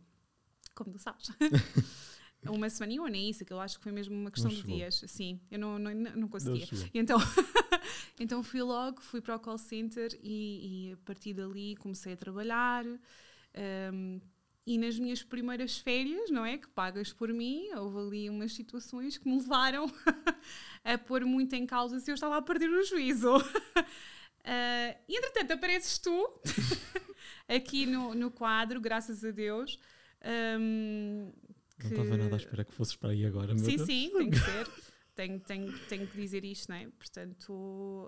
Como 0.74 0.92
tu 0.92 1.00
sabes. 1.00 1.30
uma 2.50 2.70
semaninha 2.70 3.02
ou 3.02 3.08
nem 3.08 3.30
isso, 3.30 3.46
que 3.46 3.54
eu 3.54 3.60
acho 3.60 3.78
que 3.78 3.84
foi 3.84 3.92
mesmo 3.92 4.16
uma 4.16 4.32
questão 4.32 4.50
de 4.50 4.64
dias. 4.64 5.04
Sim, 5.08 5.40
eu 5.52 5.60
não, 5.60 5.78
não, 5.78 5.94
não 5.94 6.28
conseguia. 6.28 6.66
Não 6.72 6.90
então, 6.94 7.18
então 8.20 8.44
fui 8.44 8.62
logo, 8.62 9.02
fui 9.02 9.22
para 9.22 9.36
o 9.36 9.40
call 9.40 9.58
center 9.58 10.18
e, 10.22 10.90
e 10.90 10.94
a 10.94 10.98
partir 10.98 11.34
dali 11.34 11.76
comecei 11.76 12.14
a 12.14 12.18
trabalhar. 12.18 12.86
Um, 13.94 14.20
e 14.66 14.78
nas 14.78 14.98
minhas 14.98 15.22
primeiras 15.22 15.78
férias, 15.78 16.30
não 16.30 16.46
é? 16.46 16.58
Que 16.58 16.68
pagas 16.70 17.12
por 17.12 17.32
mim, 17.34 17.70
houve 17.76 18.00
ali 18.00 18.30
umas 18.30 18.54
situações 18.54 19.18
que 19.18 19.28
me 19.28 19.38
levaram 19.38 19.92
a 20.84 20.98
pôr 20.98 21.26
muito 21.26 21.54
em 21.54 21.66
causa 21.66 22.00
se 22.00 22.10
eu 22.10 22.16
estava 22.16 22.38
a 22.38 22.42
perder 22.42 22.70
o 22.70 22.84
juízo. 22.84 23.38
Uh, 23.38 23.44
e 25.08 25.18
entretanto 25.18 25.52
apareces 25.52 25.98
tu 25.98 26.42
aqui 27.48 27.86
no, 27.86 28.16
no 28.16 28.32
quadro, 28.32 28.80
graças 28.80 29.24
a 29.24 29.32
Deus. 29.32 29.78
Um, 30.60 31.32
que... 31.78 31.94
Não 31.94 32.04
estava 32.04 32.18
nada 32.18 32.36
à 32.36 32.38
espera 32.38 32.64
que 32.64 32.74
fosses 32.74 32.96
para 32.96 33.10
aí 33.10 33.26
agora, 33.26 33.54
meu 33.54 33.64
Sim, 33.66 33.76
Deus. 33.76 33.88
sim, 33.88 34.12
tem 34.16 34.30
que 34.30 34.40
ser. 34.40 34.68
Tenho, 35.16 35.40
tenho, 35.42 35.80
tenho 35.88 36.08
que 36.08 36.18
dizer 36.18 36.44
isto, 36.44 36.70
não 36.70 36.78
é? 36.78 36.88
Portanto. 36.98 37.52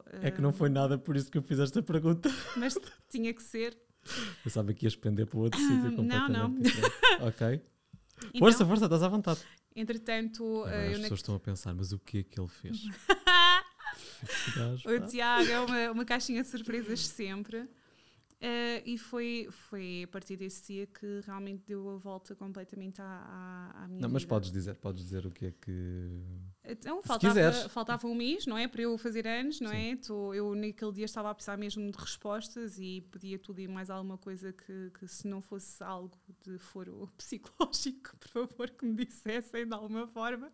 Uh... 0.08 0.26
É 0.26 0.32
que 0.32 0.42
não 0.42 0.52
foi 0.52 0.70
nada 0.70 0.98
por 0.98 1.16
isso 1.16 1.30
que 1.30 1.38
eu 1.38 1.44
fiz 1.44 1.60
esta 1.60 1.84
pergunta. 1.84 2.30
Mas 2.56 2.76
tinha 3.10 3.34
que 3.34 3.44
ser. 3.44 3.78
Pensava 4.44 4.74
que 4.74 4.86
ias 4.86 4.96
pender 4.96 5.26
para 5.26 5.40
outro 5.40 5.60
sítio 5.60 5.96
completamente 5.96 6.32
Não, 6.32 6.50
não. 6.50 7.28
ok. 7.28 7.62
Então, 8.18 8.40
força, 8.40 8.66
força, 8.66 8.86
estás 8.86 9.04
à 9.04 9.10
vontade. 9.10 9.42
Entretanto, 9.76 10.64
Agora, 10.64 10.72
uh, 10.72 10.92
as 10.92 11.00
pessoas 11.00 11.10
na... 11.10 11.16
estão 11.16 11.36
a 11.36 11.40
pensar, 11.40 11.74
mas 11.76 11.92
o 11.92 12.00
que 12.00 12.20
é 12.20 12.24
que 12.24 12.40
ele 12.40 12.48
fez? 12.48 12.78
o 14.86 15.08
Tiago 15.08 15.50
é 15.50 15.60
uma, 15.60 15.92
uma 15.92 16.06
caixinha 16.06 16.42
de 16.42 16.48
surpresas 16.48 17.06
sempre. 17.06 17.68
Uh, 18.42 18.84
e 18.86 18.98
foi, 18.98 19.48
foi 19.50 20.04
a 20.04 20.08
partir 20.08 20.36
desse 20.36 20.74
dia 20.74 20.86
que 20.86 21.22
realmente 21.26 21.64
deu 21.66 21.90
a 21.90 21.98
volta 21.98 22.36
completamente 22.36 23.02
à, 23.02 23.06
à, 23.06 23.84
à 23.84 23.88
minha 23.88 24.02
Não, 24.02 24.10
vida. 24.10 24.10
mas 24.10 24.26
podes 24.26 24.52
dizer, 24.52 24.76
podes 24.76 25.04
dizer 25.04 25.26
o 25.26 25.32
que 25.32 25.46
é 25.48 25.52
que. 25.52 26.22
Então, 26.66 27.02
faltava, 27.02 27.52
faltava 27.70 28.08
um 28.08 28.14
mês, 28.14 28.46
não 28.46 28.58
é? 28.58 28.68
Para 28.68 28.82
eu 28.82 28.98
fazer 28.98 29.26
anos, 29.26 29.62
não 29.62 29.72
Sim. 29.72 29.92
é? 29.92 29.96
Tô, 29.96 30.34
eu 30.34 30.54
naquele 30.54 30.92
dia 30.92 31.06
estava 31.06 31.30
a 31.30 31.34
precisar 31.34 31.56
mesmo 31.56 31.90
de 31.90 31.98
respostas 31.98 32.78
e 32.78 33.02
pedia 33.10 33.40
tudo 33.40 33.62
e 33.62 33.68
mais 33.68 33.90
alguma 33.90 34.18
coisa 34.18 34.52
que, 34.52 34.92
que 35.00 35.08
se 35.08 35.28
não 35.28 35.40
fosse 35.40 35.82
algo 35.82 36.18
de 36.46 36.58
foro 36.58 37.10
psicológico, 37.18 38.18
por 38.18 38.28
favor, 38.28 38.70
que 38.70 38.86
me 38.86 39.06
dissessem 39.06 39.66
de 39.66 39.74
alguma 39.74 40.08
forma. 40.08 40.52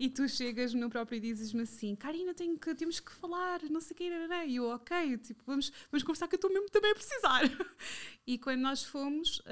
E 0.00 0.08
tu 0.08 0.26
chegas 0.26 0.72
no 0.72 0.88
próprio 0.88 1.18
e 1.18 1.20
dizes-me 1.20 1.60
assim, 1.60 1.94
Karina, 1.94 2.32
tenho 2.32 2.58
que, 2.58 2.74
temos 2.74 2.98
que 2.98 3.12
falar, 3.12 3.60
não 3.64 3.82
sei 3.82 3.94
o 3.94 3.96
que, 3.98 4.04
e 4.48 4.56
eu, 4.56 4.70
ok, 4.70 5.18
tipo, 5.18 5.42
vamos, 5.46 5.70
vamos 5.92 6.02
conversar 6.02 6.26
que 6.26 6.36
eu 6.36 6.38
estou 6.38 6.50
mesmo 6.50 6.70
também 6.70 6.92
a 6.92 6.94
precisar. 6.94 7.42
e 8.26 8.38
quando 8.38 8.62
nós 8.62 8.82
fomos, 8.82 9.42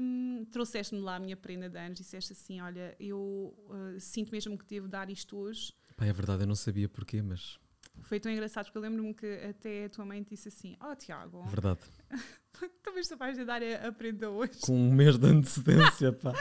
um, 0.00 0.46
trouxeste-me 0.50 1.02
lá 1.02 1.16
a 1.16 1.18
minha 1.18 1.36
prenda 1.36 1.68
de 1.68 1.76
anos, 1.76 1.98
disseste 1.98 2.32
assim, 2.32 2.58
olha, 2.58 2.96
eu 2.98 3.54
uh, 3.68 4.00
sinto 4.00 4.32
mesmo 4.32 4.56
que 4.56 4.64
devo 4.64 4.88
dar 4.88 5.10
isto 5.10 5.36
hoje. 5.36 5.74
Pá, 5.94 6.06
é 6.06 6.12
verdade, 6.14 6.44
eu 6.44 6.46
não 6.46 6.56
sabia 6.56 6.88
porquê, 6.88 7.20
mas... 7.20 7.58
Foi 8.00 8.18
tão 8.18 8.32
engraçado, 8.32 8.64
porque 8.64 8.78
eu 8.78 8.82
lembro-me 8.82 9.12
que 9.12 9.26
até 9.46 9.84
a 9.84 9.90
tua 9.90 10.06
mãe 10.06 10.22
disse 10.22 10.48
assim, 10.48 10.74
oh 10.80 10.96
Tiago... 10.96 11.42
Verdade. 11.48 11.80
Talvez 12.82 13.06
tu 13.06 13.16
vais 13.18 13.36
dar 13.44 13.62
a, 13.62 13.88
a 13.88 13.92
prenda 13.92 14.30
hoje. 14.30 14.58
Com 14.62 14.74
um 14.74 14.90
mês 14.90 15.18
de 15.18 15.26
antecedência, 15.26 16.12
pá. 16.16 16.32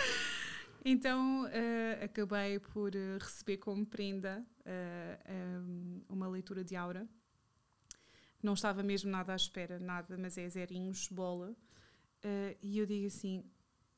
Então 0.83 1.45
uh, 1.45 2.03
acabei 2.03 2.59
por 2.59 2.95
uh, 2.95 3.17
receber 3.19 3.57
como 3.57 3.85
prenda 3.85 4.45
uh, 4.61 5.61
um, 5.61 6.01
uma 6.09 6.27
leitura 6.27 6.63
de 6.63 6.75
aura. 6.75 7.07
Não 8.41 8.53
estava 8.53 8.83
mesmo 8.83 9.09
nada 9.09 9.33
à 9.33 9.35
espera, 9.35 9.79
nada, 9.79 10.17
mas 10.17 10.37
é 10.37 10.47
zerinhos, 10.47 11.07
bola. 11.09 11.55
e 12.61 12.77
eu 12.77 12.85
digo 12.85 13.07
assim: 13.07 13.43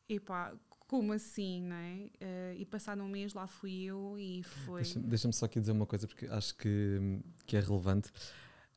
epá, 0.07 0.55
como 0.87 1.11
assim, 1.11 1.61
não 1.61 1.75
é? 1.75 2.55
e 2.55 2.65
passado 2.65 3.03
um 3.03 3.09
mês 3.09 3.33
lá 3.33 3.45
fui 3.45 3.83
eu 3.83 4.17
e 4.17 4.41
foi. 4.43 4.81
Deixa-me 4.81 5.07
deixa 5.07 5.31
só 5.33 5.45
aqui 5.45 5.59
dizer 5.59 5.73
uma 5.73 5.85
coisa, 5.85 6.07
porque 6.07 6.25
acho 6.27 6.55
que, 6.55 7.21
que 7.45 7.57
é 7.57 7.59
relevante. 7.59 8.09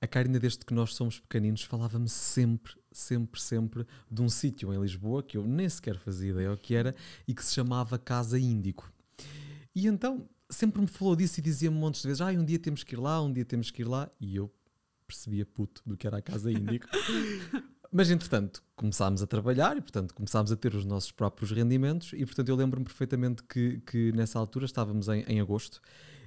A 0.01 0.07
Karina, 0.09 0.41
desde 0.41 0.65
que 0.65 0.75
nós 0.75 0.95
somos 0.95 1.21
pequeninos, 1.21 1.63
falava-me 1.63 2.09
sempre, 2.09 2.75
sempre, 2.93 3.41
sempre 3.41 3.87
de 4.11 4.23
um 4.23 4.29
sítio 4.29 4.73
em 4.73 4.81
Lisboa 4.81 5.23
que 5.23 5.37
eu 5.37 5.47
nem 5.47 5.69
sequer 5.69 5.99
fazia 5.99 6.31
ideia 6.31 6.53
o 6.53 6.57
que 6.57 6.75
era 6.75 6.95
e 7.27 7.35
que 7.35 7.45
se 7.45 7.55
chamava 7.55 7.99
Casa 7.99 8.39
Índico. 8.39 8.93
E 9.75 9.87
então 9.87 10.29
sempre 10.51 10.81
me 10.81 10.87
falou 10.87 11.17
disso 11.17 11.41
e 11.41 11.43
dizia-me 11.43 11.77
montes 11.77 12.03
de 12.03 12.09
vezes: 12.09 12.21
ah, 12.21 12.31
um 12.31 12.45
dia 12.45 12.59
temos 12.59 12.85
que 12.85 12.95
ir 12.95 12.99
lá, 12.99 13.23
um 13.23 13.33
dia 13.33 13.45
temos 13.45 13.71
que 13.71 13.83
ir 13.83 13.87
lá. 13.87 14.11
E 14.21 14.37
eu 14.37 14.53
percebia 15.07 15.45
puto 15.45 15.83
do 15.85 15.97
que 15.97 16.07
era 16.07 16.19
a 16.19 16.23
Casa 16.23 16.51
Índico. 16.51 16.87
Mas 17.95 18.11
entretanto 18.11 18.63
começámos 18.75 19.23
a 19.23 19.27
trabalhar 19.27 19.77
e 19.77 19.81
portanto 19.83 20.15
começámos 20.15 20.51
a 20.51 20.57
ter 20.57 20.75
os 20.75 20.83
nossos 20.83 21.13
próprios 21.13 21.51
rendimentos 21.51 22.15
e 22.15 22.25
portanto 22.25 22.49
eu 22.49 22.57
lembro-me 22.57 22.87
perfeitamente 22.87 23.43
que, 23.43 23.83
que 23.85 24.11
nessa 24.13 24.39
altura 24.39 24.65
estávamos 24.65 25.09
em, 25.09 25.23
em 25.25 25.41
agosto 25.41 25.83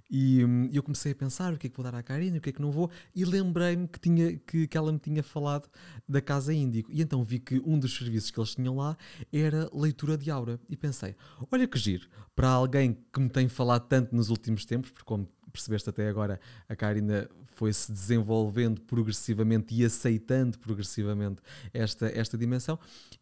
e 0.10 0.44
hum, 0.44 0.70
eu 0.72 0.84
comecei 0.84 1.12
a 1.12 1.16
pensar 1.16 1.54
o 1.54 1.58
que 1.58 1.68
é 1.68 1.70
que 1.70 1.76
vou 1.76 1.84
dar 1.84 1.96
à 1.96 2.04
Karina, 2.04 2.38
o 2.38 2.42
que 2.42 2.50
é 2.50 2.54
que 2.54 2.62
não 2.62 2.72
vou, 2.72 2.90
e 3.16 3.26
lembrei-me 3.26 3.88
que, 3.88 4.00
tinha, 4.00 4.38
que, 4.38 4.68
que 4.68 4.78
ela 4.78 4.92
me 4.92 5.00
tinha 5.00 5.24
falado 5.24 5.70
da 6.08 6.22
Casa 6.22 6.54
Índico. 6.54 6.92
E 6.92 7.02
então 7.02 7.24
vi 7.24 7.40
que 7.40 7.62
um 7.66 7.80
dos 7.80 7.96
serviços 7.96 8.32
que 8.32 8.40
eles 8.40 8.56
tinham 8.56 8.76
lá 8.76 8.98
era 9.32 9.70
leitura 9.74 10.18
de 10.18 10.30
aura. 10.30 10.60
E 10.70 10.76
pensei, 10.76 11.16
olha 11.52 11.68
que 11.68 11.78
giro, 11.78 12.08
para 12.36 12.50
alguém 12.50 12.98
que 13.12 13.20
me 13.20 13.30
tem 13.30 13.48
falado 13.48 13.88
tanto 13.88 14.16
nos 14.16 14.30
últimos 14.30 14.66
tempos, 14.66 14.92
porque 14.92 15.06
como 15.06 15.28
percebeste 15.52 15.90
até 15.90 16.10
agora, 16.10 16.40
a 16.68 16.76
Karina 16.76 17.30
foi-se 17.56 17.92
desenvolvendo 17.92 18.82
progressivamente 18.82 19.74
e 19.74 19.86
aceitando 19.86 20.60
progressivamente 20.60 21.42
esta, 21.74 22.08
esta 22.08 22.38
dimensão. 22.38 22.78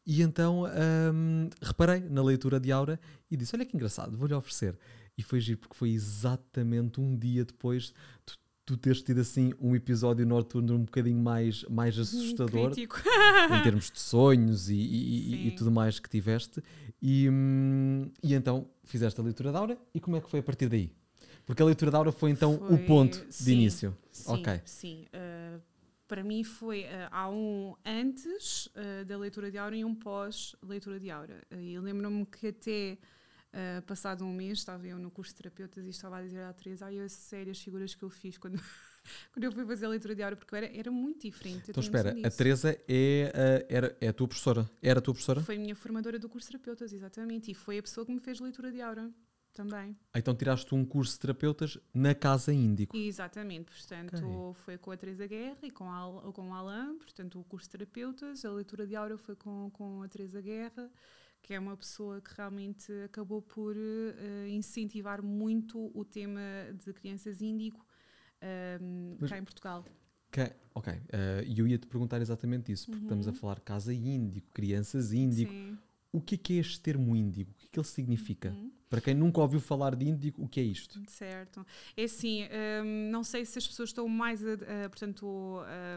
E 0.06 0.22
então 0.22 0.64
hum, 1.14 1.50
reparei 1.62 2.02
na 2.02 2.24
leitura 2.24 2.60
de 2.60 2.72
aura 2.72 3.00
e 3.30 3.38
disse: 3.38 3.56
Olha 3.56 3.66
que 3.66 3.76
engraçado, 3.76 4.18
vou-lhe 4.18 4.34
oferecer. 4.34 4.78
E 5.18 5.24
foi 5.24 5.40
giro 5.40 5.60
porque 5.60 5.76
foi 5.76 5.92
exatamente 5.92 7.00
um 7.00 7.16
dia 7.16 7.46
depois 7.46 7.94
tu, 8.26 8.38
tu 8.66 8.78
teres 8.78 9.02
tido 9.02 9.22
assim 9.22 9.54
um 9.60 9.76
episódio 9.76 10.26
noturno 10.26 10.76
um 10.76 10.86
bocadinho 10.86 11.22
mais, 11.22 11.64
mais 11.66 11.98
assustador 12.00 12.74
em 12.78 13.64
termos 13.64 13.92
de 13.92 14.00
sonhos 14.00 14.70
e, 14.70 14.76
e, 14.76 15.48
e, 15.48 15.52
tudo 15.52 15.72
mais 15.72 16.00
que 16.00 16.10
tiveste. 16.10 16.64
E, 17.02 17.30
hum, 17.30 18.10
e 18.24 18.34
então 18.34 18.68
fizeste 18.84 19.20
a 19.20 19.24
leitura 19.24 19.52
da 19.52 19.60
aura 19.60 19.78
e 19.94 20.00
como 20.00 20.18
é 20.18 20.22
que 20.22 20.30
foi 20.30 20.40
a 20.40 20.44
partir 20.44 20.70
daí? 20.70 20.92
Porque 21.46 21.62
a 21.62 21.66
leitura 21.66 21.92
da 21.92 21.98
aura 21.98 22.12
foi 22.12 22.32
então 22.32 22.58
foi, 22.58 22.76
o 22.76 22.86
ponto 22.86 23.26
sim, 23.30 23.46
de 23.46 23.52
início. 23.52 23.98
Sim, 24.12 24.32
ok. 24.32 24.62
Sim. 24.66 25.06
Uh, 25.14 25.62
para 26.08 26.24
mim 26.24 26.44
foi 26.44 26.84
uh, 26.84 27.10
há 27.12 27.30
um 27.30 27.76
antes 27.86 28.68
uh, 28.68 29.04
da 29.06 29.18
leitura 29.18 29.52
de 29.52 29.58
aura 29.58 29.76
e 29.76 29.84
um 29.84 29.94
pós 29.94 30.56
leitura 30.62 31.00
de 31.00 31.10
aura. 31.10 31.42
E 31.52 31.78
lembro-me 31.80 32.26
que 32.26 32.48
até 32.48 32.98
Uh, 33.54 33.84
passado 33.84 34.26
um 34.26 34.34
mês, 34.34 34.58
estava 34.58 34.88
eu 34.88 34.98
no 34.98 35.12
curso 35.12 35.32
de 35.32 35.38
terapeutas 35.38 35.86
e 35.86 35.90
estava 35.92 36.18
a 36.18 36.24
dizer 36.24 36.42
à 36.42 36.52
Teresa: 36.54 36.88
ai, 36.88 36.96
eu 36.96 37.08
sério, 37.08 37.52
as 37.52 37.62
figuras 37.62 37.94
que 37.94 38.02
eu 38.02 38.10
fiz 38.10 38.36
quando, 38.36 38.60
quando 39.32 39.44
eu 39.44 39.52
fui 39.52 39.64
fazer 39.64 39.86
a 39.86 39.90
leitura 39.90 40.16
de 40.16 40.24
aura, 40.24 40.36
porque 40.36 40.56
era, 40.56 40.76
era 40.76 40.90
muito 40.90 41.22
diferente. 41.22 41.70
Então, 41.70 41.84
espera, 41.84 42.16
a 42.26 42.32
Teresa 42.32 42.76
é, 42.88 43.32
uh, 43.32 43.66
era, 43.70 43.98
é 44.02 44.08
a 44.08 44.14
tua 44.14 44.28
professora? 44.28 44.68
Era 44.82 44.98
a 44.98 45.02
tua 45.04 45.14
professora? 45.14 45.40
Foi 45.42 45.56
a 45.56 45.60
minha 45.60 45.76
formadora 45.76 46.18
do 46.18 46.28
curso 46.28 46.48
de 46.48 46.54
terapeutas, 46.54 46.92
exatamente. 46.92 47.52
E 47.52 47.54
foi 47.54 47.78
a 47.78 47.84
pessoa 47.84 48.04
que 48.04 48.12
me 48.12 48.20
fez 48.20 48.40
leitura 48.40 48.72
de 48.72 48.82
aura 48.82 49.14
também. 49.54 49.96
Então 50.16 50.36
tiraste 50.36 50.74
um 50.74 50.84
curso 50.84 51.14
de 51.14 51.20
terapeutas 51.20 51.78
na 51.94 52.16
Casa 52.16 52.52
Índico. 52.52 52.98
Exatamente, 52.98 53.72
portanto 53.72 54.50
okay. 54.50 54.64
foi 54.64 54.78
com 54.80 54.90
a 54.90 54.98
Teresa 54.98 55.28
Guerra 55.28 55.60
e 55.62 55.70
com, 55.70 55.88
a, 55.92 56.34
com 56.34 56.50
o 56.50 56.54
Alain, 56.56 56.98
portanto 56.98 57.40
o 57.40 57.44
curso 57.44 57.68
de 57.68 57.78
terapeutas, 57.78 58.44
a 58.44 58.52
leitura 58.52 58.88
de 58.88 58.96
aura 58.96 59.16
foi 59.16 59.36
com, 59.36 59.70
com 59.72 60.02
a 60.02 60.08
Teresa 60.08 60.42
Guerra 60.42 60.90
que 61.44 61.54
é 61.54 61.60
uma 61.60 61.76
pessoa 61.76 62.22
que 62.22 62.34
realmente 62.36 62.92
acabou 63.04 63.42
por 63.42 63.76
uh, 63.76 64.48
incentivar 64.48 65.22
muito 65.22 65.92
o 65.94 66.06
tema 66.06 66.42
de 66.74 66.94
crianças 66.94 67.42
índico 67.42 67.86
um, 68.42 69.18
ehm, 69.22 69.28
cá 69.28 69.38
em 69.38 69.44
Portugal. 69.44 69.86
Que, 70.32 70.52
ok, 70.74 70.94
eh, 71.12 71.44
e 71.46 71.54
uh, 71.54 71.60
eu 71.60 71.68
ia 71.68 71.78
te 71.78 71.86
perguntar 71.86 72.20
exatamente 72.20 72.72
isso, 72.72 72.86
porque 72.86 72.98
uhum. 72.98 73.06
estamos 73.06 73.28
a 73.28 73.32
uhum. 73.32 73.36
falar 73.36 73.60
casa 73.60 73.94
índico, 73.94 74.48
crianças 74.52 75.12
índico. 75.12 75.52
Sim. 75.52 75.78
O 76.12 76.22
que 76.22 76.36
é, 76.36 76.38
que 76.38 76.54
é 76.54 76.58
este 76.58 76.80
termo 76.80 77.16
índico? 77.16 77.52
O 77.52 77.54
que 77.56 77.66
é 77.66 77.70
que 77.72 77.80
ele 77.80 77.88
significa? 77.88 78.50
Uhum. 78.50 78.72
Para 78.90 79.02
quem 79.02 79.14
nunca 79.14 79.42
ouviu 79.42 79.60
falar 79.60 79.96
de 79.96 80.08
índico, 80.08 80.44
o 80.44 80.48
que 80.48 80.60
é 80.60 80.64
isto? 80.64 81.02
Certo. 81.08 81.66
É 81.98 82.04
assim, 82.04 82.44
um, 82.84 83.10
não 83.12 83.24
sei 83.24 83.44
se 83.44 83.58
as 83.58 83.68
pessoas 83.68 83.90
estão 83.90 84.08
mais, 84.08 84.42
uh, 84.42 84.58
portanto, 84.90 85.26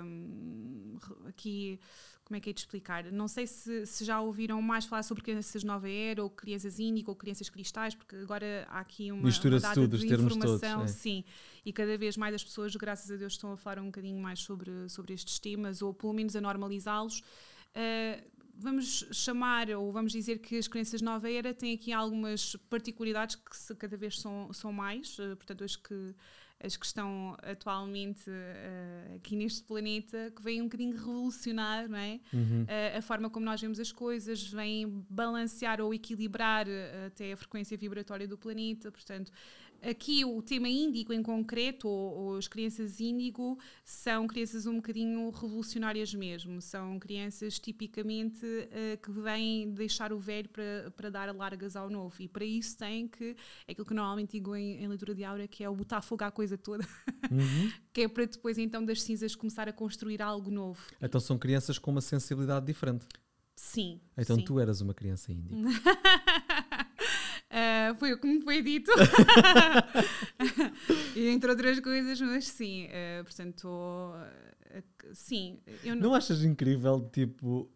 um, 0.02 0.96
aqui 1.26 1.78
como 2.26 2.36
é 2.36 2.40
que 2.40 2.50
é 2.50 2.52
de 2.52 2.58
explicar? 2.58 3.04
Não 3.12 3.28
sei 3.28 3.46
se, 3.46 3.86
se, 3.86 4.04
já 4.04 4.20
ouviram 4.20 4.60
mais 4.60 4.84
falar 4.84 5.04
sobre 5.04 5.22
crianças 5.22 5.62
nova 5.62 5.88
era, 5.88 6.20
ou 6.20 6.28
crianças 6.28 6.80
índico, 6.80 7.12
ou 7.12 7.16
crianças 7.16 7.48
cristais, 7.48 7.94
porque 7.94 8.16
agora 8.16 8.66
há 8.68 8.80
aqui 8.80 9.12
uma, 9.12 9.22
Mistura 9.22 9.58
uma 9.58 9.72
tudo, 9.72 9.96
de 9.96 10.12
informação, 10.12 10.78
todos, 10.78 10.90
é. 10.90 10.94
sim, 10.94 11.24
e 11.64 11.72
cada 11.72 11.96
vez 11.96 12.16
mais 12.16 12.34
as 12.34 12.42
pessoas, 12.42 12.74
graças 12.74 13.08
a 13.12 13.16
Deus, 13.16 13.34
estão 13.34 13.52
a 13.52 13.56
falar 13.56 13.80
um 13.80 13.86
bocadinho 13.86 14.20
mais 14.20 14.40
sobre, 14.40 14.88
sobre 14.88 15.14
estes 15.14 15.38
temas, 15.38 15.82
ou 15.82 15.94
pelo 15.94 16.12
menos 16.12 16.34
a 16.34 16.40
normalizá-los. 16.40 17.20
Uh, 17.20 18.20
vamos 18.56 19.06
chamar, 19.12 19.70
ou 19.70 19.92
vamos 19.92 20.10
dizer 20.10 20.40
que 20.40 20.58
as 20.58 20.66
crianças 20.66 21.00
nova 21.00 21.30
era 21.30 21.54
têm 21.54 21.74
aqui 21.74 21.92
algumas 21.92 22.56
particularidades 22.68 23.36
que 23.36 23.74
cada 23.76 23.96
vez 23.96 24.18
são, 24.18 24.52
são 24.52 24.72
mais, 24.72 25.16
uh, 25.20 25.36
portanto, 25.36 25.62
as 25.62 25.76
que 25.76 26.12
as 26.62 26.76
que 26.76 26.86
estão 26.86 27.36
atualmente 27.42 28.30
uh, 28.30 29.16
aqui 29.16 29.36
neste 29.36 29.62
planeta, 29.62 30.32
que 30.34 30.42
vêm 30.42 30.60
um 30.60 30.64
bocadinho 30.64 30.96
revolucionar 30.96 31.88
não 31.88 31.98
é? 31.98 32.18
Uhum. 32.32 32.62
Uh, 32.62 32.98
a 32.98 33.02
forma 33.02 33.28
como 33.28 33.44
nós 33.44 33.60
vemos 33.60 33.78
as 33.78 33.92
coisas, 33.92 34.42
vêm 34.50 35.04
balancear 35.08 35.80
ou 35.80 35.92
equilibrar 35.92 36.66
uh, 36.66 37.06
até 37.06 37.32
a 37.32 37.36
frequência 37.36 37.76
vibratória 37.76 38.26
do 38.26 38.38
planeta. 38.38 38.90
Portanto, 38.90 39.30
aqui 39.82 40.24
o 40.24 40.42
tema 40.42 40.68
índigo 40.68 41.12
em 41.12 41.22
concreto, 41.22 41.88
ou, 41.88 42.14
ou, 42.14 42.36
as 42.36 42.48
crianças 42.48 43.00
índigo, 43.00 43.58
são 43.84 44.26
crianças 44.26 44.66
um 44.66 44.76
bocadinho 44.76 45.30
revolucionárias 45.30 46.14
mesmo. 46.14 46.60
São 46.60 46.98
crianças 46.98 47.58
tipicamente 47.58 48.44
uh, 48.44 48.96
que 49.02 49.10
vêm 49.10 49.70
deixar 49.70 50.12
o 50.12 50.18
velho 50.18 50.48
para, 50.48 50.90
para 50.96 51.10
dar 51.10 51.34
largas 51.34 51.76
ao 51.76 51.90
novo. 51.90 52.14
E 52.20 52.28
para 52.28 52.44
isso 52.44 52.76
tem 52.76 53.08
que, 53.08 53.36
é 53.66 53.72
aquilo 53.72 53.86
que 53.86 53.94
normalmente 53.94 54.32
digo 54.32 54.54
em, 54.54 54.82
em 54.82 54.88
leitura 54.88 55.14
de 55.14 55.24
aura, 55.24 55.48
que 55.48 55.62
é 55.62 55.68
o 55.68 55.74
botar 55.74 56.00
fogo 56.02 56.24
à 56.24 56.30
coisa 56.30 56.56
toda, 56.56 56.86
Uhum. 57.30 57.72
que 57.92 58.02
é 58.02 58.08
para 58.08 58.24
depois 58.24 58.58
então 58.58 58.84
das 58.84 59.02
cinzas 59.02 59.34
começar 59.34 59.68
a 59.68 59.72
construir 59.72 60.22
algo 60.22 60.50
novo. 60.50 60.80
Então 61.00 61.20
são 61.20 61.38
crianças 61.38 61.78
com 61.78 61.90
uma 61.90 62.00
sensibilidade 62.00 62.66
diferente. 62.66 63.06
Sim. 63.54 64.00
Então 64.16 64.36
sim. 64.36 64.44
tu 64.44 64.60
eras 64.60 64.80
uma 64.80 64.92
criança 64.92 65.32
índica. 65.32 65.56
Ah, 67.50 67.94
foi 67.98 68.12
o 68.12 68.18
que 68.18 68.26
me 68.26 68.40
foi 68.42 68.62
dito. 68.62 68.90
e 71.14 71.28
entre 71.28 71.50
outras 71.50 71.78
coisas, 71.80 72.20
mas 72.20 72.48
sim, 72.48 72.88
ah, 72.90 73.22
portanto, 73.24 73.68
ah, 73.68 74.82
sim, 75.12 75.58
eu 75.84 75.94
não. 75.96 76.10
Não 76.10 76.14
achas 76.14 76.42
incrível, 76.42 77.08
tipo, 77.12 77.70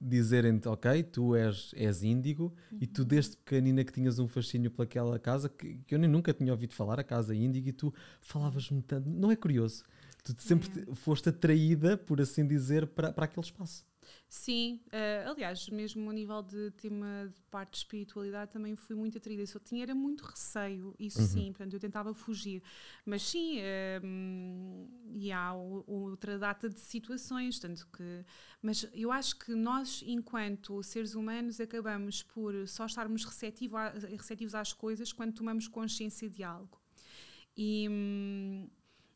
dizerem-te, 0.00 0.68
ok, 0.68 1.02
tu 1.04 1.34
és, 1.34 1.72
és 1.74 2.02
índigo 2.02 2.54
e 2.80 2.86
tu 2.86 3.04
desde 3.04 3.36
pequenina 3.38 3.84
que 3.84 3.92
tinhas 3.92 4.18
um 4.18 4.28
fascínio 4.28 4.70
pelaquela 4.70 5.18
casa 5.18 5.48
que, 5.48 5.78
que 5.86 5.94
eu 5.94 5.98
nem 5.98 6.10
nunca 6.10 6.32
tinha 6.32 6.52
ouvido 6.52 6.74
falar, 6.74 7.00
a 7.00 7.04
casa 7.04 7.34
índigo, 7.34 7.68
e 7.68 7.72
tu 7.72 7.92
falavas-me 8.20 8.82
tanto. 8.82 9.08
Não 9.08 9.30
é 9.30 9.36
curioso? 9.36 9.84
Tu 10.22 10.34
sempre 10.38 10.68
É. 10.68 10.84
te- 10.84 10.94
foste 10.94 11.28
atraída, 11.28 11.96
por 11.96 12.20
assim 12.20 12.46
dizer, 12.46 12.86
para, 12.88 13.12
para 13.12 13.24
aquele 13.26 13.44
espaço. 13.46 13.84
Sim, 14.28 14.80
ah, 14.92 15.30
aliás, 15.30 15.68
mesmo 15.68 16.10
a 16.10 16.12
nível 16.12 16.42
de 16.42 16.70
tema 16.72 17.30
de 17.32 17.40
parte 17.50 17.72
de 17.72 17.76
espiritualidade 17.78 18.50
também 18.52 18.74
fui 18.76 18.96
muito 18.96 19.16
atraída. 19.18 19.42
Eu 19.42 19.46
só 19.46 19.58
tinha 19.58 19.82
era 19.82 19.94
muito 19.94 20.22
receio, 20.24 20.94
isso 20.98 21.20
Uhum. 21.20 21.26
sim, 21.26 21.52
portanto 21.52 21.74
eu 21.74 21.80
tentava 21.80 22.12
fugir. 22.14 22.62
Mas 23.06 23.22
sim, 23.22 23.58
hum, 24.02 24.88
e 25.14 25.30
há 25.32 25.52
outra 25.54 26.38
data 26.38 26.68
de 26.68 26.80
situações, 26.80 27.58
tanto 27.58 27.86
que. 27.88 28.24
Mas 28.62 28.86
eu 28.92 29.12
acho 29.12 29.38
que 29.38 29.54
nós, 29.54 30.02
enquanto 30.06 30.82
seres 30.82 31.14
humanos, 31.14 31.60
acabamos 31.60 32.22
por 32.22 32.66
só 32.68 32.86
estarmos 32.86 33.24
receptivo 33.24 33.76
a- 33.76 33.90
receptivos 33.90 34.54
às 34.54 34.72
coisas 34.72 35.12
quando 35.12 35.32
tomamos 35.34 35.68
consciência 35.68 36.28
de 36.28 36.42
algo. 36.42 36.80
E. 37.56 37.86
hum, 37.88 38.68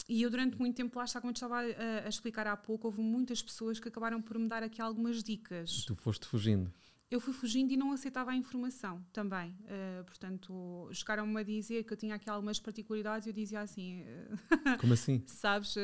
e 0.08 0.22
eu, 0.22 0.30
durante 0.30 0.58
muito 0.58 0.74
tempo, 0.74 0.98
lá 0.98 1.04
está, 1.04 1.20
como 1.20 1.30
eu 1.30 1.34
estava 1.34 1.58
a, 1.58 2.06
a 2.06 2.08
explicar 2.08 2.46
há 2.46 2.56
pouco, 2.56 2.86
houve 2.86 3.00
muitas 3.00 3.42
pessoas 3.42 3.78
que 3.78 3.88
acabaram 3.88 4.22
por 4.22 4.38
me 4.38 4.48
dar 4.48 4.62
aqui 4.62 4.80
algumas 4.80 5.22
dicas. 5.22 5.84
Tu 5.84 5.94
foste 5.94 6.26
fugindo. 6.26 6.72
Eu 7.10 7.20
fui 7.20 7.32
fugindo 7.32 7.72
e 7.72 7.76
não 7.76 7.92
aceitava 7.92 8.30
a 8.32 8.36
informação 8.36 9.02
também. 9.12 9.50
Uh, 9.62 10.04
portanto, 10.04 10.90
chegaram-me 10.92 11.40
a 11.40 11.42
dizer 11.42 11.84
que 11.84 11.92
eu 11.92 11.96
tinha 11.96 12.14
aqui 12.14 12.28
algumas 12.28 12.58
particularidades 12.58 13.26
e 13.26 13.30
eu 13.30 13.34
dizia 13.34 13.60
assim: 13.60 14.02
uh, 14.02 14.78
Como 14.78 14.92
assim? 14.92 15.22
sabes, 15.28 15.76
uh, 15.76 15.80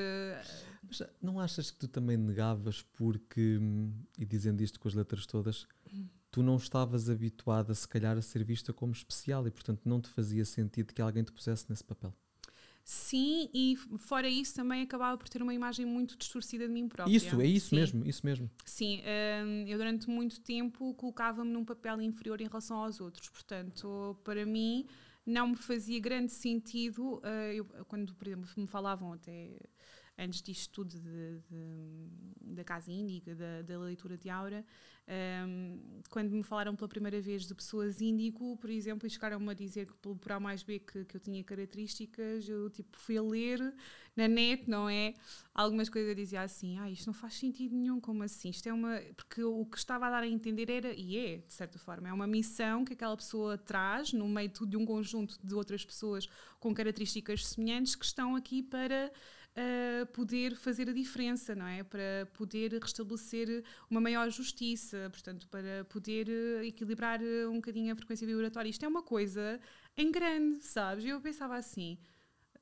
Mas 0.83 1.03
não 1.23 1.41
achas 1.41 1.71
que 1.71 1.79
tu 1.79 1.89
também 1.89 2.19
negavas 2.19 2.83
porque, 2.83 3.59
hum, 3.59 3.93
e 4.19 4.27
dizendo 4.27 4.63
isto 4.63 4.79
com 4.79 4.87
as 4.87 4.95
letras 4.95 5.25
todas, 5.25 5.67
tu 6.31 6.43
não 6.43 6.57
estavas 6.57 7.09
habituada, 7.09 7.75
se 7.75 7.89
calhar, 7.89 8.19
a 8.19 8.23
ser 8.23 8.45
vista 8.45 8.73
como 8.73 8.93
especial 8.93 9.47
e, 9.47 9.51
portanto, 9.51 9.81
não 9.87 10.03
te 10.03 10.11
fazia 10.11 10.45
sentido 10.45 10.93
que 10.93 11.01
alguém 11.01 11.25
te 11.25 11.33
pusesse 11.33 11.65
nesse 11.71 11.85
papel? 11.85 12.15
Sim, 12.85 13.49
e 13.55 13.77
fora 13.99 14.29
isso 14.29 14.55
também 14.55 14.83
acabava 14.83 15.17
por 15.17 15.29
ter 15.29 15.43
uma 15.43 15.55
imagem 15.55 15.87
muito 15.87 16.17
distorcida 16.17 16.67
de 16.67 16.73
mim 16.73 16.87
própria. 16.89 17.17
Isso, 17.17 17.41
é 17.41 17.47
isso 17.47 17.71
Sim. 17.71 17.77
mesmo, 17.77 18.07
isso 18.07 18.27
mesmo. 18.27 18.51
Sim, 18.65 19.01
hum, 19.47 19.65
eu 19.67 19.79
durante 19.79 20.09
muito 20.09 20.41
tempo 20.41 20.95
colocava-me 20.95 21.51
num 21.51 21.65
papel 21.65 22.01
inferior 22.03 22.41
em 22.41 22.47
relação 22.47 22.77
aos 22.79 23.01
outros. 23.01 23.29
Portanto, 23.31 24.17
para 24.23 24.45
mim, 24.45 24.87
não 25.27 25.49
me 25.49 25.57
fazia 25.57 25.99
grande 25.99 26.33
sentido. 26.33 27.21
eh, 27.25 27.55
eu, 27.57 27.65
quando, 27.87 28.15
por 28.15 28.27
exemplo, 28.29 28.49
me 28.57 28.67
falavam 28.67 29.13
até 29.15 29.59
antes 30.19 30.43
disto 30.43 30.71
tudo 30.73 30.99
de- 31.01 31.39
de- 31.51 32.55
da 32.55 32.65
Casa 32.65 32.91
Índica, 32.91 33.35
da, 33.35 33.63
da 33.63 33.79
leitura 33.79 34.17
de 34.17 34.29
Aura, 34.31 34.65
hum, 35.47 36.01
quando 36.11 36.31
me 36.31 36.43
falaram 36.43 36.75
pela 36.77 36.89
primeira 36.89 37.21
vez 37.21 37.47
de 37.47 37.55
pessoas 37.55 38.01
índigo, 38.01 38.57
por 38.57 38.71
exemplo, 38.71 39.07
e 39.07 39.11
chegaram-me 39.11 39.51
a 39.51 39.55
dizer 39.55 39.87
que 39.87 39.95
por, 39.95 40.33
A 40.33 40.41
mais 40.41 40.63
B 40.63 40.79
que, 40.79 41.05
que 41.05 41.17
eu 41.17 41.21
tinha 41.21 41.43
características, 41.45 42.49
eu 42.49 42.71
tipo 42.71 42.97
fui 42.99 43.17
a 43.17 43.23
ler 43.23 43.61
na 44.17 44.29
net, 44.29 44.69
não 44.69 44.89
é? 44.89 45.15
Algumas 45.55 45.89
coisas 45.89 46.09
eu 46.09 46.15
dizia 46.15 46.43
assim, 46.43 46.79
ah, 46.79 46.91
isto 46.91 47.07
não 47.07 47.15
faz 47.15 47.35
sentido 47.35 47.75
nenhum, 47.75 48.01
como 48.01 48.23
assim? 48.23 48.51
Isto 48.51 48.69
é 48.69 48.73
uma. 48.73 49.01
Porque 49.17 49.43
o 49.43 49.65
que 49.67 49.77
estava 49.79 50.07
a 50.07 50.11
dar 50.11 50.23
a 50.23 50.29
entender 50.29 50.71
era, 50.71 50.93
e 50.95 51.17
é, 51.17 51.37
de 51.39 51.53
certa 51.53 51.79
forma, 51.79 52.09
é 52.09 52.13
uma 52.13 52.27
missão 52.27 52.85
que 52.85 52.93
aquela 52.93 53.17
pessoa 53.17 53.57
traz 53.59 54.13
no 54.13 54.29
meio 54.29 54.51
de 54.67 54.77
um 54.77 54.85
conjunto 54.85 55.39
de 55.43 55.55
outras 55.55 55.85
pessoas 55.85 56.29
com 56.61 56.73
características 56.75 57.47
semelhantes 57.47 57.95
que 57.95 58.05
estão 58.05 58.35
aqui 58.37 58.63
para. 58.63 59.13
Ah, 59.57 60.07
poder 60.13 60.57
fazer 60.57 60.89
a 60.89 60.93
diferença, 60.93 61.55
não 61.55 61.67
é? 61.67 61.85
Para 61.85 62.27
poder 62.33 62.73
restabelecer 62.81 63.65
uma 63.89 64.01
maior 64.01 64.29
justiça, 64.31 65.09
portanto, 65.11 65.49
para 65.49 65.85
poder 65.85 66.29
eh, 66.29 66.67
equilibrar 66.67 67.23
eh, 67.23 67.47
um 67.47 67.57
bocadinho 67.57 67.93
a 67.93 67.97
frequência 67.97 68.27
vibratória. 68.27 68.69
Isto 68.69 68.85
é 68.85 68.89
uma 68.89 69.03
coisa 69.03 69.61
em 69.97 70.11
grande, 70.11 70.61
sabes? 70.65 71.05
Eu 71.05 71.21
pensava 71.21 71.57
assim, 71.57 71.99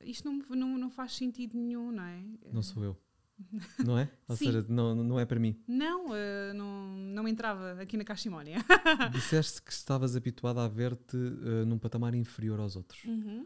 isto 0.02 0.30
não, 0.30 0.38
não, 0.54 0.78
não 0.78 0.90
faz 0.90 1.14
sentido 1.14 1.56
nenhum, 1.56 1.90
não 1.90 2.04
é? 2.04 2.24
Não 2.52 2.62
sou 2.62 2.84
eu. 2.84 2.96
Não 3.84 3.98
é? 3.98 4.08
Ou 4.28 4.36
Sim. 4.36 4.44
seja, 4.44 4.64
não, 4.68 4.94
não 4.94 5.18
é 5.18 5.24
para 5.24 5.40
mim. 5.40 5.60
Não, 5.66 6.14
eh, 6.14 6.52
não, 6.52 6.86
não 6.96 7.26
entrava 7.26 7.72
aqui 7.80 7.96
na 7.96 8.04
caiximónia. 8.04 8.58
Disseste 9.10 9.60
que 9.62 9.72
estavas 9.72 10.14
habituada 10.14 10.64
a 10.64 10.68
ver-te 10.68 11.16
eh, 11.16 11.64
num 11.64 11.76
patamar 11.76 12.14
inferior 12.14 12.60
aos 12.60 12.76
outros. 12.76 13.02
Uhum. 13.04 13.44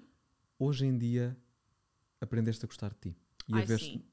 Hoje 0.59 0.85
em 0.85 0.99
dia, 0.99 1.35
aprendeste 2.21 2.63
a 2.65 2.69
gostar 2.69 2.91
de 2.91 3.13
ti. 3.13 3.17
E 3.49 3.55
a 3.55 3.57
Ai, 3.59 3.67
ver 3.67 3.79
sim. 3.79 4.05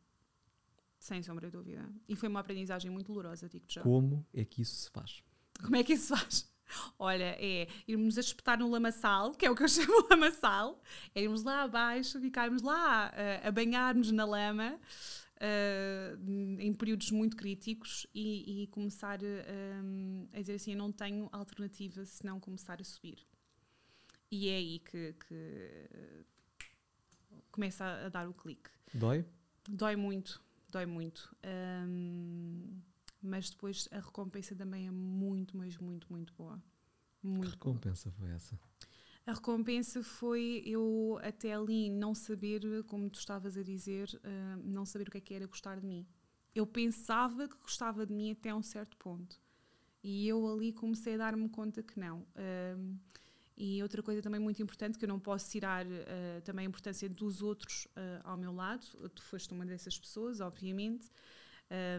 Sem 0.99 1.21
sombra 1.21 1.47
de 1.47 1.57
dúvida. 1.57 1.89
E 2.07 2.15
foi 2.15 2.29
uma 2.29 2.39
aprendizagem 2.39 2.89
muito 2.89 3.07
dolorosa, 3.07 3.49
digo 3.49 3.65
já. 3.67 3.81
como 3.81 4.25
é 4.33 4.45
que 4.45 4.61
isso 4.61 4.75
se 4.75 4.89
faz. 4.91 5.23
Como 5.61 5.75
é 5.75 5.83
que 5.83 5.93
isso 5.93 6.15
se 6.15 6.21
faz? 6.21 6.53
Olha, 6.97 7.35
é 7.39 7.67
irmos 7.87 8.17
a 8.17 8.21
espetar 8.21 8.57
no 8.57 8.69
lamaçal, 8.69 9.33
que 9.33 9.45
é 9.45 9.51
o 9.51 9.55
que 9.55 9.63
eu 9.63 9.67
chamo 9.69 10.07
lamaçal, 10.09 10.81
é 11.13 11.21
irmos 11.21 11.43
lá 11.43 11.63
abaixo, 11.63 12.19
ficarmos 12.19 12.61
lá 12.61 13.11
eh, 13.15 13.41
a 13.47 13.51
banhar-nos 13.51 14.11
na 14.11 14.25
lama 14.25 14.79
eh, 15.39 16.15
em 16.59 16.73
períodos 16.73 17.11
muito 17.11 17.35
críticos 17.35 18.07
e, 18.15 18.63
e 18.63 18.67
começar 18.67 19.19
eh, 19.21 19.81
a 20.33 20.39
dizer 20.39 20.53
assim: 20.53 20.71
eu 20.71 20.77
não 20.77 20.91
tenho 20.91 21.27
alternativa 21.31 22.05
senão 22.05 22.39
começar 22.39 22.79
a 22.79 22.83
subir. 22.83 23.19
E 24.31 24.47
é 24.49 24.55
aí 24.55 24.79
que, 24.79 25.13
que 25.27 26.25
começa 27.51 27.83
a, 27.83 28.05
a 28.05 28.09
dar 28.09 28.27
o 28.27 28.33
clique. 28.33 28.69
Dói? 28.93 29.25
Dói 29.69 29.95
muito, 29.95 30.41
dói 30.69 30.85
muito. 30.85 31.35
Hum, 31.45 32.81
mas 33.21 33.49
depois 33.49 33.87
a 33.91 33.99
recompensa 33.99 34.55
também 34.55 34.87
é 34.87 34.91
muito, 34.91 35.55
mas 35.57 35.77
muito, 35.77 36.07
muito 36.11 36.33
boa. 36.33 36.61
Que 37.21 37.27
Muito 37.27 37.57
boa. 37.59 37.81
recompensa 37.81 38.11
foi 38.11 38.29
essa? 38.31 38.59
A 39.25 39.33
recompensa 39.33 40.03
foi 40.03 40.61
eu 40.65 41.17
até 41.23 41.53
ali 41.53 41.89
não 41.89 42.13
saber, 42.13 42.61
como 42.87 43.09
tu 43.09 43.19
estavas 43.19 43.57
a 43.57 43.63
dizer, 43.63 44.09
hum, 44.23 44.61
não 44.65 44.85
saber 44.85 45.07
o 45.07 45.11
que 45.11 45.17
é 45.17 45.21
que 45.21 45.33
era 45.33 45.47
gostar 45.47 45.79
de 45.79 45.85
mim. 45.85 46.05
Eu 46.53 46.67
pensava 46.67 47.47
que 47.47 47.57
gostava 47.57 48.05
de 48.05 48.13
mim 48.13 48.31
até 48.31 48.53
um 48.53 48.61
certo 48.61 48.97
ponto. 48.97 49.41
E 50.03 50.27
eu 50.27 50.47
ali 50.51 50.73
comecei 50.73 51.15
a 51.15 51.17
dar-me 51.17 51.49
conta 51.49 51.81
que 51.83 51.99
não. 51.99 52.25
Hum, 52.77 52.97
e 53.55 53.81
outra 53.83 54.01
coisa 54.01 54.21
também 54.21 54.39
muito 54.39 54.61
importante, 54.61 54.97
que 54.97 55.05
eu 55.05 55.09
não 55.09 55.19
posso 55.19 55.49
tirar 55.49 55.85
uh, 55.85 56.41
também 56.43 56.65
a 56.65 56.69
importância 56.69 57.07
dos 57.07 57.41
outros 57.41 57.85
uh, 57.85 58.21
ao 58.23 58.37
meu 58.37 58.51
lado. 58.53 58.85
Tu 59.13 59.21
foste 59.21 59.53
uma 59.53 59.65
dessas 59.65 59.97
pessoas, 59.97 60.39
obviamente, 60.39 61.09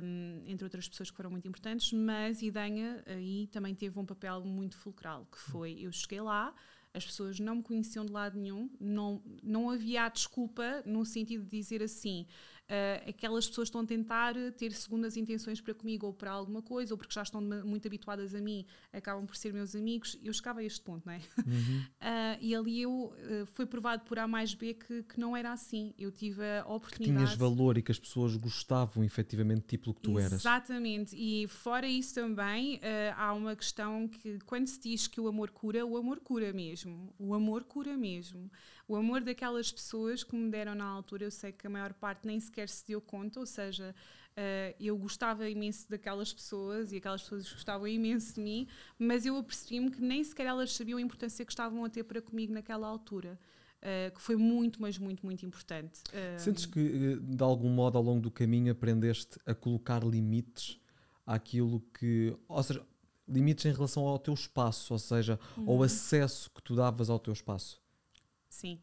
um, 0.03 0.43
entre 0.47 0.65
outras 0.65 0.89
pessoas 0.89 1.11
que 1.11 1.17
foram 1.17 1.31
muito 1.31 1.47
importantes, 1.47 1.93
mas 1.93 2.43
Idanha 2.43 3.03
aí 3.07 3.49
também 3.49 3.75
teve 3.75 3.99
um 3.99 4.07
papel 4.07 4.45
muito 4.45 4.77
fulcral, 4.77 5.27
que 5.27 5.39
foi, 5.39 5.79
eu 5.81 5.93
cheguei 5.93 6.21
lá, 6.21 6.55
as 6.93 7.05
pessoas 7.05 7.41
não 7.41 7.57
me 7.57 7.63
conheciam 7.63 8.05
de 8.07 8.13
lado 8.13 8.39
nenhum, 8.39 8.71
não, 8.81 9.21
não 9.43 9.69
havia 9.69 10.09
desculpa 10.09 10.83
no 10.87 11.05
sentido 11.05 11.45
de 11.45 11.51
dizer 11.51 11.83
assim, 11.83 12.27
uh, 12.71 13.09
aquelas 13.09 13.49
pessoas 13.49 13.69
estão 13.69 13.83
a 13.83 13.87
tentar 13.87 14.35
ter 14.57 14.73
segundas 14.73 15.17
intenções 15.17 15.61
para 15.61 15.75
comigo 15.75 16.07
ou 16.07 16.13
para 16.13 16.31
alguma 16.31 16.63
coisa, 16.63 16.95
ou 16.95 16.99
porque 16.99 17.13
já 17.13 17.23
estão 17.23 17.41
muito 17.41 17.87
habituadas 17.87 18.35
a 18.35 18.41
mim, 18.41 18.67
acabam 18.93 19.27
por 19.27 19.37
ser 19.37 19.53
meus 19.53 19.75
amigos. 19.75 20.19
Eu 20.23 20.33
chegava 20.33 20.61
a 20.61 20.65
este 20.65 20.81
ponto, 20.81 21.05
não 21.07 21.13
é? 21.13 21.21
Uhum. 21.47 21.81
Uh, 21.81 22.39
e 22.41 22.55
ali 22.55 22.83
eu 22.83 22.91
uh, 22.93 23.47
foi 23.47 23.67
provado 23.67 24.05
por 24.05 24.19
A 24.19 24.27
mais 24.27 24.55
B 24.55 24.75
que, 24.75 25.03
que 25.03 25.19
não 25.19 25.37
era 25.37 25.53
assim. 25.53 25.95
Eu 25.99 26.11
tive 26.11 26.43
a 26.43 26.67
oportunidade. 26.67 27.27
Tinhas 27.27 27.37
valor 27.37 27.79
e 27.79 27.83
que 27.83 27.93
as 27.93 27.99
pessoas 27.99 28.37
gostavam 28.37 29.05
efetivamente 29.05 29.67
tipo 29.67 29.91
o 29.91 29.95
que 29.95 30.03
tu 30.03 30.19
eras. 30.19 30.41
Exatamente. 30.41 31.17
E 31.17 31.47
fora 31.49 31.87
isso 31.87 32.15
também, 32.15 32.77
uh, 32.77 32.81
há 33.17 33.33
uma 33.33 33.55
questão 33.57 34.09
que 34.09 34.39
quando 34.41 34.67
se 34.67 34.81
diz 34.81 35.07
que 35.07 35.21
o 35.21 35.29
amor 35.29 35.51
cura, 35.51 35.85
o 35.85 35.97
amor 35.97 36.21
cura 36.21 36.53
mesmo. 36.53 37.15
O 37.19 37.35
amor 37.35 37.65
cura 37.65 37.97
mesmo. 37.97 38.51
O 38.87 38.97
amor 38.97 39.23
daquelas 39.23 39.73
pessoas 39.73 40.23
que 40.23 40.37
me 40.37 40.51
deram 40.51 40.75
na 40.75 40.85
altura, 40.85 41.25
eu 41.25 41.31
sei 41.31 41.53
que 41.53 41.67
a 41.67 41.71
maior 41.71 41.93
parte 41.95 42.27
nem 42.27 42.39
sequer 42.39 42.69
se 42.69 42.87
deu 42.87 43.01
conta, 43.01 43.41
ou 43.41 43.47
seja, 43.47 43.95
uh, 44.37 44.75
eu 44.79 44.97
gostava 44.99 45.49
imenso 45.49 45.89
daquelas 45.89 46.33
pessoas 46.33 46.93
e 46.93 46.97
aquelas 46.99 47.23
pessoas 47.23 47.51
gostavam 47.51 47.89
imenso 47.89 48.35
de 48.35 48.41
mim, 48.41 48.67
mas 48.99 49.25
eu 49.25 49.37
apercebi-me 49.39 49.91
que 49.91 50.01
nem 50.03 50.23
sequer 50.23 50.47
elas 50.47 50.73
sabiam 50.75 50.99
a 50.99 51.03
importância 51.03 51.45
que 51.45 51.53
estavam 51.53 51.85
a 51.85 51.89
ter 51.89 52.05
para 52.05 52.21
comigo 52.21 52.53
naquela 52.53 52.87
altura. 52.87 53.39
Uh, 53.81 54.15
que 54.15 54.21
foi 54.23 54.37
muito, 54.37 54.81
mas 54.81 54.97
muito, 54.97 55.27
muito 55.27 55.45
importante. 55.45 56.01
Uh, 56.09 56.41
Sentes 56.41 56.65
que, 56.65 57.19
de 57.21 57.43
algum 57.43 57.69
modo, 57.69 57.99
ao 57.99 58.05
longo 58.05 58.23
do 58.23 58.31
caminho, 58.31 58.73
aprendeste 58.73 59.39
a 59.45 59.55
colocar 59.55 60.03
limites 60.03 60.81
àquilo 61.27 61.81
que. 61.93 62.35
Ou 62.49 62.63
seja, 62.63 62.83
limites 63.29 63.67
em 63.67 63.73
relação 63.73 64.07
ao 64.07 64.19
teu 64.19 64.33
espaço, 64.33 64.95
ou 64.95 64.99
seja, 64.99 65.39
Uhum. 65.59 65.69
ao 65.71 65.83
acesso 65.83 66.51
que 66.51 66.63
tu 66.63 66.75
davas 66.75 67.11
ao 67.11 67.19
teu 67.19 67.35
espaço? 67.35 67.84
Sim. 68.55 68.79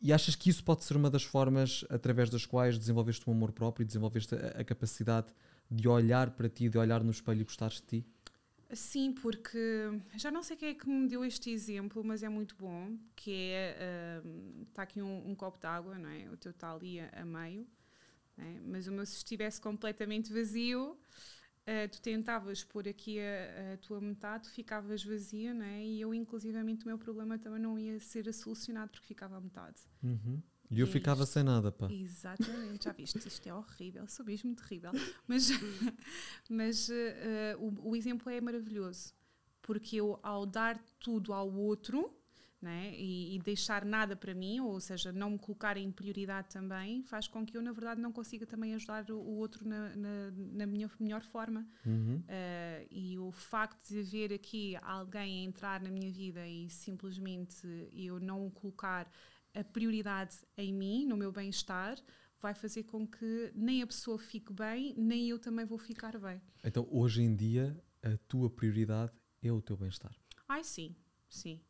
e 0.00 0.12
achas 0.12 0.36
que 0.36 0.50
isso 0.50 0.62
pode 0.62 0.84
ser 0.84 0.94
uma 0.94 1.10
das 1.10 1.22
formas 1.22 1.84
através 1.88 2.28
das 2.28 2.44
quais 2.44 2.78
desenvolveste 2.78 3.26
o 3.26 3.32
amor 3.32 3.50
próprio 3.50 3.82
e 3.82 3.86
desenvolveste 3.86 4.34
a, 4.34 4.60
a 4.60 4.64
capacidade 4.64 5.32
de 5.70 5.88
olhar 5.88 6.30
para 6.30 6.48
ti, 6.48 6.68
de 6.68 6.76
olhar 6.76 7.02
no 7.02 7.10
espelho 7.10 7.40
e 7.40 7.44
gostares 7.44 7.76
de 7.76 7.82
ti? 7.82 8.06
Sim, 8.72 9.12
porque 9.12 9.58
já 10.16 10.30
não 10.30 10.42
sei 10.42 10.56
quem 10.56 10.68
é 10.68 10.74
que 10.74 10.88
me 10.88 11.08
deu 11.08 11.24
este 11.24 11.50
exemplo, 11.50 12.04
mas 12.04 12.22
é 12.22 12.28
muito 12.28 12.54
bom, 12.56 12.96
que 13.16 13.32
é, 13.52 14.22
está 14.68 14.82
aqui 14.82 15.00
um, 15.00 15.30
um 15.30 15.34
copo 15.34 15.58
de 15.58 15.66
água, 15.66 15.98
não 15.98 16.10
é? 16.10 16.28
O 16.30 16.36
teu 16.36 16.50
está 16.50 16.72
ali 16.72 17.00
a, 17.00 17.08
a 17.22 17.24
meio, 17.24 17.66
é? 18.36 18.60
mas 18.66 18.86
o 18.86 18.92
meu 18.92 19.06
se 19.06 19.16
estivesse 19.16 19.60
completamente 19.60 20.30
vazio, 20.32 20.96
uh, 21.70 21.88
tu 21.90 22.00
tentavas 22.00 22.64
pôr 22.64 22.88
aqui 22.88 23.18
a, 23.20 23.74
a, 23.74 23.76
tua 23.78 24.00
metade, 24.00 24.44
tu 24.44 24.50
ficavas 24.50 25.04
vazia, 25.04 25.54
não 25.54 25.64
é? 25.64 25.84
E 25.84 26.00
eu, 26.00 26.12
inclusivamente, 26.12 26.84
o 26.84 26.88
meu 26.88 26.98
problema 26.98 27.38
também 27.38 27.60
não 27.60 27.78
ia 27.78 28.00
ser 28.00 28.32
solucionado 28.34 28.90
porque 28.90 29.06
ficava 29.06 29.36
à 29.36 29.40
metade. 29.40 29.80
Uhum. 30.02 30.42
E 30.70 30.80
eu 30.80 30.86
é 30.86 30.90
ficava 30.90 31.24
isto. 31.24 31.32
sem 31.32 31.42
nada, 31.42 31.72
pá. 31.72 31.90
Exatamente, 31.90 32.84
já 32.84 32.92
viste, 32.92 33.16
isto 33.26 33.48
é 33.48 33.54
horrível, 33.54 34.06
sou 34.06 34.24
mesmo 34.24 34.54
terrível. 34.54 34.92
Mas, 35.26 35.48
mas 36.48 36.88
uh, 36.88 36.92
o, 37.58 37.90
o, 37.90 37.96
exemplo 37.96 38.30
é 38.30 38.40
maravilhoso, 38.40 39.12
porque 39.62 39.96
eu, 39.96 40.18
ao 40.22 40.46
dar 40.46 40.78
tudo 41.00 41.32
ao 41.32 41.52
outro, 41.52 42.14
né, 42.60 42.92
e, 42.94 43.34
e, 43.34 43.38
deixar 43.38 43.84
nada 43.84 44.14
para 44.14 44.34
mim, 44.34 44.60
ou 44.60 44.78
seja, 44.80 45.10
não 45.10 45.30
me 45.30 45.38
colocar 45.38 45.78
em 45.78 45.90
prioridade 45.90 46.48
também, 46.50 47.02
faz 47.04 47.26
com 47.26 47.44
que 47.44 47.56
eu, 47.56 47.62
na 47.62 47.72
verdade, 47.72 48.00
não 48.00 48.12
consiga 48.12 48.46
também 48.46 48.74
ajudar 48.74 49.10
o, 49.10 49.16
o 49.16 49.36
outro 49.38 49.66
na, 49.66 49.96
na, 49.96 50.30
na, 50.34 50.66
minha 50.66 50.90
melhor 51.00 51.22
forma. 51.22 51.66
Uhum. 51.86 52.16
Uh, 52.16 52.86
e 52.90 53.18
o 53.18 53.32
facto 53.32 53.88
de 53.88 54.00
haver 54.00 54.34
aqui 54.34 54.76
alguém 54.82 55.44
entrar 55.44 55.80
na 55.80 55.90
minha 55.90 56.12
vida 56.12 56.46
e 56.46 56.68
simplesmente 56.68 57.66
eu 57.92 58.20
não 58.20 58.50
colocar 58.50 59.10
a 59.54 59.64
prioridade 59.64 60.36
em 60.56 60.72
mim, 60.72 61.06
no 61.06 61.16
meu 61.16 61.32
bem-estar, 61.32 61.96
vai 62.40 62.54
fazer 62.54 62.84
com 62.84 63.06
que 63.06 63.52
nem 63.54 63.82
a 63.82 63.86
pessoa 63.86 64.18
fique 64.18 64.52
bem, 64.52 64.94
nem 64.96 65.28
eu 65.28 65.38
também 65.38 65.64
vou 65.64 65.78
ficar 65.78 66.18
bem. 66.18 66.40
Então, 66.64 66.86
hoje 66.90 67.22
em 67.22 67.34
dia, 67.34 67.82
a 68.02 68.16
tua 68.28 68.50
prioridade 68.50 69.12
é 69.42 69.50
o 69.50 69.60
teu 69.60 69.76
bem-estar? 69.76 70.14
Ai, 70.48 70.64
sim, 70.64 70.94
sim. 71.28 71.60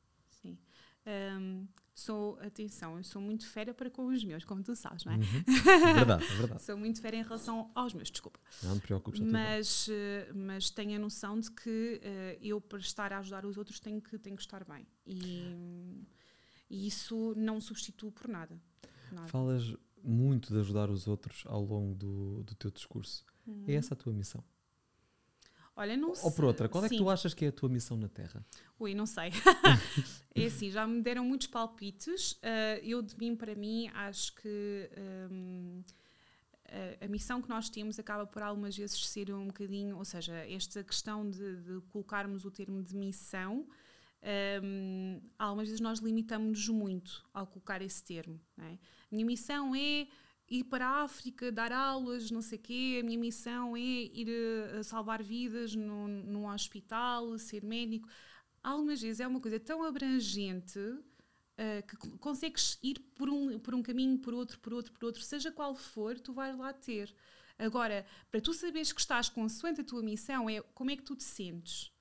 Um, 1.07 1.67
sou, 1.95 2.39
atenção, 2.41 2.97
eu 2.97 3.05
sou 3.05 3.21
muito 3.21 3.47
fera 3.47 3.75
para 3.75 3.91
com 3.91 4.07
os 4.07 4.23
meus, 4.23 4.45
como 4.45 4.63
tu 4.63 4.77
sabes, 4.77 5.05
não 5.05 5.13
é? 5.13 5.17
Uhum. 5.17 5.95
verdade, 5.95 6.25
é 6.25 6.37
verdade. 6.37 6.63
sou 6.63 6.77
muito 6.77 7.01
fera 7.01 7.17
em 7.17 7.23
relação 7.23 7.71
aos 7.75 7.95
meus, 7.95 8.11
desculpa. 8.11 8.39
Não 8.63 8.79
te 8.79 8.83
preocupes. 8.83 9.21
Mas, 9.21 9.89
uh, 9.89 10.35
mas 10.35 10.71
tenho 10.71 10.97
a 10.97 10.99
noção 10.99 11.39
de 11.41 11.51
que 11.51 12.01
uh, 12.03 12.39
eu, 12.41 12.61
para 12.61 12.79
estar 12.79 13.13
a 13.13 13.19
ajudar 13.19 13.45
os 13.45 13.57
outros, 13.57 13.81
tenho 13.81 14.01
que, 14.01 14.19
tenho 14.19 14.37
que 14.37 14.43
estar 14.43 14.65
bem. 14.65 14.87
E 15.07 16.07
e 16.71 16.87
isso 16.87 17.35
não 17.37 17.61
substitui 17.61 18.13
por 18.13 18.29
nada. 18.29 18.57
nada. 19.11 19.27
Falas 19.27 19.75
muito 20.03 20.55
de 20.55 20.61
ajudar 20.61 20.89
os 20.89 21.09
outros 21.09 21.43
ao 21.47 21.63
longo 21.65 21.95
do, 21.97 22.45
do 22.45 22.55
teu 22.55 22.71
discurso. 22.71 23.27
Uhum. 23.45 23.65
É 23.67 23.75
essa 23.75 23.95
a 23.95 23.97
tua 23.97 24.13
missão? 24.13 24.43
Olha, 25.77 25.97
não 25.97 26.13
Ou 26.23 26.33
por 26.33 26.45
outra, 26.45 26.69
qual 26.69 26.85
é 26.85 26.89
que 26.89 26.99
tu 26.99 27.09
achas 27.09 27.33
que 27.33 27.45
é 27.45 27.49
a 27.49 27.53
tua 27.53 27.69
missão 27.69 27.97
na 27.97 28.09
Terra? 28.09 28.45
Ui, 28.79 28.95
não 28.95 29.07
sei. 29.07 29.31
é 30.35 30.45
assim, 30.45 30.71
já 30.71 30.87
me 30.87 31.01
deram 31.01 31.25
muitos 31.25 31.47
palpites. 31.47 32.33
Uh, 32.33 32.83
eu, 32.83 33.01
de 33.01 33.17
mim 33.17 33.35
para 33.35 33.55
mim, 33.55 33.89
acho 33.95 34.35
que 34.35 34.91
um, 35.31 35.83
a, 36.69 37.05
a, 37.05 37.09
missão 37.09 37.41
que 37.41 37.49
nós 37.49 37.71
temos 37.71 37.99
acaba 37.99 38.27
por 38.27 38.43
algumas 38.43 38.77
vezes 38.77 39.09
ser 39.09 39.33
um 39.33 39.47
bocadinho, 39.47 39.97
ou 39.97 40.05
seja, 40.05 40.35
esta 40.47 40.85
questão 40.85 41.29
de, 41.29 41.57
de 41.57 41.81
colocarmos 41.91 42.45
o 42.45 42.51
termo 42.51 42.83
de 42.83 42.95
missão 42.95 43.67
um, 44.63 45.21
algumas 45.39 45.67
vezes 45.67 45.81
nós 45.81 45.99
limitamos-nos 45.99 46.69
muito 46.69 47.25
ao 47.33 47.47
colocar 47.47 47.81
esse 47.81 48.05
termo. 48.05 48.39
É? 48.59 48.73
A 48.73 48.79
minha 49.11 49.25
missão 49.25 49.75
é 49.75 50.07
ir 50.51 50.65
para 50.65 50.87
a 50.87 51.03
África, 51.05 51.53
dar 51.53 51.71
aulas, 51.71 52.31
não 52.31 52.43
sei 52.43 52.59
o 52.59 52.61
quê. 52.61 52.99
A 53.01 53.05
minha 53.05 53.19
missão 53.19 53.77
é 53.77 53.81
ir 53.81 54.29
a, 54.75 54.81
a 54.81 54.83
salvar 54.83 55.23
vidas 55.23 55.75
num 55.77 56.47
hospital, 56.49 57.39
ser 57.39 57.63
médico. 57.63 58.09
Algumas 58.63 59.01
vezes 59.01 59.21
é 59.21 59.27
uma 59.27 59.41
coisa 59.41 59.61
tão 59.61 59.83
abrangente 59.85 60.79
uh, 60.79 61.87
que 61.87 61.97
consegues 62.19 62.79
ir 62.83 62.99
por 63.15 63.31
um, 63.31 63.59
por 63.59 63.75
um 63.75 63.83
caminho, 63.83 64.19
por 64.19 64.35
outro, 64.35 64.59
por 64.59 64.75
outro, 64.75 64.93
por 64.93 65.05
outro, 65.07 65.23
seja 65.23 65.53
qual 65.53 65.75
for, 65.75 66.19
tu 66.19 66.33
vais 66.33 66.57
lá 66.59 66.73
ter. 66.73 67.15
Agora, 67.57 68.05
para 68.31 68.41
tu 68.41 68.53
saberes 68.53 68.93
que 68.93 69.01
estás 69.01 69.29
consoante 69.29 69.83
a 69.83 69.85
tua 69.85 70.03
missão, 70.03 70.51
é 70.51 70.61
como 70.75 70.91
é 70.91 70.97
que 70.97 71.03
tu 71.03 71.15
te 71.15 71.25
sentes. 71.25 71.93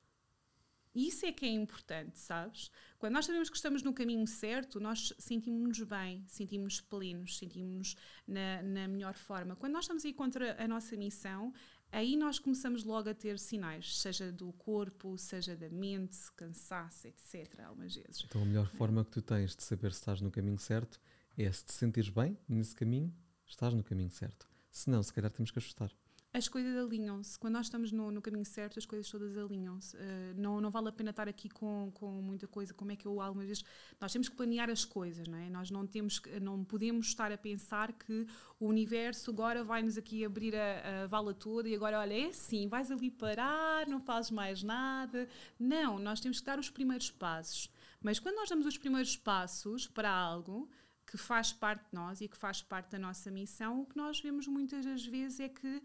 Isso 0.96 1.26
é 1.26 1.32
que 1.32 1.46
é 1.46 1.50
importante, 1.50 2.18
sabes? 2.18 2.72
Quando 3.00 3.14
nós 3.14 3.26
sabemos 3.26 3.50
que 3.50 3.56
estamos 3.56 3.82
no 3.82 3.94
caminho 3.94 4.28
certo, 4.28 4.78
nós 4.78 5.14
sentimos-nos 5.18 5.82
bem, 5.84 6.22
sentimos-nos 6.28 6.82
plenos, 6.82 7.38
sentimos-nos 7.38 7.96
na, 8.28 8.62
na 8.62 8.88
melhor 8.90 9.14
forma. 9.16 9.56
Quando 9.56 9.72
nós 9.72 9.86
estamos 9.86 10.04
aí 10.04 10.12
contra 10.12 10.62
a 10.62 10.68
nossa 10.68 10.98
missão, 10.98 11.54
aí 11.94 12.18
nós 12.18 12.40
começamos 12.40 12.84
logo 12.84 13.10
a 13.10 13.14
ter 13.14 13.40
sinais, 13.40 14.00
seja 14.00 14.34
do 14.34 14.52
corpo, 14.52 15.18
seja 15.18 15.56
da 15.56 15.70
mente, 15.70 16.18
cansaço, 16.36 17.08
etc. 17.08 17.62
Algumas 17.62 17.96
vezes. 17.96 18.26
Então 18.26 18.42
a 18.42 18.46
melhor 18.46 18.66
é. 18.66 18.78
forma 18.78 19.06
que 19.06 19.12
tu 19.12 19.22
tens 19.22 19.56
de 19.56 19.64
saber 19.64 19.94
se 19.94 20.00
estás 20.00 20.20
no 20.20 20.30
caminho 20.30 20.60
certo 20.60 21.00
é 21.38 21.50
se 21.50 21.64
te 21.64 21.72
sentires 21.72 22.10
bem 22.10 22.38
nesse 22.50 22.76
caminho, 22.76 23.16
estás 23.46 23.74
no 23.74 23.82
caminho 23.82 24.12
certo. 24.12 24.46
Se 24.70 24.90
não, 24.90 25.02
se 25.02 25.14
calhar 25.14 25.32
temos 25.32 25.52
que 25.52 25.60
ajustar 25.60 25.90
as 26.32 26.48
coisas 26.48 26.78
alinham-se. 26.78 27.40
Quando 27.40 27.56
nós 27.56 27.66
estamos 27.66 27.92
no, 27.92 28.12
no, 28.12 28.22
caminho 28.22 28.46
certo, 28.46 28.78
as 28.78 28.86
coisas 28.86 29.10
todas 29.10 29.36
alinham-se. 29.36 29.98
Uh, 29.98 30.00
não, 30.36 30.62
não 30.62 30.70
vale 30.70 30.90
a 30.90 30.92
pena 30.92 31.10
estar 31.10 31.28
aqui 31.28 31.50
com, 31.50 31.92
com 31.96 32.22
muita 32.22 32.48
coisa, 32.48 32.74
como 32.74 32.92
é 32.92 32.96
que 32.96 33.08
eu 33.08 33.20
algumas 33.20 33.48
vezes. 33.48 33.64
Nós 34.00 34.14
temos 34.14 34.30
que 34.30 34.36
planear 34.36 34.70
as 34.70 34.86
coisas, 34.86 35.28
não 35.28 35.38
é? 35.38 35.50
Nós 35.50 35.72
não, 35.72 35.88
temos, 35.88 36.22
não 36.42 36.64
podemos 36.64 37.08
estar 37.08 37.32
a 37.32 37.38
pensar 37.38 37.94
que 37.94 38.28
o 38.60 38.68
universo 38.68 39.32
agora 39.32 39.64
vai-nos 39.64 39.98
aqui 39.98 40.24
abrir 40.24 40.56
a, 40.56 41.04
a, 41.04 41.08
vala 41.08 41.34
toda 41.34 41.68
e 41.68 41.74
agora, 41.74 42.00
olha, 42.00 42.14
é 42.14 42.28
assim, 42.28 42.68
vais 42.68 42.92
ali 42.92 43.10
parar, 43.10 43.88
não 43.88 44.00
fazes 44.00 44.30
mais 44.30 44.62
nada. 44.62 45.28
Não, 45.60 45.98
nós 45.98 46.20
temos 46.20 46.40
que 46.40 46.46
dar 46.46 46.60
os 46.60 46.70
primeiros 46.70 47.10
passos. 47.10 47.72
Mas 48.02 48.20
quando 48.20 48.36
nós 48.36 48.50
damos 48.50 48.68
os 48.68 48.78
primeiros 48.78 49.18
passos 49.18 49.88
para 49.88 50.12
algo 50.12 50.70
que 51.10 51.18
faz 51.18 51.52
parte 51.52 51.90
de 51.90 51.96
nós 51.96 52.22
e 52.22 52.28
que 52.28 52.38
faz 52.38 52.62
parte 52.62 52.92
da 52.92 53.00
nossa 53.00 53.32
missão, 53.32 53.82
o 53.82 53.86
que 53.86 53.98
nós 53.98 54.20
vemos 54.20 54.48
muitas 54.48 54.86
das 54.86 55.04
vezes 55.04 55.40
é 55.40 55.50
que 55.50 55.82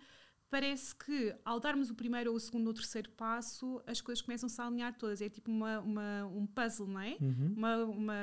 parece 0.54 0.94
que 0.94 1.34
ao 1.44 1.58
darmos 1.58 1.90
o 1.90 1.96
primeiro 1.96 2.30
ou 2.30 2.36
o 2.36 2.40
segundo 2.40 2.68
ou 2.68 2.70
o 2.70 2.74
terceiro 2.74 3.10
passo, 3.10 3.82
as 3.88 4.00
coisas 4.00 4.22
começam-se 4.22 4.60
a 4.60 4.64
alinhar 4.64 4.96
todas. 4.96 5.20
É 5.20 5.28
tipo 5.28 5.50
uma, 5.50 5.80
uma, 5.80 6.26
um 6.26 6.46
puzzle, 6.46 6.86
não 6.86 7.00
é? 7.00 7.16
Uhum. 7.20 7.54
Uma, 7.56 7.76
uma, 7.86 8.14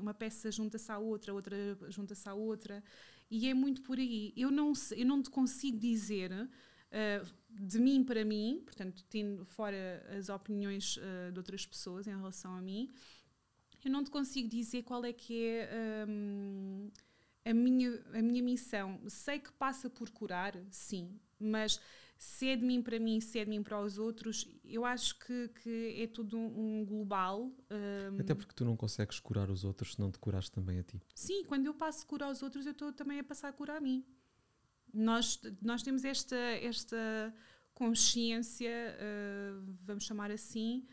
uma 0.00 0.12
peça 0.12 0.50
junta-se 0.50 0.90
à 0.90 0.98
outra, 0.98 1.32
outra 1.32 1.56
junta-se 1.88 2.28
à 2.28 2.34
outra. 2.34 2.82
E 3.30 3.48
é 3.48 3.54
muito 3.54 3.82
por 3.82 4.00
aí. 4.00 4.32
Eu 4.36 4.50
não, 4.50 4.72
eu 4.96 5.06
não 5.06 5.22
te 5.22 5.30
consigo 5.30 5.78
dizer 5.78 6.32
uh, 6.32 7.26
de 7.48 7.78
mim 7.78 8.02
para 8.02 8.24
mim, 8.24 8.62
portanto, 8.64 9.04
tendo 9.08 9.44
fora 9.44 10.04
as 10.18 10.28
opiniões 10.28 10.96
uh, 10.96 11.30
de 11.30 11.38
outras 11.38 11.64
pessoas 11.64 12.08
em 12.08 12.16
relação 12.16 12.52
a 12.52 12.60
mim, 12.60 12.90
eu 13.84 13.92
não 13.92 14.02
te 14.02 14.10
consigo 14.10 14.48
dizer 14.48 14.82
qual 14.82 15.04
é 15.04 15.12
que 15.12 15.40
é. 15.40 16.04
Um, 16.08 16.90
a 17.44 17.54
minha, 17.54 18.02
a 18.12 18.20
minha 18.20 18.42
missão, 18.42 18.98
sei 19.06 19.38
que 19.38 19.52
passa 19.52 19.88
por 19.88 20.10
curar, 20.10 20.52
sim, 20.68 21.16
mas 21.38 21.80
se 22.18 22.48
é 22.48 22.56
de 22.56 22.64
mim 22.64 22.82
para 22.82 22.98
mim, 22.98 23.20
se 23.20 23.38
é 23.38 23.44
de 23.44 23.50
mim 23.50 23.62
para 23.62 23.80
os 23.80 23.98
outros, 23.98 24.48
eu 24.64 24.84
acho 24.84 25.18
que, 25.18 25.48
que 25.62 26.02
é 26.02 26.06
tudo 26.06 26.38
um, 26.38 26.80
um 26.80 26.84
global. 26.84 27.52
Um... 27.70 28.20
Até 28.20 28.34
porque 28.34 28.54
tu 28.54 28.64
não 28.64 28.76
consegues 28.76 29.20
curar 29.20 29.50
os 29.50 29.64
outros 29.64 29.92
se 29.92 30.00
não 30.00 30.10
te 30.10 30.18
curares 30.18 30.48
também 30.48 30.78
a 30.78 30.82
ti. 30.82 31.00
Sim, 31.14 31.44
quando 31.44 31.66
eu 31.66 31.74
passo 31.74 32.04
a 32.04 32.06
curar 32.08 32.30
os 32.30 32.42
outros, 32.42 32.64
eu 32.64 32.72
estou 32.72 32.92
também 32.92 33.20
a 33.20 33.24
passar 33.24 33.48
a 33.48 33.52
curar 33.52 33.76
a 33.76 33.80
mim. 33.80 34.04
Nós, 34.92 35.40
nós 35.60 35.82
temos 35.82 36.04
esta, 36.04 36.36
esta 36.36 37.34
consciência, 37.74 38.70
uh, 38.70 39.76
vamos 39.84 40.04
chamar 40.04 40.30
assim, 40.30 40.86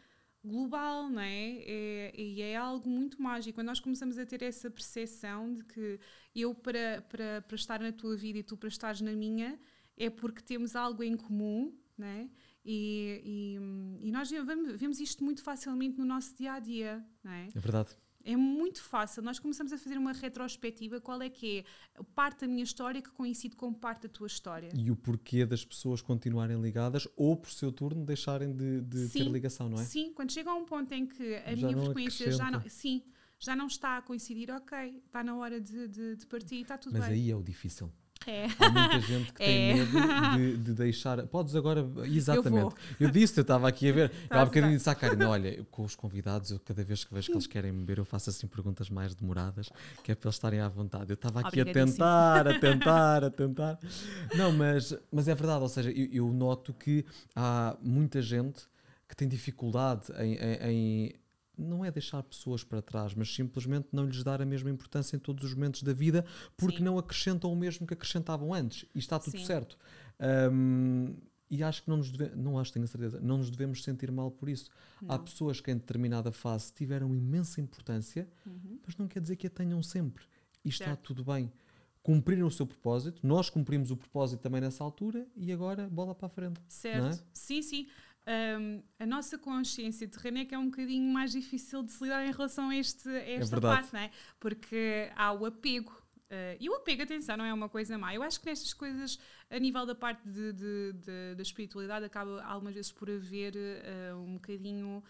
global, 0.43 1.09
não 1.09 1.21
é? 1.21 1.63
é? 1.65 2.21
E 2.21 2.41
é 2.41 2.57
algo 2.57 2.89
muito 2.89 3.21
mágico. 3.21 3.55
Quando 3.55 3.67
nós 3.67 3.79
começamos 3.79 4.17
a 4.17 4.25
ter 4.25 4.41
essa 4.43 4.69
percepção 4.69 5.53
de 5.53 5.63
que 5.63 5.99
eu, 6.35 6.53
para, 6.53 7.01
para, 7.07 7.41
para 7.47 7.55
estar 7.55 7.79
na 7.79 7.93
tua 7.93 8.17
vida 8.17 8.39
e 8.39 8.43
tu 8.43 8.57
para 8.57 8.67
estares 8.67 8.99
na 8.99 9.13
minha, 9.13 9.57
é 9.97 10.09
porque 10.09 10.41
temos 10.41 10.75
algo 10.75 11.03
em 11.03 11.15
comum, 11.15 11.73
né? 11.97 12.29
E, 12.65 13.59
e, 14.01 14.07
e 14.07 14.11
nós 14.11 14.29
vemos, 14.29 14.79
vemos 14.79 14.99
isto 14.99 15.23
muito 15.23 15.43
facilmente 15.43 15.97
no 15.97 16.05
nosso 16.05 16.35
dia 16.35 16.53
a 16.53 16.59
dia, 16.59 17.05
não 17.23 17.31
é? 17.31 17.47
É 17.53 17.59
verdade. 17.59 17.89
É 18.25 18.37
muito 18.37 18.81
fácil. 18.81 19.21
Nós 19.21 19.37
começamos 19.37 19.73
a 19.73 19.77
fazer 19.77 19.97
uma 19.97 20.13
retrospectiva. 20.13 21.01
Qual 21.01 21.21
é 21.21 21.29
que 21.29 21.59
é 21.59 22.03
parte 22.15 22.41
da 22.41 22.47
minha 22.47 22.63
história 22.63 23.01
que 23.01 23.11
coincide 23.11 23.53
com 23.53 23.73
parte 23.73 24.03
da 24.03 24.09
tua 24.09 24.27
história? 24.27 24.69
E 24.73 24.89
o 24.89 24.95
porquê 24.95 25.45
das 25.45 25.65
pessoas 25.65 26.01
continuarem 26.01 26.59
ligadas 26.61 27.05
ou, 27.17 27.35
por 27.35 27.51
seu 27.51 27.69
turno, 27.69 28.05
deixarem 28.05 28.55
de, 28.55 28.79
de 28.81 29.07
sim, 29.09 29.25
ter 29.25 29.29
ligação, 29.29 29.67
não 29.67 29.77
é? 29.77 29.83
Sim, 29.83 30.13
quando 30.13 30.31
chega 30.31 30.51
a 30.51 30.53
um 30.53 30.63
ponto 30.63 30.89
em 30.93 31.05
que 31.05 31.35
a 31.35 31.53
já 31.53 31.67
minha 31.67 31.83
frequência 31.83 32.31
já 32.31 32.49
não. 32.49 32.61
Sim, 32.69 33.03
já 33.37 33.57
não 33.57 33.67
está 33.67 33.97
a 33.97 34.01
coincidir, 34.01 34.49
ok, 34.51 35.01
está 35.05 35.21
na 35.21 35.35
hora 35.35 35.59
de, 35.59 35.89
de, 35.89 36.15
de 36.15 36.25
partir 36.27 36.55
e 36.55 36.61
está 36.61 36.77
tudo 36.77 36.93
Mas 36.93 37.01
bem. 37.01 37.09
Mas 37.09 37.19
aí 37.19 37.29
é 37.29 37.35
o 37.35 37.43
difícil 37.43 37.91
É. 38.25 38.45
Há 38.59 38.69
muita 38.69 38.99
gente 39.01 39.33
que 39.33 39.43
É. 39.43 39.45
tem 39.45 39.75
medo 39.75 39.97
de, 40.37 40.57
de 40.57 40.73
deixar. 40.73 41.25
Podes 41.27 41.55
agora. 41.55 41.85
Exatamente. 42.05 42.61
vou. 42.61 42.73
Eu, 42.99 43.09
disse, 43.11 43.39
eu 43.39 43.41
estava 43.41 43.67
aqui 43.67 43.89
a 43.89 43.93
ver. 43.93 44.11
Eu 44.29 44.39
há 44.39 44.45
bocadinho 44.45 44.71
disse 44.77 44.89
à 44.89 44.95
Karina: 44.95 45.29
olha, 45.29 45.65
com 45.71 45.83
os 45.83 45.95
convidados, 45.95 46.51
eu 46.51 46.59
cada 46.59 46.83
vez 46.83 47.03
que 47.03 47.13
vejo 47.13 47.27
que 47.27 47.33
eles 47.33 47.47
querem 47.47 47.71
me 47.71 47.83
ver, 47.85 47.97
eu 47.97 48.05
faço 48.05 48.29
assim 48.29 48.47
perguntas 48.47 48.89
mais 48.89 49.13
demoradas, 49.15 49.69
que 50.03 50.11
é 50.11 50.15
para 50.15 50.27
eles 50.27 50.35
estarem 50.35 50.59
à 50.59 50.67
vontade. 50.69 51.09
Eu 51.09 51.15
estava 51.15 51.41
aqui 51.41 51.59
a 51.61 51.65
tentar, 51.65 52.47
a 52.47 52.57
tentar, 52.59 53.23
a 53.25 53.29
tentar. 53.29 53.79
Não, 54.35 54.51
mas, 54.51 54.95
mas 55.11 55.27
é 55.27 55.35
verdade, 55.35 55.61
ou 55.61 55.69
seja, 55.69 55.91
eu, 55.91 56.07
eu 56.11 56.33
noto 56.33 56.73
que 56.73 57.05
há 57.35 57.75
muita 57.81 58.21
gente 58.21 58.61
que 59.07 59.15
tem 59.15 59.27
dificuldade 59.27 60.03
em- 60.19 60.35
em- 60.35 60.69
em 60.71 61.13
não 61.57 61.83
é 61.85 61.91
deixar 61.91 62.23
pessoas 62.23 62.63
para 62.63 62.81
trás, 62.81 63.13
mas 63.13 63.33
simplesmente 63.33 63.87
não 63.91 64.05
lhes 64.05 64.23
dar 64.23 64.41
a 64.41 64.45
mesma 64.45 64.69
importância 64.69 65.15
em 65.15 65.19
todos 65.19 65.43
os 65.43 65.53
momentos 65.53 65.83
da 65.83 65.93
vida, 65.93 66.25
porque 66.57 66.77
Sim. 66.77 66.83
não 66.83 66.97
acrescentam 66.97 67.51
o 67.51 67.55
mesmo 67.55 67.85
que 67.85 67.93
acrescentavam 67.93 68.53
antes. 68.53 68.85
E 68.95 68.99
está 68.99 69.19
tudo 69.19 69.37
Sim. 69.37 69.45
certo. 69.45 69.77
Hum, 70.51 71.15
e 71.49 71.61
acho 71.61 71.83
que 71.83 71.89
não 71.89 71.97
nos 71.97 72.09
devemos, 72.11 72.37
não 72.43 72.57
acho, 72.57 72.73
tenho 72.73 72.85
a 72.85 72.87
certeza, 72.87 73.19
não 73.21 73.37
nos 73.37 73.51
devemos 73.51 73.83
sentir 73.83 74.11
mal 74.11 74.31
por 74.31 74.49
isso. 74.49 74.71
Há 75.07 75.17
Não. 75.17 75.23
pessoas 75.23 75.61
que 75.61 75.69
em 75.69 75.75
determinada 75.77 76.31
fase 76.31 76.73
tiveram 76.73 77.13
imensa 77.15 77.61
importância, 77.61 78.27
Uhum. 78.45 78.79
mas 78.85 78.95
não 78.97 79.07
quer 79.07 79.19
dizer 79.21 79.35
que 79.35 79.45
a 79.45 79.49
tenham 79.49 79.81
sempre. 79.83 80.23
E 80.65 80.69
está 80.69 80.85
Certo. 80.85 81.01
tudo 81.13 81.23
bem. 81.23 81.51
Cumpriram 82.01 82.47
o 82.47 82.51
seu 82.51 82.65
propósito, 82.65 83.25
nós 83.25 83.49
cumprimos 83.49 83.91
o 83.91 83.95
propósito 83.97 84.41
também 84.41 84.59
nessa 84.61 84.83
altura 84.83 85.27
e 85.35 85.53
agora 85.53 85.87
bola 85.89 86.15
para 86.15 86.25
a 86.25 86.29
frente. 86.29 86.59
Certo. 86.67 87.05
é? 87.19 87.23
Sim, 87.33 87.61
sim. 87.61 87.87
Ahm, 88.25 88.81
a 88.99 89.05
nossa 89.05 89.37
consciência 89.37 90.07
terrena 90.07 90.39
é 90.39 90.45
que 90.45 90.55
é 90.55 90.57
um 90.57 90.69
bocadinho 90.69 91.11
mais 91.13 91.31
difícil 91.33 91.83
de 91.83 91.91
se 91.91 92.03
lidar 92.03 92.25
em 92.25 92.31
relação 92.31 92.69
a, 92.69 92.75
este, 92.77 93.09
a 93.09 93.29
esta 93.31 93.55
verdade. 93.59 93.81
parte, 93.81 93.93
não 93.93 93.99
é? 93.99 94.11
Porque 94.39 95.11
há 95.15 95.31
o 95.33 95.45
apego. 95.45 95.91
Ah, 96.29 96.55
e 96.59 96.69
o 96.69 96.75
apego, 96.75 97.03
atenção, 97.03 97.35
não 97.37 97.45
é 97.45 97.53
uma 97.53 97.67
coisa 97.67 97.97
má. 97.97 98.13
Eu 98.15 98.23
acho 98.23 98.39
que 98.39 98.45
nestas 98.45 98.73
coisas, 98.73 99.19
a 99.51 99.59
nível 99.59 99.85
da 99.85 99.93
parte 99.93 100.27
de, 100.27 100.53
de- 100.53 100.93
de- 100.93 101.35
da 101.35 101.41
espiritualidade, 101.41 102.05
acaba 102.05 102.41
algumas 102.43 102.73
vezes 102.73 102.91
por 102.91 103.09
haver 103.09 103.53
ah, 104.11 104.15
um 104.15 104.35
bocadinho 104.35 105.03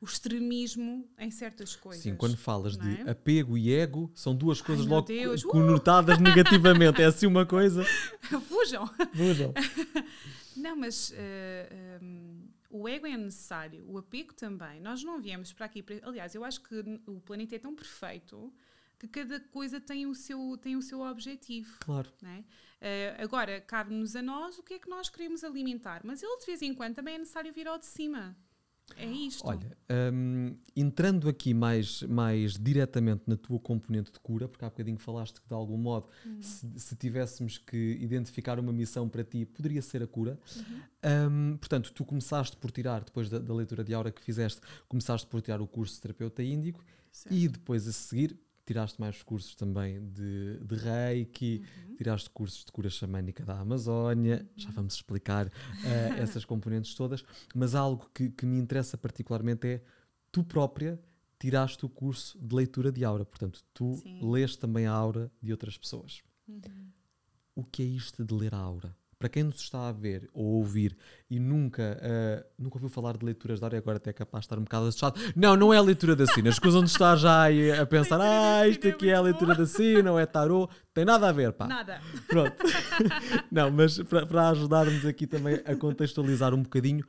o 0.00 0.04
extremismo 0.06 1.08
em 1.18 1.30
certas 1.30 1.76
coisas. 1.76 2.02
Sim, 2.02 2.14
quando 2.16 2.36
falas 2.36 2.76
não 2.76 2.84
de 2.86 3.02
é? 3.02 3.10
apego 3.10 3.56
e 3.56 3.72
ego, 3.72 4.10
são 4.14 4.34
duas 4.34 4.60
coisas 4.60 4.84
meu 4.84 4.96
logo 4.96 5.06
Deus, 5.06 5.44
uh! 5.44 5.48
conotadas 5.48 6.18
negativamente. 6.20 7.00
É 7.00 7.06
assim 7.06 7.26
uma 7.26 7.46
coisa. 7.46 7.84
Fujam! 8.48 8.88
Vejam. 9.12 9.52
Não, 10.56 10.76
mas 10.76 11.12
eh, 11.16 11.98
um, 12.02 12.46
o 12.76 12.88
ego 12.88 13.06
é 13.06 13.16
necessário, 13.16 13.84
o 13.88 13.96
apego 13.98 14.34
também. 14.34 14.80
Nós 14.80 15.04
não 15.04 15.20
viemos 15.20 15.52
para 15.52 15.66
aqui. 15.66 15.80
para- 15.80 16.00
aliás, 16.02 16.34
eu 16.34 16.44
acho 16.44 16.60
que 16.60 16.74
o 17.06 17.20
planeta 17.20 17.54
é 17.54 17.58
tão 17.58 17.72
perfeito 17.74 18.52
que 18.98 19.06
cada 19.06 19.38
coisa 19.38 19.80
tem 19.80 20.06
o 20.06 20.14
seu, 20.14 20.56
tem 20.60 20.74
o 20.74 20.82
seu 20.82 21.00
objetivo. 21.02 21.76
Claro. 21.80 22.10
é? 22.24 22.42
Eh, 22.80 23.16
agora, 23.22 23.60
cabe-nos 23.60 24.16
a 24.16 24.22
nós 24.22 24.58
o 24.58 24.62
que 24.62 24.74
é 24.74 24.78
que 24.80 24.88
nós 24.88 25.08
queremos 25.08 25.44
alimentar. 25.44 26.00
Mas 26.04 26.22
ele, 26.22 26.36
de 26.38 26.46
vez 26.46 26.62
em 26.62 26.74
quando, 26.74 26.94
também 26.96 27.14
é 27.14 27.18
necessário 27.18 27.52
vir 27.52 27.68
ao 27.68 27.78
de 27.78 27.86
cima. 27.86 28.36
É 28.96 29.06
isto. 29.06 29.46
Olha, 29.46 29.76
hum, 30.12 30.56
entrando 30.76 31.28
aqui 31.28 31.52
mais, 31.52 32.02
mais 32.02 32.52
diretamente 32.58 33.22
na 33.26 33.36
tua 33.36 33.58
componente 33.58 34.12
de 34.12 34.20
cura, 34.20 34.46
porque 34.46 34.64
há 34.64 34.68
bocadinho 34.68 34.98
falaste 34.98 35.40
que 35.40 35.48
de 35.48 35.54
algum 35.54 35.76
modo, 35.76 36.06
Uhum. 36.24 36.40
se, 36.40 36.70
se 36.76 36.94
tivéssemos 36.94 37.58
que 37.58 37.98
identificar 38.00 38.58
uma 38.60 38.72
missão 38.72 39.08
para 39.08 39.24
ti, 39.24 39.44
poderia 39.46 39.82
ser 39.82 40.02
a 40.02 40.06
cura. 40.06 40.38
Uhum. 40.56 40.80
Hum, 41.52 41.56
portanto, 41.56 41.92
tu 41.92 42.04
começaste 42.04 42.56
por 42.56 42.70
tirar, 42.70 43.02
depois 43.02 43.28
da, 43.28 43.38
da 43.38 43.54
leitura 43.54 43.82
de 43.82 43.92
aura 43.94 44.12
que 44.12 44.22
fizeste, 44.22 44.60
começaste 44.88 45.26
por 45.26 45.40
tirar 45.42 45.60
o 45.60 45.66
curso 45.66 45.94
de 45.96 46.00
terapeuta 46.02 46.42
índico 46.42 46.84
Certo. 47.10 47.34
e 47.34 47.48
depois 47.48 47.88
a 47.88 47.92
seguir 47.92 48.38
tiraste 48.66 49.00
mais 49.00 49.22
cursos 49.22 49.54
também 49.54 50.00
de, 50.10 50.58
de 50.64 50.74
reiki, 50.74 51.62
Uhum. 51.88 51.96
tiraste 51.96 52.30
cursos 52.30 52.64
de 52.64 52.72
cura 52.72 52.88
xamânica 52.90 53.44
da 53.44 53.58
Amazónia, 53.58 54.48
já 54.56 54.70
vamos 54.70 54.94
explicar 54.94 55.46
eh, 55.46 55.50
essas 56.18 56.44
componentes 56.44 56.94
todas, 56.94 57.24
mas 57.54 57.74
algo 57.74 58.08
que, 58.14 58.30
que 58.30 58.46
me 58.46 58.58
interessa 58.58 58.96
particularmente 58.96 59.66
é 59.66 59.82
tu 60.32 60.42
própria 60.42 60.98
tiraste 61.38 61.84
o 61.84 61.88
curso 61.88 62.38
de 62.40 62.54
leitura 62.54 62.90
de 62.90 63.04
aura, 63.04 63.24
portanto, 63.24 63.62
tu 63.74 63.96
Sim. 63.96 64.30
lês 64.32 64.56
também 64.56 64.86
a 64.86 64.92
aura 64.92 65.30
de 65.42 65.52
outras 65.52 65.76
pessoas. 65.76 66.22
Uhum. 66.48 66.60
O 67.54 67.64
que 67.64 67.82
é 67.82 67.86
isto 67.86 68.24
de 68.24 68.34
ler 68.34 68.54
a 68.54 68.58
aura? 68.58 68.96
Para 69.24 69.30
quem 69.30 69.42
nos 69.42 69.58
está 69.58 69.88
a 69.88 69.90
ver 69.90 70.28
ou 70.34 70.44
ouvir 70.56 70.94
e 71.30 71.40
nunca, 71.40 71.98
eh, 72.02 72.46
nunca 72.58 72.76
ouviu 72.76 72.90
falar 72.90 73.16
de 73.16 73.24
leituras 73.24 73.58
de 73.58 73.64
aura, 73.64 73.76
e 73.76 73.78
agora 73.78 73.96
até 73.96 74.10
é 74.10 74.12
capaz 74.12 74.42
de 74.42 74.46
estar 74.48 74.58
um 74.58 74.64
bocado 74.64 74.86
assustado. 74.86 75.18
Não, 75.34 75.56
não 75.56 75.72
é 75.72 75.78
a 75.78 75.80
leitura 75.80 76.14
da 76.14 76.26
sina. 76.26 76.50
Escusam 76.50 76.84
de 76.84 76.90
estar 76.90 77.16
já 77.16 77.46
a 77.80 77.86
pensar, 77.88 78.20
ah, 78.20 78.68
isto 78.68 78.86
é 78.86 78.90
aqui 78.90 79.08
é 79.08 79.14
a 79.14 79.22
leitura 79.22 79.54
da 79.54 79.64
sina, 79.64 80.12
ou 80.12 80.20
é 80.20 80.26
tarô. 80.26 80.68
Tem 80.92 81.06
nada 81.06 81.26
a 81.26 81.32
ver, 81.32 81.54
pá. 81.54 81.66
Nada. 81.66 82.02
Pronto. 82.28 82.52
Não, 83.50 83.70
mas 83.70 83.96
para, 84.02 84.26
para 84.26 84.50
ajudarmos 84.50 85.06
aqui 85.06 85.26
também 85.26 85.54
a 85.64 85.74
contextualizar 85.74 86.52
um 86.52 86.62
bocadinho 86.62 87.02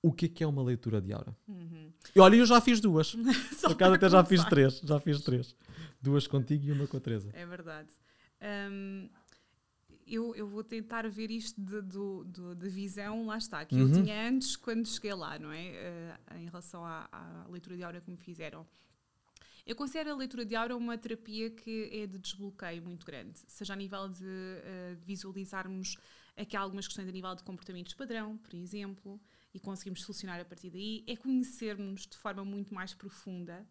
o 0.00 0.10
que 0.10 0.24
é 0.24 0.28
que 0.30 0.42
é 0.42 0.46
uma 0.46 0.62
leitura 0.62 0.98
de 0.98 1.12
aura. 1.12 1.36
Uhum. 1.46 1.92
E 2.16 2.20
olha, 2.20 2.36
eu 2.36 2.46
já 2.46 2.58
fiz 2.62 2.80
duas. 2.80 3.14
Por 3.60 3.72
acaso 3.72 3.94
até 3.96 4.08
já 4.08 4.24
fiz 4.24 4.42
três. 4.46 4.80
Já 4.82 4.98
fiz 4.98 5.20
três. 5.20 5.54
Duas 6.00 6.26
contigo 6.26 6.64
e 6.64 6.72
uma 6.72 6.86
com 6.86 6.96
a 6.96 7.00
Teresa. 7.00 7.28
É 7.34 7.44
verdade. 7.44 7.90
Hum, 8.40 9.10
eu, 10.14 10.34
eu 10.34 10.46
vou 10.46 10.64
tentar 10.64 11.08
ver 11.08 11.30
isto 11.30 11.60
de, 11.60 11.80
do- 11.82 12.54
de 12.54 12.68
visão, 12.68 13.26
lá 13.26 13.38
está, 13.38 13.64
que 13.64 13.78
eu 13.78 13.86
Uhum. 13.86 13.92
tinha 13.92 14.28
antes 14.28 14.56
quando 14.56 14.86
cheguei 14.88 15.14
lá, 15.14 15.38
não 15.38 15.52
é? 15.52 15.66
Eh, 15.68 16.18
em 16.40 16.46
relação 16.46 16.84
à, 16.84 17.08
à 17.12 17.46
leitura 17.48 17.76
de 17.76 17.82
aura 17.84 18.00
que 18.00 18.10
me 18.10 18.16
fizeram. 18.16 18.66
Eu 19.66 19.76
considero 19.76 20.10
a 20.12 20.16
leitura 20.16 20.44
de 20.44 20.56
aura 20.56 20.76
uma 20.76 20.96
terapia 20.98 21.50
que 21.50 21.88
é 21.92 22.06
de 22.06 22.18
desbloqueio 22.18 22.82
muito 22.82 23.04
grande, 23.06 23.38
seja 23.46 23.72
a 23.74 23.76
nível 23.76 24.08
de 24.08 24.24
eh, 24.26 24.96
visualizarmos 25.04 25.96
aqui 26.36 26.56
algumas 26.56 26.86
questões 26.86 27.08
a 27.08 27.12
nível 27.12 27.34
de 27.34 27.42
comportamentos 27.42 27.94
padrão, 27.94 28.36
por 28.38 28.54
exemplo, 28.54 29.20
e 29.54 29.60
conseguimos 29.60 30.02
solucionar 30.02 30.40
a 30.40 30.44
partir 30.44 30.70
daí, 30.70 31.04
é 31.06 31.16
conhecermos 31.16 32.06
de 32.06 32.16
forma 32.16 32.44
muito 32.44 32.74
mais 32.74 32.94
profunda. 32.94 33.66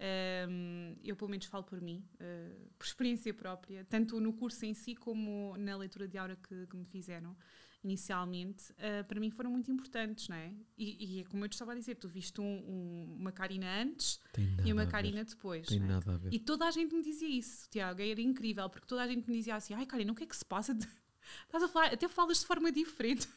Um, 0.00 0.94
eu, 1.02 1.16
pelo 1.16 1.28
menos, 1.30 1.46
falo 1.46 1.64
por 1.64 1.80
mim, 1.80 2.04
uh, 2.14 2.70
por 2.78 2.86
experiência 2.86 3.34
própria, 3.34 3.84
tanto 3.84 4.20
no 4.20 4.32
curso 4.32 4.64
em 4.64 4.72
si 4.72 4.94
como 4.94 5.56
na 5.58 5.76
leitura 5.76 6.06
de 6.06 6.16
aura 6.16 6.36
que, 6.36 6.66
que 6.68 6.76
me 6.76 6.84
fizeram 6.84 7.36
inicialmente, 7.82 8.72
uh, 8.72 9.04
para 9.06 9.18
mim 9.18 9.30
foram 9.30 9.50
muito 9.50 9.70
importantes, 9.70 10.28
não 10.28 10.36
é? 10.36 10.52
E, 10.76 11.20
é 11.20 11.24
como 11.24 11.44
eu 11.44 11.48
te 11.48 11.52
estava 11.54 11.72
a 11.72 11.74
dizer, 11.74 11.96
tu 11.96 12.08
viste 12.08 12.40
um- 12.40 12.44
um- 12.44 13.16
uma 13.18 13.32
Carina 13.32 13.66
antes 13.82 14.20
e 14.64 14.72
uma 14.72 14.82
a 14.82 14.84
ver. 14.84 14.90
Carina 14.90 15.24
depois. 15.24 15.66
Tem 15.66 15.78
é? 15.82 15.86
nada 15.86 16.14
a 16.14 16.16
ver. 16.16 16.32
E 16.32 16.38
toda 16.38 16.66
a 16.66 16.70
gente 16.70 16.94
me 16.94 17.02
dizia 17.02 17.28
isso, 17.28 17.68
Tiago, 17.70 18.00
era 18.00 18.20
incrível, 18.20 18.68
porque 18.68 18.86
toda 18.86 19.02
a 19.02 19.06
gente 19.08 19.28
me 19.28 19.36
dizia 19.36 19.56
assim: 19.56 19.74
ai, 19.74 19.86
Karina, 19.86 20.12
o 20.12 20.14
que 20.14 20.24
é 20.24 20.26
que 20.26 20.36
se 20.36 20.44
passa? 20.44 20.72
Estás 21.46 21.62
a 21.62 21.68
falar, 21.68 21.92
até 21.92 22.08
falas 22.08 22.40
de 22.40 22.46
forma 22.46 22.70
diferente. 22.70 23.28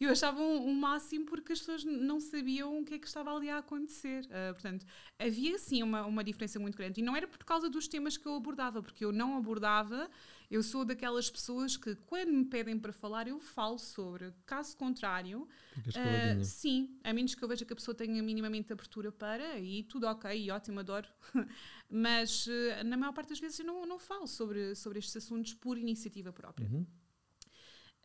Eu 0.00 0.10
achava 0.10 0.40
um, 0.40 0.68
um 0.68 0.74
máximo 0.74 1.26
porque 1.26 1.52
as 1.52 1.58
pessoas 1.58 1.84
não 1.84 2.20
sabiam 2.20 2.78
o 2.80 2.84
que 2.84 2.94
é 2.94 2.98
que 2.98 3.06
estava 3.06 3.34
ali 3.34 3.50
a 3.50 3.58
acontecer. 3.58 4.26
Ah, 4.30 4.52
portanto, 4.52 4.86
havia 5.18 5.58
sim 5.58 5.82
uma, 5.82 6.06
uma 6.06 6.22
diferença 6.22 6.58
muito 6.58 6.78
grande. 6.78 7.00
E 7.00 7.02
não 7.02 7.16
era 7.16 7.26
por 7.26 7.38
causa 7.38 7.68
dos 7.68 7.88
temas 7.88 8.16
que 8.16 8.26
eu 8.26 8.34
abordava, 8.36 8.80
porque 8.80 9.04
eu 9.04 9.10
não 9.10 9.36
abordava. 9.36 10.08
Eu 10.50 10.62
sou 10.62 10.84
daquelas 10.84 11.28
pessoas 11.28 11.76
que, 11.76 11.94
quando 12.06 12.32
me 12.32 12.44
pedem 12.44 12.78
para 12.78 12.92
falar, 12.92 13.26
eu 13.26 13.38
falo 13.40 13.76
sobre. 13.76 14.32
Caso 14.46 14.76
contrário, 14.76 15.46
caladinha. 15.92 16.44
sim, 16.44 16.98
a 17.04 17.12
menos 17.12 17.34
que 17.34 17.42
eu 17.42 17.48
veja 17.48 17.64
que 17.64 17.72
a 17.72 17.76
pessoa 17.76 17.94
tenha 17.94 18.22
minimamente 18.22 18.72
abertura 18.72 19.12
para, 19.12 19.44
aí 19.52 19.82
tudo 19.82 20.06
ok, 20.06 20.30
e 20.30 20.50
ótimo, 20.50 20.80
adoro. 20.80 21.08
Mas 21.90 22.46
eh, 22.48 22.82
na 22.84 22.96
maior 22.96 23.12
parte 23.12 23.30
das 23.30 23.40
vezes 23.40 23.58
eu 23.58 23.66
não, 23.66 23.84
não 23.84 23.98
falo 23.98 24.26
sobre, 24.26 24.74
sobre 24.74 25.00
estes 25.00 25.16
assuntos 25.16 25.52
por 25.54 25.76
iniciativa 25.76 26.32
própria. 26.32 26.66
Uhum. 26.66 26.86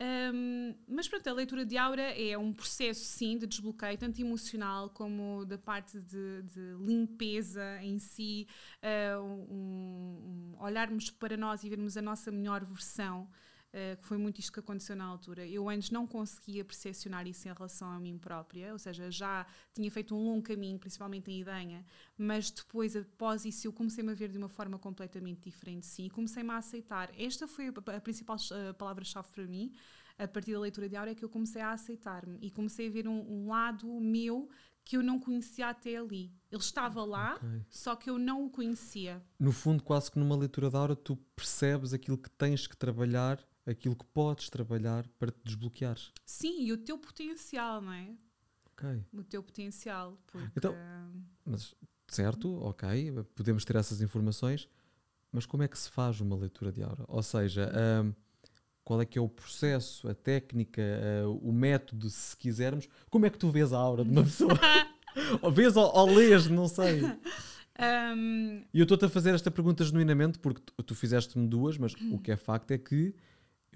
Um, 0.02 0.74
mas 0.88 1.06
pronto, 1.08 1.26
a 1.28 1.32
leitura 1.32 1.64
de 1.64 1.78
aura 1.78 2.02
é 2.02 2.36
um 2.36 2.52
processo, 2.52 3.04
sim, 3.04 3.38
de 3.38 3.46
desbloqueio, 3.46 3.96
tanto 3.96 4.20
emocional 4.20 4.90
como 4.90 5.44
da 5.44 5.56
parte 5.56 6.00
de, 6.00 6.42
de 6.42 6.74
limpeza 6.84 7.78
em 7.80 7.98
si, 8.00 8.46
uh, 8.82 9.22
um- 9.22 10.52
um 10.56 10.62
olharmos 10.62 11.10
para 11.10 11.36
nós 11.36 11.62
e 11.62 11.68
vermos 11.68 11.96
a 11.96 12.02
nossa 12.02 12.30
melhor 12.32 12.64
versão, 12.64 13.28
uh, 13.74 13.96
que 14.00 14.06
foi 14.06 14.16
muito 14.16 14.38
isto 14.38 14.52
que 14.52 14.60
aconteceu 14.60 14.94
na 14.94 15.04
altura. 15.04 15.46
Eu 15.46 15.68
antes 15.68 15.90
não 15.90 16.06
conseguia 16.06 16.64
percepcionar 16.64 17.26
isso 17.26 17.48
em 17.48 17.52
relação 17.52 17.90
a 17.90 17.98
mim 17.98 18.16
própria, 18.16 18.72
ou 18.72 18.78
seja, 18.78 19.10
já 19.10 19.46
tinha 19.74 19.90
feito 19.90 20.14
um 20.14 20.24
longo 20.24 20.42
caminho, 20.42 20.78
principalmente 20.78 21.30
em 21.30 21.40
Idanha, 21.40 21.84
mas 22.16 22.50
depois, 22.50 22.94
após 22.96 23.44
isso, 23.44 23.66
eu 23.66 23.72
comecei-me 23.72 24.12
a 24.12 24.14
ver 24.14 24.30
de 24.30 24.38
uma 24.38 24.48
forma 24.48 24.78
completamente 24.78 25.42
diferente, 25.42 25.86
sim, 25.86 26.06
e 26.06 26.10
comecei-me 26.10 26.50
a 26.50 26.56
aceitar. 26.58 27.10
Esta 27.18 27.48
foi 27.48 27.68
a, 27.68 28.00
principal 28.00 28.36
eh, 28.52 28.72
palavra-chave 28.72 29.28
para 29.32 29.44
mim, 29.44 29.72
a 30.18 30.28
partir 30.28 30.52
da 30.52 30.60
leitura 30.60 30.88
de 30.88 30.94
é 30.94 31.14
que 31.14 31.24
eu 31.24 31.28
comecei 31.28 31.60
a 31.60 31.72
aceitar-me 31.72 32.38
e 32.40 32.50
comecei 32.50 32.86
a 32.86 32.90
ver 32.90 33.08
um, 33.08 33.20
um 33.28 33.48
lado 33.48 33.86
meu 34.00 34.48
que 34.84 34.96
eu 34.96 35.02
não 35.02 35.18
conhecia 35.18 35.68
até 35.68 35.96
ali. 35.96 36.30
Ele 36.50 36.60
estava 36.60 37.04
lá, 37.04 37.34
Ok. 37.36 37.62
só 37.70 37.96
que 37.96 38.10
eu 38.10 38.18
não 38.18 38.44
o 38.44 38.50
conhecia. 38.50 39.22
No 39.38 39.50
fundo, 39.50 39.82
quase 39.82 40.10
que 40.10 40.18
numa 40.18 40.36
leitura 40.36 40.70
da 40.70 40.78
aura, 40.78 40.94
tu 40.94 41.16
percebes 41.34 41.92
aquilo 41.92 42.18
que 42.18 42.30
tens 42.30 42.66
que 42.66 42.76
trabalhar, 42.76 43.42
aquilo 43.66 43.96
que 43.96 44.04
podes 44.06 44.48
trabalhar 44.50 45.06
para 45.18 45.30
te 45.30 45.38
desbloqueares. 45.44 46.12
Sim, 46.24 46.62
e 46.64 46.72
o 46.72 46.76
teu 46.78 46.98
potencial, 46.98 47.80
não 47.80 47.92
é? 47.92 48.10
Ok. 48.72 49.04
O 49.12 49.22
teu 49.24 49.42
potencial. 49.42 50.18
Porque, 50.26 50.48
Então- 50.56 50.74
Mas, 51.44 51.74
certo, 52.08 52.54
ok, 52.62 53.12
podemos 53.34 53.64
ter 53.64 53.76
essas 53.76 54.00
informações, 54.00 54.68
mas 55.30 55.46
como 55.46 55.62
é 55.62 55.68
que 55.68 55.78
se 55.78 55.90
faz 55.90 56.20
uma 56.20 56.36
leitura 56.36 56.70
de 56.72 56.82
aura? 56.82 57.04
Ou 57.08 57.22
seja, 57.22 57.70
hum, 58.02 58.12
qual 58.84 59.00
é 59.00 59.06
que 59.06 59.18
é 59.18 59.20
o 59.22 59.28
processo, 59.28 60.06
a 60.08 60.14
técnica, 60.14 60.82
uh, 61.26 61.38
o 61.48 61.52
método, 61.52 62.10
se 62.10 62.36
quisermos. 62.36 62.86
Como 63.08 63.24
é 63.24 63.30
que 63.30 63.38
tu 63.38 63.50
vês 63.50 63.72
a 63.72 63.78
aura 63.78 64.04
de 64.04 64.10
uma 64.10 64.22
pessoa? 64.22 64.50
ou 65.40 65.50
vês 65.50 65.76
ou, 65.76 65.90
ou 65.96 66.06
lês, 66.14 66.46
não 66.48 66.68
sei. 66.68 67.00
Um... 67.80 68.62
E 68.72 68.78
eu 68.78 68.82
estou-te 68.84 69.06
a 69.06 69.08
fazer 69.08 69.34
esta 69.34 69.50
pergunta 69.50 69.84
genuinamente 69.84 70.38
porque 70.38 70.60
tu, 70.60 70.82
tu 70.82 70.94
fizeste-me 70.94 71.48
duas, 71.48 71.76
mas 71.78 71.94
o 72.12 72.18
que 72.18 72.30
é 72.30 72.36
facto 72.36 72.70
é 72.70 72.78
que 72.78 73.14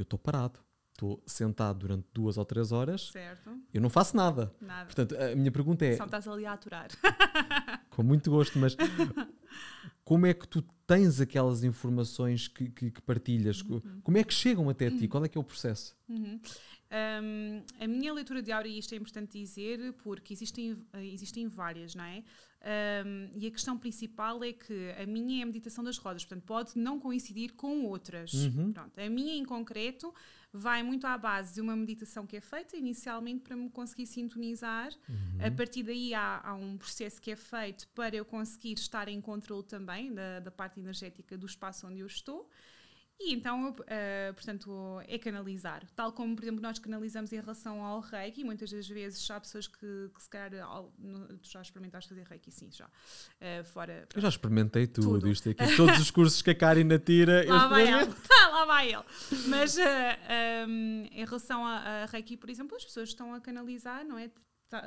eu 0.01 0.05
estou 0.05 0.19
parado. 0.19 0.61
Estou 0.93 1.23
sentado 1.25 1.79
durante 1.79 2.09
duas 2.13 2.37
ou 2.39 2.45
três 2.45 2.73
horas. 2.73 3.11
Certo. 3.13 3.57
Eu 3.73 3.81
não 3.81 3.89
faço 3.89 4.17
nada. 4.17 4.53
Nada. 4.61 4.87
Portanto, 4.87 5.17
a 5.17 5.37
minha 5.37 5.53
pergunta 5.53 5.85
é. 5.85 5.97
Só 5.97 6.05
estás 6.05 6.27
ali 6.27 6.45
a 6.45 6.55
aturar. 6.55 6.89
Com 7.91 8.03
muito 8.03 8.29
gosto, 8.31 8.59
mas 8.59 8.77
como 10.05 10.27
é 10.27 10.35
que 10.35 10.49
tu 10.49 10.61
tens 10.89 11.21
aquelas 11.21 11.63
informações 11.63 12.49
que, 12.49 12.69
que, 12.71 12.91
que 12.91 13.01
partilhas? 13.03 13.61
Uhum. 13.61 14.01
Como 14.03 14.19
é 14.19 14.25
que 14.25 14.35
chegam 14.35 14.69
até 14.69 14.91
ti? 14.91 15.07
Qual 15.07 15.25
é 15.25 15.29
que 15.29 15.39
é 15.39 15.41
o 15.41 15.45
processo? 15.45 15.97
Uhum. 16.09 16.41
Um, 16.91 17.63
a 17.79 17.87
minha 17.87 18.13
leitura 18.13 18.43
de 18.43 18.51
aura, 18.51 18.67
e 18.67 18.79
isto 18.79 18.95
é 18.95 18.97
importante 18.97 19.39
dizer, 19.39 19.93
porque 20.03 20.33
existem, 20.33 20.77
existem 20.95 21.47
várias, 21.47 21.95
não 21.95 22.05
é? 22.05 22.25
Um, 22.61 23.31
e 23.37 23.47
a 23.47 23.51
questão 23.51 23.79
principal 23.79 24.43
é 24.43 24.53
que 24.53 24.91
a 25.01 25.07
minha 25.07 25.41
é 25.41 25.43
a 25.43 25.47
meditação 25.47 25.85
das 25.85 25.97
rodas, 25.97 26.25
portanto, 26.25 26.45
pode 26.45 26.79
não 26.79 26.99
coincidir 26.99 27.55
com 27.55 27.85
outras. 27.85 28.33
Uhum. 28.33 28.73
Pronto, 28.73 28.99
a 28.99 29.09
minha, 29.09 29.35
em 29.35 29.45
concreto, 29.45 30.13
vai 30.53 30.83
muito 30.83 31.07
à 31.07 31.17
base 31.17 31.55
de 31.55 31.61
uma 31.61 31.77
meditação 31.77 32.27
que 32.27 32.37
é 32.37 32.41
feita 32.41 32.77
inicialmente 32.77 33.43
para 33.43 33.55
me 33.55 33.71
conseguir 33.71 34.07
sintonizar. 34.07 34.91
Uhum. 35.09 35.47
A 35.47 35.51
partir 35.51 35.83
daí 35.83 36.15
há, 36.15 36.41
há, 36.43 36.55
um 36.55 36.77
processo 36.77 37.21
que 37.21 37.31
é 37.31 37.37
feito 37.37 37.87
para 37.89 38.17
eu 38.17 38.25
conseguir 38.25 38.73
estar 38.73 39.09
em 39.09 39.21
controle 39.21 39.63
também 39.63 40.13
da, 40.13 40.41
da 40.41 40.51
parte 40.51 40.81
energética 40.81 41.37
do 41.37 41.47
espaço 41.47 41.87
onde 41.87 42.01
eu 42.01 42.07
estou. 42.07 42.49
E 43.21 43.35
então, 43.35 43.71
uh, 43.71 44.35
portanto, 44.35 45.01
é 45.09 45.19
canalizar. 45.19 45.85
Tal 45.97 46.13
como, 46.13 46.37
por 46.37 46.45
exemplo, 46.45 46.63
nós 46.63 46.79
canalizamos 46.79 47.33
em 47.33 47.41
relação 47.41 47.85
ao 47.85 47.99
reiki, 47.99 48.45
muitas 48.45 48.71
das 48.71 48.89
vezes 48.89 49.29
há 49.29 49.41
pessoas 49.41 49.67
que, 49.67 50.11
que 50.15 50.23
se 50.23 50.31
calhar, 50.31 50.53
tu 51.43 51.51
já 51.51 51.61
experimentaste 51.61 52.09
fazer 52.09 52.23
reiki, 52.23 52.53
sim, 52.53 52.71
já. 52.71 52.87
Uh, 52.87 53.65
fora, 53.65 54.07
eu 54.15 54.21
já 54.21 54.29
experimentei 54.29 54.87
tudo, 54.87 55.19
tudo. 55.19 55.29
isto 55.31 55.51
aqui. 55.51 55.77
Todos 55.77 55.99
os 55.99 56.13
cursos 56.13 56.41
que 56.43 56.51
a 56.51 56.55
Karina 56.55 56.97
tira. 56.97 57.45
lá 57.49 57.67
vai 57.67 57.93
ele, 57.93 58.15
lá 58.53 58.65
vai 58.65 58.93
ele. 58.93 59.05
Mas 59.49 59.77
uh, 59.77 59.81
eh, 59.81 60.65
um, 60.69 61.09
em 61.11 61.25
relação 61.25 61.67
a, 61.67 62.05
a 62.05 62.07
reiki, 62.07 62.37
por 62.37 62.49
exemplo, 62.49 62.77
as 62.77 62.85
pessoas 62.85 63.09
estão 63.09 63.35
a 63.35 63.41
canalizar, 63.41 64.05
não 64.05 64.17
é? 64.17 64.31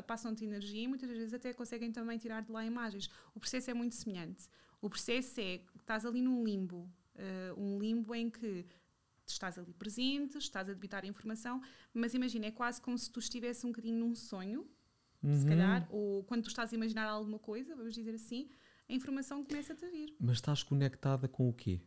Passam-te 0.07 0.45
energia 0.45 0.83
e 0.83 0.87
muitas 0.87 1.09
vezes 1.09 1.33
até 1.33 1.51
conseguem 1.53 1.91
também 1.91 2.17
tirar 2.17 2.43
de 2.43 2.51
lá 2.51 2.63
imagens. 2.63 3.09
O 3.35 3.39
processo 3.41 3.71
é 3.71 3.73
muito 3.73 3.95
semelhante. 3.95 4.47
O 4.79 4.89
processo 4.89 5.41
é 5.41 5.57
que 5.57 5.77
estás 5.77 6.05
ali 6.05 6.21
num 6.21 6.45
limbo 6.45 6.89
uh, 7.21 7.59
um 7.59 7.79
limbo 7.79 8.13
em 8.15 8.29
que 8.29 8.65
estás 9.25 9.57
ali 9.57 9.73
presente, 9.73 10.37
estás 10.37 10.69
a 10.69 10.73
debitar 10.73 11.03
a 11.03 11.07
informação, 11.07 11.61
mas 11.93 12.13
imagina, 12.13 12.47
é 12.47 12.51
quase 12.51 12.81
como 12.81 12.97
se 12.97 13.09
tu 13.09 13.19
estivesse 13.19 13.65
um 13.65 13.69
bocadinho 13.69 13.99
num 13.99 14.15
sonho, 14.15 14.67
uhum. 15.23 15.39
se 15.39 15.45
calhar, 15.45 15.87
ou 15.89 16.23
quando 16.23 16.43
tu 16.43 16.49
estás 16.49 16.73
a 16.73 16.75
imaginar 16.75 17.05
alguma 17.05 17.39
coisa, 17.39 17.75
vamos 17.75 17.93
dizer 17.93 18.13
assim, 18.15 18.49
a 18.89 18.93
informação 18.93 19.43
começa-te 19.43 19.85
a 19.85 19.89
vir. 19.89 20.15
Mas 20.19 20.37
estás 20.37 20.63
conectada 20.63 21.27
com 21.27 21.47
o 21.47 21.53
quê? 21.53 21.81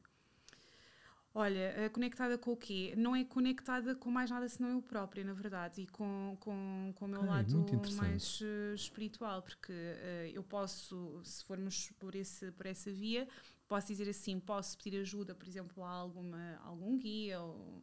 Olha, 1.36 1.74
eh, 1.76 1.88
conectada 1.88 2.38
com 2.38 2.52
o 2.52 2.56
quê? 2.56 2.94
Não 2.96 3.14
é 3.16 3.24
conectada 3.24 3.96
com 3.96 4.08
mais 4.08 4.30
nada 4.30 4.48
senão 4.48 4.70
eu 4.70 4.80
própria, 4.80 5.24
na 5.24 5.32
verdade, 5.32 5.82
e 5.82 5.86
com, 5.88 6.36
com, 6.38 6.92
com 6.94 7.06
o 7.06 7.08
meu 7.08 7.24
lado 7.24 7.66
mais 7.96 8.40
uh, 8.40 8.72
espiritual, 8.72 9.42
porque 9.42 9.72
uh, 9.72 10.30
eu 10.32 10.44
posso, 10.44 11.20
se 11.24 11.42
formos 11.44 11.90
por, 11.98 12.14
esse, 12.14 12.52
por 12.52 12.66
essa 12.66 12.92
via, 12.92 13.26
posso 13.68 13.88
dizer 13.88 14.08
assim, 14.08 14.38
posso 14.38 14.76
pedir 14.78 15.00
ajuda, 15.00 15.34
por 15.34 15.46
exemplo, 15.46 15.82
a 15.82 15.90
alguma, 15.90 16.58
algum 16.64 16.98
guia, 16.98 17.40
ou, 17.40 17.82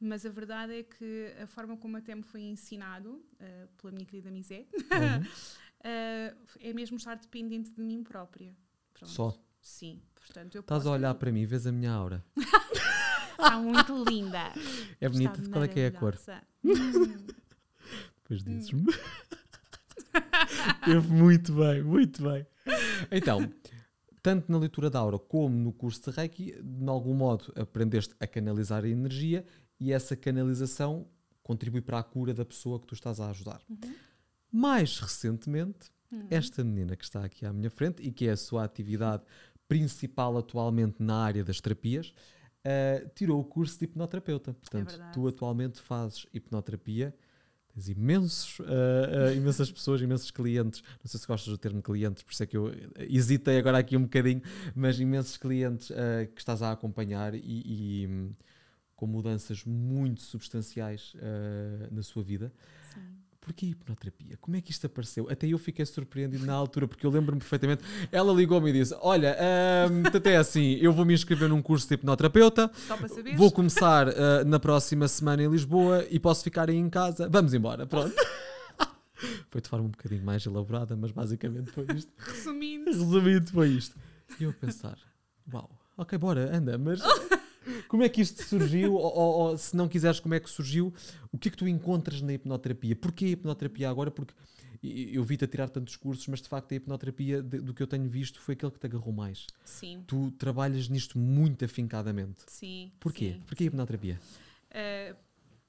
mas 0.00 0.24
a 0.24 0.30
verdade 0.30 0.78
é 0.78 0.82
que 0.82 1.34
a 1.42 1.46
forma 1.46 1.76
como 1.76 1.96
até 1.96 2.14
me 2.14 2.22
foi 2.22 2.42
ensinado 2.42 3.10
uh, 3.10 3.68
pela 3.76 3.92
minha 3.92 4.06
querida 4.06 4.30
Misé 4.30 4.66
uhum. 4.74 5.22
uh, 5.22 6.36
é 6.60 6.72
mesmo 6.72 6.96
estar 6.96 7.16
dependente 7.16 7.70
de 7.70 7.80
mim 7.80 8.02
própria. 8.02 8.54
Pronto. 8.94 9.12
Só? 9.12 9.38
Sim. 9.60 10.02
Portanto, 10.14 10.54
eu 10.54 10.60
Estás 10.60 10.86
a 10.86 10.90
olhar 10.90 11.14
para 11.14 11.32
mim, 11.32 11.44
vês 11.46 11.66
a 11.66 11.72
minha 11.72 11.92
aura. 11.92 12.24
Está 13.32 13.58
muito 13.58 14.04
linda. 14.04 14.52
É 15.00 15.08
bonita. 15.08 15.40
Qual 15.50 15.62
é 15.62 15.68
que 15.68 15.78
é 15.78 15.86
a 15.86 15.92
cor? 15.92 16.18
Hum. 16.64 16.72
Depois 18.22 18.42
dizes-me. 18.42 18.84
muito 21.08 21.52
bem, 21.54 21.82
muito 21.82 22.22
bem. 22.22 22.44
Então, 23.12 23.48
tanto 24.22 24.50
na 24.50 24.58
leitura 24.58 24.90
da 24.90 24.98
aura 24.98 25.18
como 25.18 25.56
no 25.56 25.72
curso 25.72 26.10
de 26.10 26.16
Reiki, 26.16 26.60
de 26.62 26.88
algum 26.88 27.14
modo 27.14 27.52
aprendeste 27.56 28.14
a 28.20 28.26
canalizar 28.26 28.84
a 28.84 28.88
energia 28.88 29.44
e 29.80 29.92
essa 29.92 30.16
canalização 30.16 31.06
contribui 31.42 31.80
para 31.80 31.98
a 31.98 32.02
cura 32.02 32.34
da 32.34 32.44
pessoa 32.44 32.78
que 32.78 32.86
tu 32.86 32.94
estás 32.94 33.20
a 33.20 33.30
ajudar. 33.30 33.62
Uhum. 33.68 33.94
Mais 34.50 34.98
recentemente, 34.98 35.90
uhum. 36.10 36.26
esta 36.30 36.62
menina 36.64 36.96
que 36.96 37.04
está 37.04 37.24
aqui 37.24 37.46
à 37.46 37.52
minha 37.52 37.70
frente 37.70 38.02
e 38.02 38.10
que 38.10 38.26
é 38.26 38.32
a 38.32 38.36
sua 38.36 38.64
atividade 38.64 39.22
principal 39.66 40.36
atualmente 40.36 41.02
na 41.02 41.22
área 41.22 41.44
das 41.44 41.60
terapias, 41.60 42.12
uh, 42.64 43.08
tirou 43.14 43.40
o 43.40 43.44
curso 43.44 43.78
de 43.78 43.84
hipnoterapeuta. 43.84 44.54
Portanto, 44.54 45.00
é 45.00 45.10
tu 45.12 45.28
atualmente 45.28 45.80
fazes 45.80 46.26
hipnoterapia 46.32 47.14
tens 47.78 47.88
imensos, 47.88 48.58
uh, 48.58 48.62
uh, 48.62 49.36
imensas 49.36 49.70
pessoas, 49.70 50.00
imensos 50.00 50.30
clientes. 50.30 50.82
Não 51.02 51.08
sei 51.08 51.20
se 51.20 51.26
gostas 51.26 51.52
do 51.52 51.58
termo 51.58 51.80
clientes, 51.80 52.22
por 52.22 52.32
isso 52.32 52.42
é 52.42 52.46
que 52.46 52.56
eu 52.56 52.72
hesitei 52.98 53.58
agora 53.58 53.78
aqui 53.78 53.96
um 53.96 54.02
bocadinho, 54.02 54.42
mas 54.74 54.98
imensos 54.98 55.36
clientes 55.36 55.90
uh, 55.90 56.26
que 56.34 56.40
estás 56.40 56.60
a 56.60 56.72
acompanhar 56.72 57.34
e, 57.34 57.40
e 57.44 58.06
um, 58.08 58.34
com 58.96 59.06
mudanças 59.06 59.64
muito 59.64 60.20
substanciais 60.22 61.14
na 61.92 62.02
sua 62.02 62.20
vida. 62.20 62.52
Sim. 62.92 63.27
Porquê 63.48 63.64
hipnoterapia? 63.64 64.36
Como 64.42 64.58
é 64.58 64.60
que 64.60 64.70
isto 64.70 64.86
apareceu? 64.86 65.26
Até 65.30 65.46
eu 65.46 65.56
fiquei 65.56 65.86
surpreendido 65.86 66.44
na 66.44 66.52
altura, 66.52 66.86
porque 66.86 67.06
eu 67.06 67.10
lembro-me 67.10 67.40
perfeitamente. 67.40 67.82
Ela 68.12 68.30
ligou-me 68.30 68.68
e 68.68 68.72
disse: 68.74 68.94
Olha, 69.00 69.34
um, 69.90 70.02
até 70.14 70.36
assim, 70.36 70.74
eu 70.74 70.92
vou 70.92 71.06
me 71.06 71.14
inscrever 71.14 71.48
num 71.48 71.62
curso 71.62 71.88
de 71.88 71.94
hipnoterapeuta. 71.94 72.70
Só 72.86 72.94
para 72.94 73.08
saber. 73.08 73.34
Vou 73.36 73.50
começar 73.50 74.08
uh, 74.08 74.44
na 74.44 74.60
próxima 74.60 75.08
semana 75.08 75.42
em 75.42 75.48
Lisboa 75.48 76.06
e 76.10 76.20
posso 76.20 76.44
ficar 76.44 76.68
aí 76.68 76.76
em 76.76 76.90
casa. 76.90 77.26
Vamos 77.26 77.54
embora, 77.54 77.86
pronto. 77.86 78.14
foi 79.48 79.62
de 79.62 79.68
forma 79.70 79.86
um 79.86 79.90
bocadinho 79.90 80.22
mais 80.22 80.44
elaborada, 80.44 80.94
mas 80.94 81.10
basicamente 81.10 81.70
foi 81.70 81.86
isto. 81.96 82.12
Resumindo. 82.18 82.84
Resumindo, 82.84 83.50
foi 83.50 83.68
isto. 83.70 83.96
E 84.38 84.44
eu 84.44 84.50
a 84.50 84.52
pensar: 84.52 84.98
Uau, 85.50 85.70
ok, 85.96 86.18
bora, 86.18 86.54
anda, 86.54 86.76
mas. 86.76 87.00
Como 87.88 88.02
é 88.02 88.08
que 88.08 88.20
isto 88.20 88.42
surgiu? 88.42 88.94
ou, 88.94 89.16
ou, 89.16 89.34
ou, 89.40 89.58
se 89.58 89.76
não 89.76 89.88
quiseres, 89.88 90.20
como 90.20 90.34
é 90.34 90.40
que 90.40 90.48
surgiu? 90.48 90.92
O 91.32 91.38
que 91.38 91.48
é 91.48 91.50
que 91.50 91.56
tu 91.56 91.68
encontras 91.68 92.20
na 92.22 92.32
hipnoterapia? 92.32 92.96
Porquê 92.96 93.26
a 93.26 93.28
hipnoterapia 93.28 93.90
agora? 93.90 94.10
Porque 94.10 94.34
eu 94.82 95.24
vi-te 95.24 95.44
a 95.44 95.48
tirar 95.48 95.68
tantos 95.68 95.96
cursos, 95.96 96.26
mas 96.28 96.40
de 96.40 96.48
facto 96.48 96.72
a 96.72 96.76
hipnoterapia, 96.76 97.42
do 97.42 97.74
que 97.74 97.82
eu 97.82 97.86
tenho 97.86 98.08
visto, 98.08 98.40
foi 98.40 98.54
aquele 98.54 98.72
que 98.72 98.78
te 98.78 98.86
agarrou 98.86 99.12
mais. 99.12 99.46
Sim. 99.64 100.04
Tu 100.06 100.30
trabalhas 100.32 100.88
nisto 100.88 101.18
muito 101.18 101.64
afincadamente. 101.64 102.42
Sim. 102.46 102.92
Porquê? 103.00 103.32
Sim, 103.32 103.42
Porquê 103.46 103.64
a 103.64 103.66
hipnoterapia? 103.66 104.20
Uh, 104.70 105.16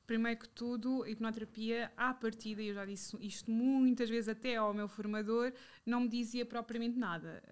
primeiro 0.10 0.40
que 0.40 0.50
tudo, 0.50 1.04
a 1.04 1.10
hipnoterapia, 1.12 1.92
à 1.96 2.12
partida, 2.16 2.64
e 2.64 2.70
eu 2.70 2.74
já 2.74 2.84
disse 2.84 3.16
isto 3.22 3.52
muitas 3.52 4.10
vezes 4.10 4.28
até 4.28 4.56
ao 4.56 4.74
meu 4.74 4.88
formador, 4.88 5.54
não 5.86 6.00
me 6.00 6.10
dizia 6.10 6.44
propriamente 6.44 6.98
nada. 6.98 7.44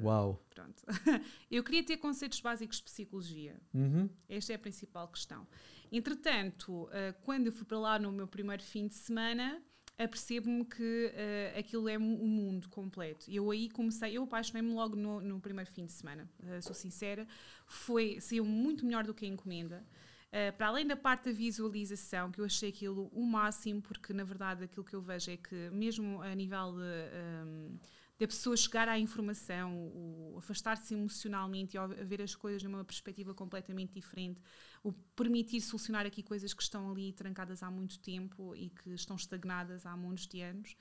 Uh, 0.00 0.06
Uau! 0.06 0.42
Pronto. 0.48 0.82
eu 1.50 1.62
queria 1.62 1.84
ter 1.84 1.98
conceitos 1.98 2.40
básicos 2.40 2.78
de 2.78 2.84
psicologia. 2.84 3.60
Uhum. 3.74 4.08
Esta 4.26 4.54
é 4.54 4.56
a 4.56 4.58
principal 4.58 5.06
questão. 5.08 5.46
Entretanto, 5.92 6.84
uh, 6.84 6.88
quando 7.24 7.48
eu 7.48 7.52
fui 7.52 7.66
para 7.66 7.78
lá 7.78 7.98
no 7.98 8.10
meu 8.10 8.26
primeiro 8.26 8.62
fim 8.62 8.88
de 8.88 8.94
semana, 8.94 9.62
apercebo-me 9.98 10.64
que 10.64 11.12
uh, 11.12 11.58
aquilo 11.58 11.90
é 11.90 11.98
um 11.98 12.26
mundo 12.26 12.70
completo. 12.70 13.30
Eu 13.30 13.50
aí 13.50 13.68
comecei, 13.68 14.16
eu 14.16 14.22
apaixonei-me 14.22 14.72
logo 14.72 14.96
no, 14.96 15.20
no, 15.20 15.38
primeiro 15.40 15.70
fim 15.70 15.84
de 15.84 15.92
semana, 15.92 16.26
sou 16.62 16.74
sincera, 16.74 17.28
foi, 17.66 18.18
saiu 18.18 18.46
muito 18.46 18.86
melhor 18.86 19.04
do 19.04 19.12
que 19.12 19.26
a 19.26 19.28
encomenda. 19.28 19.84
Uh, 20.28 20.54
para 20.58 20.66
além 20.66 20.86
da 20.86 20.94
parte 20.94 21.24
da 21.24 21.32
visualização, 21.32 22.30
que 22.30 22.38
eu 22.38 22.44
achei 22.44 22.68
aquilo 22.68 23.08
o 23.14 23.24
máximo, 23.24 23.80
porque 23.80 24.12
na 24.12 24.24
verdade 24.24 24.64
aquilo 24.64 24.84
que 24.84 24.94
eu 24.94 25.00
vejo 25.00 25.30
é 25.30 25.38
que, 25.38 25.70
mesmo 25.70 26.20
a 26.20 26.34
nível 26.34 26.72
de, 26.72 26.78
um, 26.78 26.82
ehm, 26.82 27.78
de 28.18 28.24
a 28.24 28.28
pessoa 28.28 28.54
chegar 28.54 28.88
à 28.88 28.98
informação, 28.98 29.90
afastar-se 30.36 30.92
emocionalmente 30.92 31.78
e 31.78 32.04
ver 32.04 32.20
as 32.20 32.34
coisas 32.34 32.62
numa 32.62 32.84
perspectiva 32.84 33.32
completamente 33.32 33.94
diferente, 33.94 34.38
o 34.82 34.92
permitir 34.92 35.62
solucionar 35.62 36.04
aqui 36.04 36.22
coisas 36.22 36.52
que 36.52 36.62
estão 36.62 36.90
ali 36.90 37.10
trancadas 37.12 37.62
há 37.62 37.70
muito 37.70 37.98
tempo 37.98 38.54
e 38.54 38.68
que 38.68 38.90
estão 38.90 39.16
estagnadas 39.16 39.86
há 39.86 39.96
muitos 39.96 40.26
de 40.26 40.42
anos 40.42 40.76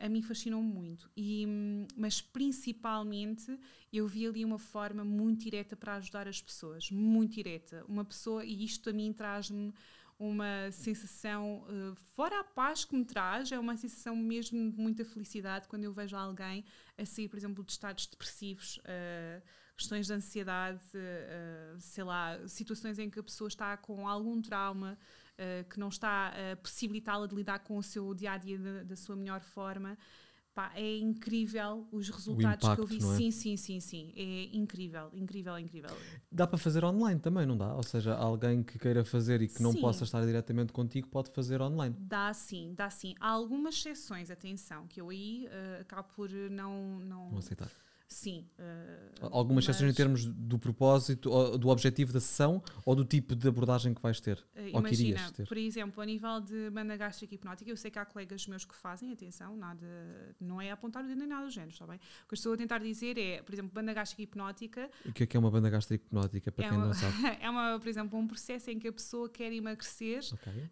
a 0.00 0.08
mim 0.08 0.22
fascinou-me 0.22 0.72
muito. 0.72 1.10
E, 1.16 1.46
mas 1.96 2.20
principalmente 2.20 3.58
eu 3.92 4.06
vi 4.06 4.26
ali 4.26 4.44
uma 4.44 4.58
forma 4.58 5.04
muito 5.04 5.44
direta 5.44 5.74
para 5.76 5.96
ajudar 5.96 6.28
as 6.28 6.40
pessoas, 6.40 6.90
muito 6.90 7.34
direta. 7.34 7.84
Uma 7.88 8.04
pessoa, 8.04 8.44
e 8.44 8.64
isto 8.64 8.90
a 8.90 8.92
mim 8.92 9.12
traz-me 9.12 9.72
uma 10.20 10.70
sensação, 10.70 11.64
uh, 11.66 11.94
fora 12.14 12.40
a 12.40 12.44
paz 12.44 12.84
que 12.84 12.94
me 12.94 13.06
traz, 13.06 13.50
é 13.50 13.58
uma 13.58 13.74
sensação 13.78 14.14
mesmo 14.14 14.70
de 14.70 14.76
muita 14.76 15.02
felicidade 15.02 15.66
quando 15.66 15.84
eu 15.84 15.94
vejo 15.94 16.14
alguém 16.14 16.62
a 16.98 17.06
sair, 17.06 17.26
por 17.26 17.38
exemplo, 17.38 17.64
de 17.64 17.72
estados 17.72 18.06
depressivos, 18.06 18.76
uh, 18.78 19.42
questões 19.74 20.06
de 20.06 20.12
ansiedade, 20.12 20.82
sei 21.78 22.04
lá, 22.04 22.38
situações 22.46 22.98
em 22.98 23.08
que 23.08 23.18
a 23.18 23.22
pessoa 23.22 23.48
está 23.48 23.78
com 23.78 24.06
algum 24.06 24.42
trauma. 24.42 24.98
Que 25.68 25.78
não 25.78 25.88
está 25.88 26.28
a 26.52 26.56
possibilitá-la 26.56 27.26
de 27.26 27.34
lidar 27.34 27.60
com 27.60 27.76
o 27.76 27.82
seu 27.82 28.12
dia 28.14 28.32
a 28.32 28.36
dia 28.38 28.58
da, 28.58 28.82
da 28.84 28.96
sua 28.96 29.16
melhor 29.16 29.40
forma, 29.40 29.96
Pá, 30.52 30.72
é 30.74 30.98
incrível 30.98 31.86
os 31.92 32.08
resultados 32.08 32.64
impacto, 32.66 32.86
que 32.86 32.94
eu 32.94 32.98
vi. 33.00 33.12
é? 33.12 33.16
Sim, 33.16 33.30
sim, 33.30 33.56
sim, 33.56 33.80
sim. 33.80 34.12
É 34.16 34.56
incrível, 34.56 35.08
incrível, 35.14 35.56
incrível. 35.56 35.90
Dá 36.30 36.44
para 36.44 36.58
fazer 36.58 36.84
online 36.84 37.20
também, 37.20 37.46
não 37.46 37.56
dá? 37.56 37.72
Ou 37.74 37.84
seja, 37.84 38.14
alguém 38.16 38.62
que 38.62 38.76
queira 38.76 39.04
fazer 39.04 39.40
e 39.42 39.48
que 39.48 39.62
não 39.62 39.72
Sim. 39.72 39.80
possa 39.80 40.02
estar 40.02 40.24
diretamente 40.26 40.72
contigo 40.72 41.06
pode 41.08 41.30
fazer 41.30 41.62
online. 41.62 41.94
Dá 42.00 42.34
sim, 42.34 42.74
dá 42.74 42.90
sim. 42.90 43.14
Há 43.20 43.28
algumas 43.28 43.76
exceções, 43.76 44.28
atenção, 44.28 44.88
que 44.88 45.00
eu 45.00 45.08
aí 45.08 45.46
uh, 45.46 45.82
acabo 45.82 46.08
por 46.16 46.28
não. 46.28 46.98
não 46.98 47.30
Não 47.30 47.38
aceitar. 47.38 47.70
Sim. 48.12 48.44
uh, 48.58 49.28
Algumas 49.30 49.64
exceções 49.64 49.82
em 49.84 49.86
mas, 49.88 49.96
termos 49.96 50.24
do 50.26 50.58
propósito, 50.58 51.30
ou 51.30 51.56
do 51.56 51.68
objetivo 51.68 52.12
da 52.12 52.20
sessão 52.20 52.62
ou 52.84 52.94
do 52.96 53.04
tipo 53.04 53.34
de 53.36 53.46
abordagem 53.48 53.94
que 53.94 54.02
vais 54.02 54.20
ter. 54.20 54.36
uh, 54.38 54.60
ou 54.74 54.80
Imagina, 54.80 55.30
ter. 55.32 55.46
por 55.46 55.56
exemplo, 55.56 56.02
a 56.02 56.04
nível 56.06 56.40
de 56.40 56.68
banda 56.70 56.96
gástrica 56.96 57.34
hipnótica, 57.34 57.70
eu 57.70 57.76
sei 57.76 57.90
que 57.90 57.98
há 57.98 58.04
colegas 58.04 58.46
meus 58.48 58.64
que 58.64 58.74
fazem, 58.74 59.12
atenção, 59.12 59.56
nada, 59.56 59.86
não 60.40 60.60
é 60.60 60.70
apontar 60.72 61.04
o 61.04 61.06
dedo 61.06 61.18
nem 61.18 61.28
nada 61.28 61.46
do 61.46 61.50
género, 61.52 61.72
está 61.72 61.86
bem? 61.86 61.96
O 62.24 62.28
que 62.28 62.34
eu 62.34 62.36
estou 62.36 62.52
a 62.52 62.56
tentar 62.56 62.78
dizer 62.78 63.16
é, 63.16 63.40
por 63.42 63.54
exemplo, 63.54 63.70
banda 63.72 63.94
gástrica 63.94 64.22
hipnótica 64.22 64.90
O 65.06 65.12
que 65.12 65.22
é 65.22 65.26
que 65.26 65.36
é 65.36 65.40
uma 65.40 65.50
banda 65.50 65.70
gástrica 65.70 66.04
hipnótica, 66.04 66.50
para 66.52 66.64
é 66.66 66.68
quem 66.68 66.76
uma, 66.76 66.86
não 66.88 66.94
sabe? 66.94 67.14
é 67.40 67.48
uma, 67.48 67.78
por 67.78 67.88
exemplo, 67.88 68.18
um 68.18 68.26
processo 68.26 68.70
em 68.70 68.78
que 68.78 68.88
a 68.88 68.92
pessoa 68.92 69.28
quer 69.28 69.52
emagrecer 69.52 70.20
Ok. 70.32 70.52
uh, 70.52 70.68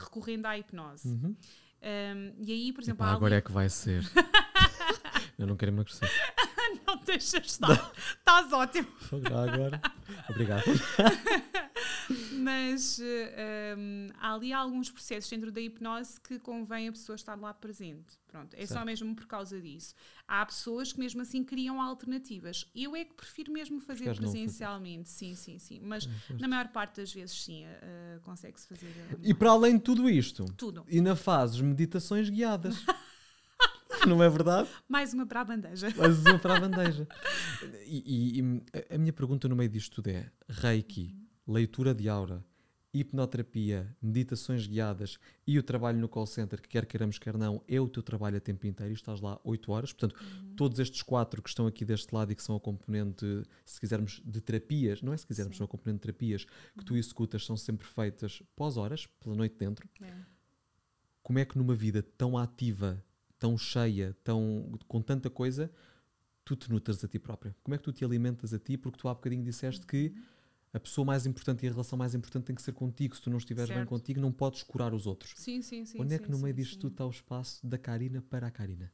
recorrendo 0.00 0.46
à 0.46 0.58
hipnose. 0.58 1.08
Uhum. 1.08 1.36
Um, 1.82 2.34
e 2.44 2.52
aí, 2.52 2.72
por 2.72 2.82
exemplo, 2.82 3.04
há 3.06 3.12
agora 3.12 3.34
é 3.34 3.36
ali- 3.38 3.44
que 3.44 3.52
vai 3.52 3.68
ser. 3.68 4.02
Eu 5.40 5.46
não 5.46 5.56
quero 5.56 5.72
emagrecer. 5.72 6.08
não 6.86 6.96
deixas 6.98 7.46
estar, 7.46 7.92
estás 7.96 8.52
ótimo. 8.52 8.86
Já 9.28 9.42
agora. 9.52 9.80
Obrigado. 10.28 10.64
Mas 12.32 12.98
um, 13.00 14.08
há 14.20 14.34
ali 14.34 14.52
alguns 14.52 14.90
processos 14.90 15.30
dentro 15.30 15.50
da 15.52 15.60
hipnose 15.60 16.20
que 16.20 16.38
convém 16.38 16.88
a 16.88 16.92
pessoa 16.92 17.14
estar 17.16 17.38
lá 17.38 17.54
presente. 17.54 18.18
Pronto, 18.26 18.54
é 18.54 18.66
só 18.66 18.74
Certo. 18.74 18.86
mesmo 18.86 19.14
por 19.14 19.26
causa 19.26 19.60
disso. 19.60 19.94
Há 20.26 20.44
pessoas 20.44 20.92
que 20.92 20.98
mesmo 20.98 21.22
assim 21.22 21.42
criam 21.44 21.80
alternativas. 21.80 22.66
Eu 22.74 22.94
é 22.96 23.04
que 23.04 23.14
prefiro 23.14 23.52
mesmo 23.52 23.80
fazer 23.80 24.14
presencialmente, 24.16 25.08
sim, 25.08 25.34
sim, 25.34 25.58
sim. 25.58 25.80
Mas 25.82 26.06
pois. 26.26 26.40
na 26.40 26.48
maior 26.48 26.68
parte 26.68 26.96
das 27.00 27.12
vezes, 27.12 27.42
sim, 27.42 27.64
uh, 27.64 28.20
consegue-se 28.22 28.66
fazer. 28.68 28.86
uh, 28.88 29.18
E 29.22 29.32
para 29.34 29.50
além 29.50 29.76
de 29.76 29.82
tudo 29.82 30.08
isto, 30.08 30.44
Tudo. 30.56 30.84
ainda 30.90 31.14
fazes 31.16 31.60
meditações 31.60 32.28
guiadas. 32.28 32.84
não 34.06 34.22
é 34.22 34.28
verdade? 34.28 34.68
Mais 34.88 35.12
uma 35.14 35.26
para 35.26 35.40
a 35.40 35.44
bandeja. 35.44 35.90
Fazes 35.90 36.24
uma 36.24 36.38
para 36.38 36.56
a 36.56 36.60
bandeja. 36.68 37.06
E, 37.86 38.40
e- 38.40 38.62
a- 38.94 38.98
minha 38.98 39.12
pergunta 39.12 39.48
no 39.48 39.56
meio 39.56 39.68
disto 39.70 39.96
tudo 39.96 40.08
é: 40.08 40.30
Reiki, 40.48 41.16
leitura 41.46 41.94
de 41.94 42.08
aura, 42.08 42.44
hipnoterapia, 42.92 43.94
meditações 44.02 44.66
guiadas 44.66 45.16
e 45.46 45.58
o 45.58 45.62
trabalho 45.62 45.98
no 45.98 46.08
call 46.08 46.26
center, 46.26 46.60
que 46.60 46.68
quer 46.68 46.86
queiramos, 46.86 47.18
quer 47.18 47.36
não, 47.36 47.62
é 47.68 47.80
o 47.80 47.88
teu 47.88 48.02
trabalho 48.02 48.36
a 48.36 48.40
tempo 48.40 48.66
inteiro 48.66 48.92
e 48.92 48.94
estás 48.94 49.20
lá 49.20 49.38
8 49.44 49.70
horas. 49.72 49.92
Portanto, 49.92 50.20
todos 50.56 50.78
estes 50.78 51.02
quatro 51.02 51.40
que 51.42 51.48
estão 51.48 51.66
aqui 51.66 51.84
deste 51.84 52.12
lado 52.14 52.32
e 52.32 52.34
que 52.34 52.42
são 52.42 52.56
a 52.56 52.60
componente, 52.60 53.24
se 53.64 53.78
quisermos, 53.80 54.20
de 54.24 54.40
terapias, 54.40 55.02
não 55.02 55.12
é 55.12 55.16
se 55.16 55.26
quisermos, 55.26 55.54
Sim. 55.54 55.58
são 55.58 55.64
a 55.66 55.68
componente 55.68 55.98
de 55.98 56.02
terapias 56.02 56.44
que 56.76 56.84
tu 56.84 56.96
executas, 56.96 57.44
são 57.44 57.56
sempre 57.56 57.86
feitas 57.86 58.42
pós-horas, 58.56 59.06
pela 59.20 59.34
noite 59.36 59.56
dentro. 59.56 59.88
É. 60.02 60.12
Como 61.22 61.38
é 61.38 61.44
que 61.44 61.56
numa 61.56 61.74
vida 61.76 62.02
tão 62.02 62.36
ativa, 62.36 63.00
tão 63.40 63.58
cheia, 63.58 64.16
tão, 64.22 64.70
com 64.86 65.02
tanta 65.02 65.28
coisa, 65.28 65.72
tu 66.44 66.54
te 66.54 66.70
nutras 66.70 67.02
a 67.02 67.08
ti 67.08 67.18
própria? 67.18 67.56
Como 67.64 67.74
é 67.74 67.78
que 67.78 67.82
tu 67.82 67.92
te 67.92 68.04
alimentas 68.04 68.54
a 68.54 68.58
ti? 68.58 68.76
Porque 68.76 68.98
tu 68.98 69.08
há 69.08 69.14
bocadinho 69.14 69.42
disseste 69.42 69.84
que 69.84 70.14
a 70.72 70.78
pessoa 70.78 71.04
mais 71.04 71.26
importante 71.26 71.64
e 71.64 71.68
a 71.68 71.72
relação 71.72 71.98
mais 71.98 72.14
importante 72.14 72.44
tem 72.44 72.54
que 72.54 72.62
ser 72.62 72.72
contigo. 72.72 73.16
Se 73.16 73.22
tu 73.22 73.30
não 73.30 73.38
estiveres 73.38 73.70
bem 73.70 73.78
Certo. 73.78 73.88
contigo, 73.88 74.20
não 74.20 74.30
podes 74.30 74.62
curar 74.62 74.94
os 74.94 75.06
outros. 75.06 75.32
Sim, 75.36 75.62
sim, 75.62 75.84
sim. 75.84 76.00
Onde 76.00 76.14
é 76.14 76.18
que 76.18 76.30
no 76.30 76.38
meio 76.38 76.54
sim, 76.54 76.60
disto 76.60 76.74
sim. 76.74 76.80
tudo 76.80 76.92
está 76.92 77.06
o 77.06 77.10
espaço 77.10 77.66
da 77.66 77.78
Karina 77.78 78.22
para 78.22 78.46
a 78.46 78.50
Karina? 78.50 78.92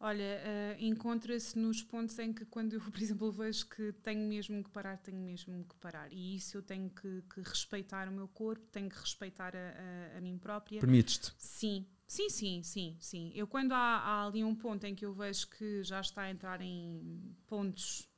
Olha, 0.00 0.22
eh, 0.22 0.76
encontra-se 0.78 1.58
nos 1.58 1.82
pontos 1.82 2.16
em 2.20 2.32
que 2.32 2.44
quando 2.44 2.74
eu, 2.74 2.80
por 2.92 3.02
exemplo, 3.02 3.32
vejo 3.32 3.66
que 3.66 3.92
tenho 4.02 4.28
mesmo 4.28 4.62
que 4.62 4.70
parar, 4.70 4.96
tenho 4.98 5.18
mesmo 5.18 5.64
que 5.64 5.74
parar. 5.76 6.12
E 6.12 6.36
isso 6.36 6.56
eu 6.56 6.62
tenho 6.62 6.88
que, 6.90 7.22
que 7.34 7.40
respeitar 7.40 8.08
o 8.08 8.12
meu 8.12 8.28
corpo, 8.28 8.64
tenho 8.70 8.88
que 8.88 8.96
respeitar 8.98 9.54
a, 9.56 10.14
a, 10.14 10.18
a 10.18 10.20
mim 10.20 10.38
própria. 10.38 10.80
Permites-te. 10.80 11.32
Sim, 11.36 11.84
sim, 12.06 12.28
sim, 12.30 12.62
sim, 12.62 12.96
sim. 13.00 13.32
Eu 13.34 13.46
quando 13.46 13.72
há, 13.72 13.98
há 13.98 14.26
ali 14.26 14.44
um 14.44 14.54
ponto 14.54 14.84
em 14.84 14.94
que 14.94 15.04
eu 15.04 15.12
vejo 15.12 15.48
que 15.48 15.82
já 15.82 16.00
está 16.00 16.22
a 16.22 16.30
entrar 16.30 16.60
em 16.60 17.34
pontos 17.46 18.08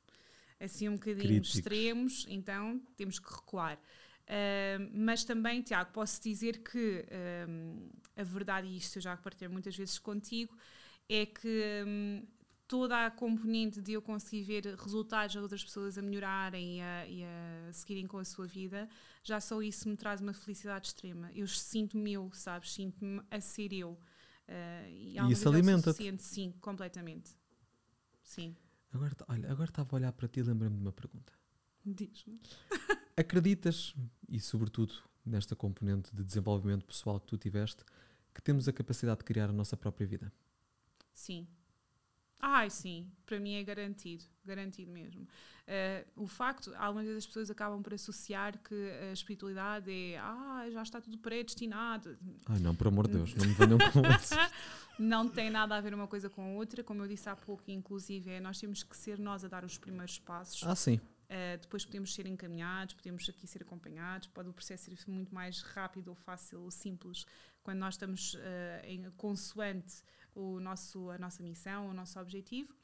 assim 0.59 0.87
um 0.87 0.93
bocadinho 0.93 1.41
Críticos. 1.41 1.55
extremos, 1.55 2.25
então 2.29 2.79
temos 2.95 3.19
que 3.19 3.31
recuar. 3.33 3.79
Ahm, 4.27 4.89
mas 4.93 5.23
também, 5.23 5.61
Tiago, 5.61 5.91
posso 5.91 6.21
dizer 6.21 6.59
que 6.63 7.05
ahm, 7.11 7.89
a 8.15 8.23
verdade, 8.23 8.67
e 8.67 8.77
isto 8.77 8.97
eu 8.97 9.01
já 9.01 9.17
partilhei 9.17 9.49
muitas 9.49 9.75
vezes 9.75 9.97
contigo, 9.99 10.55
é 11.13 11.25
que 11.25 11.83
hum, 11.85 12.25
toda 12.65 13.05
a 13.05 13.11
componente 13.11 13.81
de 13.81 13.91
eu 13.91 14.01
conseguir 14.01 14.43
ver 14.43 14.75
resultados 14.75 15.33
de 15.33 15.39
outras 15.39 15.61
pessoas 15.61 15.97
a 15.97 16.01
melhorarem 16.01 16.77
e 16.77 16.81
a, 16.81 17.05
e 17.05 17.23
a 17.25 17.73
seguirem 17.73 18.07
com 18.07 18.17
a 18.17 18.23
sua 18.23 18.47
vida, 18.47 18.87
já 19.21 19.41
só 19.41 19.61
isso 19.61 19.89
me 19.89 19.97
traz 19.97 20.21
uma 20.21 20.31
felicidade 20.31 20.87
extrema. 20.87 21.29
Eu 21.33 21.45
sinto-me 21.47 22.13
eu, 22.13 22.31
sabes? 22.31 22.73
Sinto-me 22.73 23.21
a 23.29 23.41
ser 23.41 23.73
eu. 23.73 23.99
Ah, 24.47 24.87
e 24.89 25.17
alguma 25.17 25.33
isso 25.33 25.49
alimenta-te. 25.49 25.97
suficiente, 25.97 26.23
Sim, 26.23 26.53
completamente. 26.61 27.31
Sim. 28.23 28.55
Agora, 28.93 29.13
olha, 29.27 29.51
agora 29.51 29.69
estava 29.69 29.89
a 29.91 29.95
olhar 29.95 30.13
para 30.13 30.29
ti 30.29 30.39
e 30.39 30.43
lembrei-me 30.43 30.77
de 30.77 30.81
uma 30.81 30.93
pergunta. 30.93 31.33
Diz-me. 31.85 32.39
Acreditas, 33.17 33.93
e 34.29 34.39
sobretudo 34.39 34.93
nesta 35.25 35.57
componente 35.57 36.15
de 36.15 36.23
desenvolvimento 36.23 36.85
pessoal 36.85 37.19
que 37.19 37.27
tu 37.27 37.37
tiveste, 37.37 37.83
que 38.33 38.41
temos 38.41 38.69
a 38.69 38.71
capacidade 38.71 39.19
de 39.19 39.25
criar 39.25 39.49
a 39.49 39.53
nossa 39.53 39.75
própria 39.75 40.07
vida? 40.07 40.31
Sim. 41.13 41.47
Ai, 42.39 42.71
sim, 42.71 43.07
para 43.23 43.39
mim 43.39 43.53
é 43.53 43.63
garantido, 43.63 44.25
garantido 44.43 44.91
mesmo. 44.91 45.27
Eh, 45.67 46.05
o 46.15 46.25
facto, 46.25 46.73
algumas 46.75 47.05
vezes 47.05 47.19
as 47.19 47.27
pessoas 47.27 47.51
acabam 47.51 47.83
por 47.83 47.93
associar 47.93 48.57
que 48.57 48.75
a 49.09 49.13
espiritualidade 49.13 49.91
é, 49.91 50.17
ah, 50.17 50.67
já 50.71 50.81
está 50.81 50.99
tudo 50.99 51.19
predestinado. 51.19 52.17
Ai 52.47 52.59
não, 52.59 52.75
por 52.75 52.87
amor 52.87 53.07
de 53.07 53.13
Deus, 53.13 53.35
não 53.35 53.45
me 53.45 53.53
venham 53.53 53.77
com 53.93 54.01
isso. 54.19 54.35
Não 54.97 55.29
tem 55.29 55.51
nada 55.51 55.75
a 55.75 55.81
ver 55.81 55.93
uma 55.93 56.07
coisa 56.07 56.29
com 56.29 56.41
a 56.41 56.47
outra, 56.57 56.83
como 56.83 57.03
eu 57.03 57.07
disse 57.07 57.29
há 57.29 57.35
pouco, 57.35 57.63
inclusive, 57.69 58.31
é, 58.31 58.39
nós 58.39 58.59
temos 58.59 58.81
que 58.81 58.97
ser 58.97 59.19
nós 59.19 59.45
a 59.45 59.47
dar 59.47 59.63
os 59.63 59.77
primeiros 59.77 60.17
passos. 60.17 60.63
Ah, 60.65 60.75
sim. 60.75 60.95
Uh, 60.95 61.57
depois 61.61 61.85
podemos 61.85 62.13
ser 62.13 62.25
encaminhados, 62.27 62.93
podemos 62.93 63.29
aqui 63.29 63.47
ser 63.47 63.61
acompanhados, 63.61 64.27
pode 64.27 64.49
o 64.49 64.53
processo 64.53 64.93
ser 64.93 65.09
muito 65.09 65.33
mais 65.33 65.61
rápido 65.61 66.09
ou 66.09 66.15
fácil 66.15 66.59
ou 66.63 66.69
simples 66.69 67.25
quando 67.63 67.77
nós 67.77 67.93
estamos 67.93 68.33
uh, 68.33 68.39
em 68.83 69.09
consoante 69.11 70.03
o 70.35 70.59
nosso, 70.59 71.09
a 71.09 71.17
nossa 71.17 71.43
missão, 71.43 71.89
o 71.89 71.93
nosso 71.93 72.19
objetivo. 72.19 72.75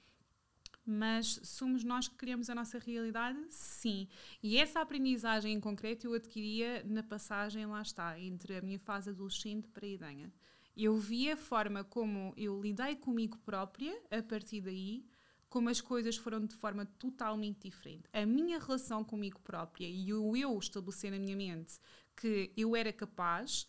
Mas 0.86 1.40
somos 1.44 1.84
nós 1.84 2.08
que 2.08 2.16
criamos 2.16 2.50
a 2.50 2.56
nossa 2.56 2.80
realidade? 2.80 3.38
Sim. 3.50 4.08
E 4.42 4.58
essa 4.58 4.80
aprendizagem 4.80 5.54
em 5.54 5.60
concreto 5.60 6.08
eu 6.08 6.14
adquiria 6.14 6.82
na 6.86 7.04
passagem, 7.04 7.66
lá 7.66 7.82
está, 7.82 8.18
entre 8.18 8.56
a 8.56 8.62
minha 8.62 8.80
fase 8.80 9.10
adolescente 9.10 9.68
para 9.68 9.86
a 9.86 9.90
idanha. 9.90 10.32
Eu 10.76 10.96
vi 10.96 11.30
a 11.30 11.36
forma 11.36 11.84
como 11.84 12.34
eu 12.38 12.62
lidei 12.62 12.96
comigo 12.96 13.38
própria 13.40 14.00
a 14.10 14.22
partir 14.24 14.62
daí, 14.62 15.06
como 15.50 15.70
as 15.70 15.82
coisas 15.82 16.16
foram 16.16 16.46
de 16.46 16.56
forma 16.56 16.86
totalmente 16.86 17.70
diferente. 17.70 18.08
A 18.14 18.26
minha 18.26 18.60
relação 18.60 19.04
comigo 19.04 19.42
própria 19.42 19.88
e 19.90 20.14
o 20.14 20.38
eu 20.38 20.58
estabelecer 20.58 21.12
na 21.12 21.20
minha 21.20 21.36
mente 21.36 21.80
que 22.16 22.52
eu 22.56 22.76
era 22.76 22.94
capaz, 22.94 23.68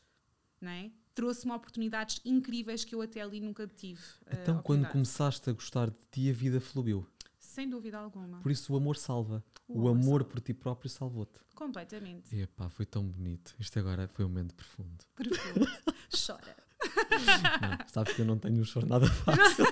não 0.61 0.71
é? 0.71 0.93
Trouxe-me 1.19 1.53
oportunidades 1.53 2.21
incríveis 2.25 2.85
que 2.85 2.95
eu 2.95 3.03
até 3.03 3.21
ali 3.21 3.41
nunca 3.41 3.67
tive. 3.67 4.01
eh, 4.27 4.39
Então, 4.41 4.63
quando 4.63 4.87
começaste 4.89 5.51
a 5.51 5.53
gostar 5.53 5.91
de 5.91 5.97
ti, 6.13 6.31
a 6.31 6.33
vida 6.33 6.61
fluiu. 6.61 7.05
Sem 7.41 7.69
dúvida 7.69 7.99
alguma. 7.99 8.39
Por 8.41 8.53
isso, 8.53 8.73
o 8.73 8.77
amor 8.77 8.97
salva. 8.97 9.45
O, 9.67 9.73
O 9.83 9.89
amor 9.89 9.91
amor 9.91 10.05
salva. 10.21 10.25
por 10.27 10.41
ti 10.41 10.55
próprio 10.55 10.89
salvou-te. 10.89 11.41
Completamente. 11.57 12.33
E 12.35 12.43
epá, 12.43 12.71
foi 12.71 12.87
tão 12.87 13.05
bonito. 13.05 13.53
Isto 13.59 13.81
agora 13.81 14.07
foi 14.07 14.25
um 14.25 14.29
momento 14.29 14.55
profundo. 14.55 15.05
Profundo. 15.17 15.67
Chora. 16.27 16.57
Não, 17.61 17.89
sabes 17.89 18.13
que 18.15 18.21
eu 18.23 18.27
não 18.27 18.39
tenho 18.39 18.61
um 18.61 18.65
choro 18.65 18.87
nada 18.87 19.07
fácil. 19.09 19.65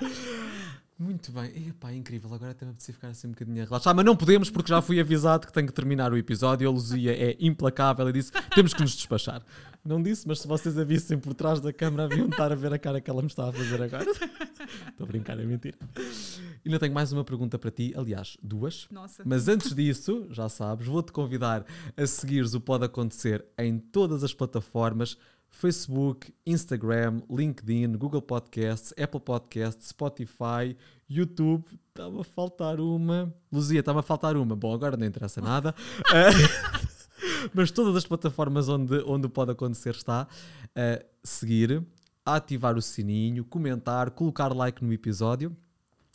Muito 0.98 1.30
bem. 1.30 1.68
Epá, 1.68 1.92
incrível. 1.92 2.32
Agora 2.32 2.52
até 2.52 2.64
me 2.64 2.70
apetecia 2.70 2.94
ficar 2.94 3.08
assim 3.08 3.28
um 3.28 3.30
bocadinho 3.32 3.62
a 3.62 3.66
relaxar. 3.66 3.94
Mas 3.94 4.04
não 4.04 4.16
podemos 4.16 4.48
porque 4.48 4.70
já 4.70 4.80
fui 4.80 4.98
avisado 4.98 5.46
que 5.46 5.52
tenho 5.52 5.66
que 5.66 5.72
terminar 5.72 6.10
o 6.10 6.16
episódio. 6.16 6.66
A 6.66 6.72
Luzia 6.72 7.12
é 7.12 7.36
implacável 7.38 8.08
e 8.08 8.12
disse 8.12 8.32
temos 8.54 8.72
que 8.72 8.80
nos 8.80 8.96
despachar. 8.96 9.42
Não 9.84 10.02
disse, 10.02 10.26
mas 10.26 10.40
se 10.40 10.48
vocês 10.48 10.76
a 10.78 10.84
vissem 10.84 11.18
por 11.18 11.32
trás 11.34 11.60
da 11.60 11.72
câmara, 11.72 12.04
haviam 12.04 12.26
de 12.26 12.32
estar 12.32 12.50
a 12.50 12.54
ver 12.54 12.72
a 12.72 12.78
cara 12.78 13.00
que 13.00 13.08
ela 13.08 13.22
me 13.22 13.28
está 13.28 13.48
a 13.48 13.52
fazer 13.52 13.80
agora. 13.80 14.10
Estou 14.10 15.04
a 15.04 15.06
brincar, 15.06 15.38
é 15.38 15.44
mentira. 15.44 15.78
E 15.96 16.68
ainda 16.68 16.78
tenho 16.80 16.92
mais 16.92 17.12
uma 17.12 17.22
pergunta 17.22 17.56
para 17.56 17.70
ti. 17.70 17.92
Aliás, 17.94 18.36
duas. 18.42 18.88
Nossa. 18.90 19.22
Mas 19.24 19.46
antes 19.46 19.72
disso, 19.74 20.26
já 20.30 20.48
sabes, 20.48 20.88
vou-te 20.88 21.12
convidar 21.12 21.64
a 21.96 22.06
seguires 22.06 22.54
o 22.54 22.60
Pode 22.60 22.84
Acontecer 22.84 23.44
em 23.56 23.78
todas 23.78 24.24
as 24.24 24.34
plataformas 24.34 25.16
Facebook, 25.58 26.34
Instagram, 26.44 27.22
LinkedIn, 27.30 27.96
Google 27.96 28.20
Podcasts, 28.20 28.92
Apple 29.02 29.20
Podcasts, 29.20 29.88
Spotify, 29.88 30.76
YouTube. 31.08 31.64
Estava 31.88 32.20
a 32.20 32.24
faltar 32.24 32.78
uma. 32.78 33.34
Luzia, 33.50 33.80
estava 33.80 34.00
a 34.00 34.02
faltar 34.02 34.36
uma. 34.36 34.54
Bom, 34.54 34.74
agora 34.74 34.98
não 34.98 35.06
interessa 35.06 35.40
nada. 35.40 35.74
Uh, 36.00 36.86
mas 37.54 37.70
todas 37.70 37.96
as 37.96 38.06
plataformas 38.06 38.68
onde, 38.68 39.02
onde 39.06 39.28
pode 39.28 39.50
acontecer 39.50 39.94
está 39.94 40.28
a 40.74 41.04
seguir, 41.24 41.82
a 42.24 42.36
ativar 42.36 42.76
o 42.76 42.82
sininho, 42.82 43.42
comentar, 43.44 44.10
colocar 44.10 44.54
like 44.54 44.84
no 44.84 44.92
episódio. 44.92 45.56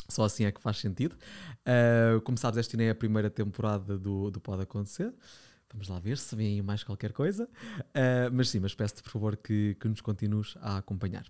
Só 0.07 0.23
assim 0.23 0.45
é 0.45 0.51
que 0.51 0.61
faz 0.61 0.77
sentido. 0.77 1.15
Uh, 1.65 2.21
como 2.21 2.37
sabes, 2.37 2.59
esta 2.59 2.77
não 2.77 2.83
é 2.83 2.89
a 2.91 2.95
primeira 2.95 3.29
temporada 3.29 3.97
do, 3.97 4.29
do 4.29 4.39
Pode 4.39 4.61
Acontecer. 4.61 5.11
Vamos 5.74 5.88
lá 5.88 5.99
ver 5.99 6.17
se 6.17 6.36
vem 6.36 6.61
mais 6.61 6.84
qualquer 6.84 7.13
coisa. 7.13 7.45
Uh, 7.45 8.30
mas 8.34 8.49
sim, 8.49 8.59
mas 8.59 8.74
peço-te, 8.76 9.01
por 9.03 9.11
favor, 9.11 9.38
que, 9.38 9.76
que 9.80 9.88
nos 9.88 10.01
continues 10.01 10.55
a 10.61 10.78
acompanhar. 10.78 11.26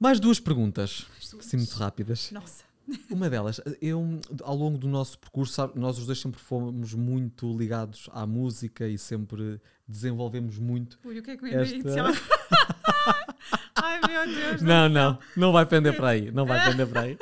Mais 0.00 0.18
duas 0.18 0.40
perguntas, 0.40 1.06
assim 1.38 1.56
muito 1.58 1.74
rápidas. 1.76 2.30
Nossa. 2.32 2.64
Uma 3.08 3.30
delas, 3.30 3.60
eu, 3.80 4.20
ao 4.42 4.56
longo 4.56 4.76
do 4.76 4.88
nosso 4.88 5.16
percurso, 5.18 5.52
sabe, 5.52 5.78
nós 5.78 5.98
os 5.98 6.06
dois 6.06 6.20
sempre 6.20 6.40
fomos 6.40 6.92
muito 6.94 7.56
ligados 7.56 8.08
à 8.12 8.26
música 8.26 8.88
e 8.88 8.98
sempre 8.98 9.60
desenvolvemos 9.86 10.58
muito. 10.58 10.98
Ui, 11.04 11.18
o 11.18 11.22
que 11.22 11.30
é 11.30 11.36
que 11.36 11.46
Esta- 11.46 12.10
Ai 13.76 14.00
meu 14.06 14.26
Deus. 14.34 14.62
Não, 14.62 14.88
não, 14.88 15.18
não 15.36 15.52
vai 15.52 15.64
pender 15.64 15.96
para 15.96 16.08
aí, 16.08 16.30
não 16.32 16.44
vai 16.44 16.62
pender 16.68 16.86
para 16.88 17.02
aí. 17.02 17.18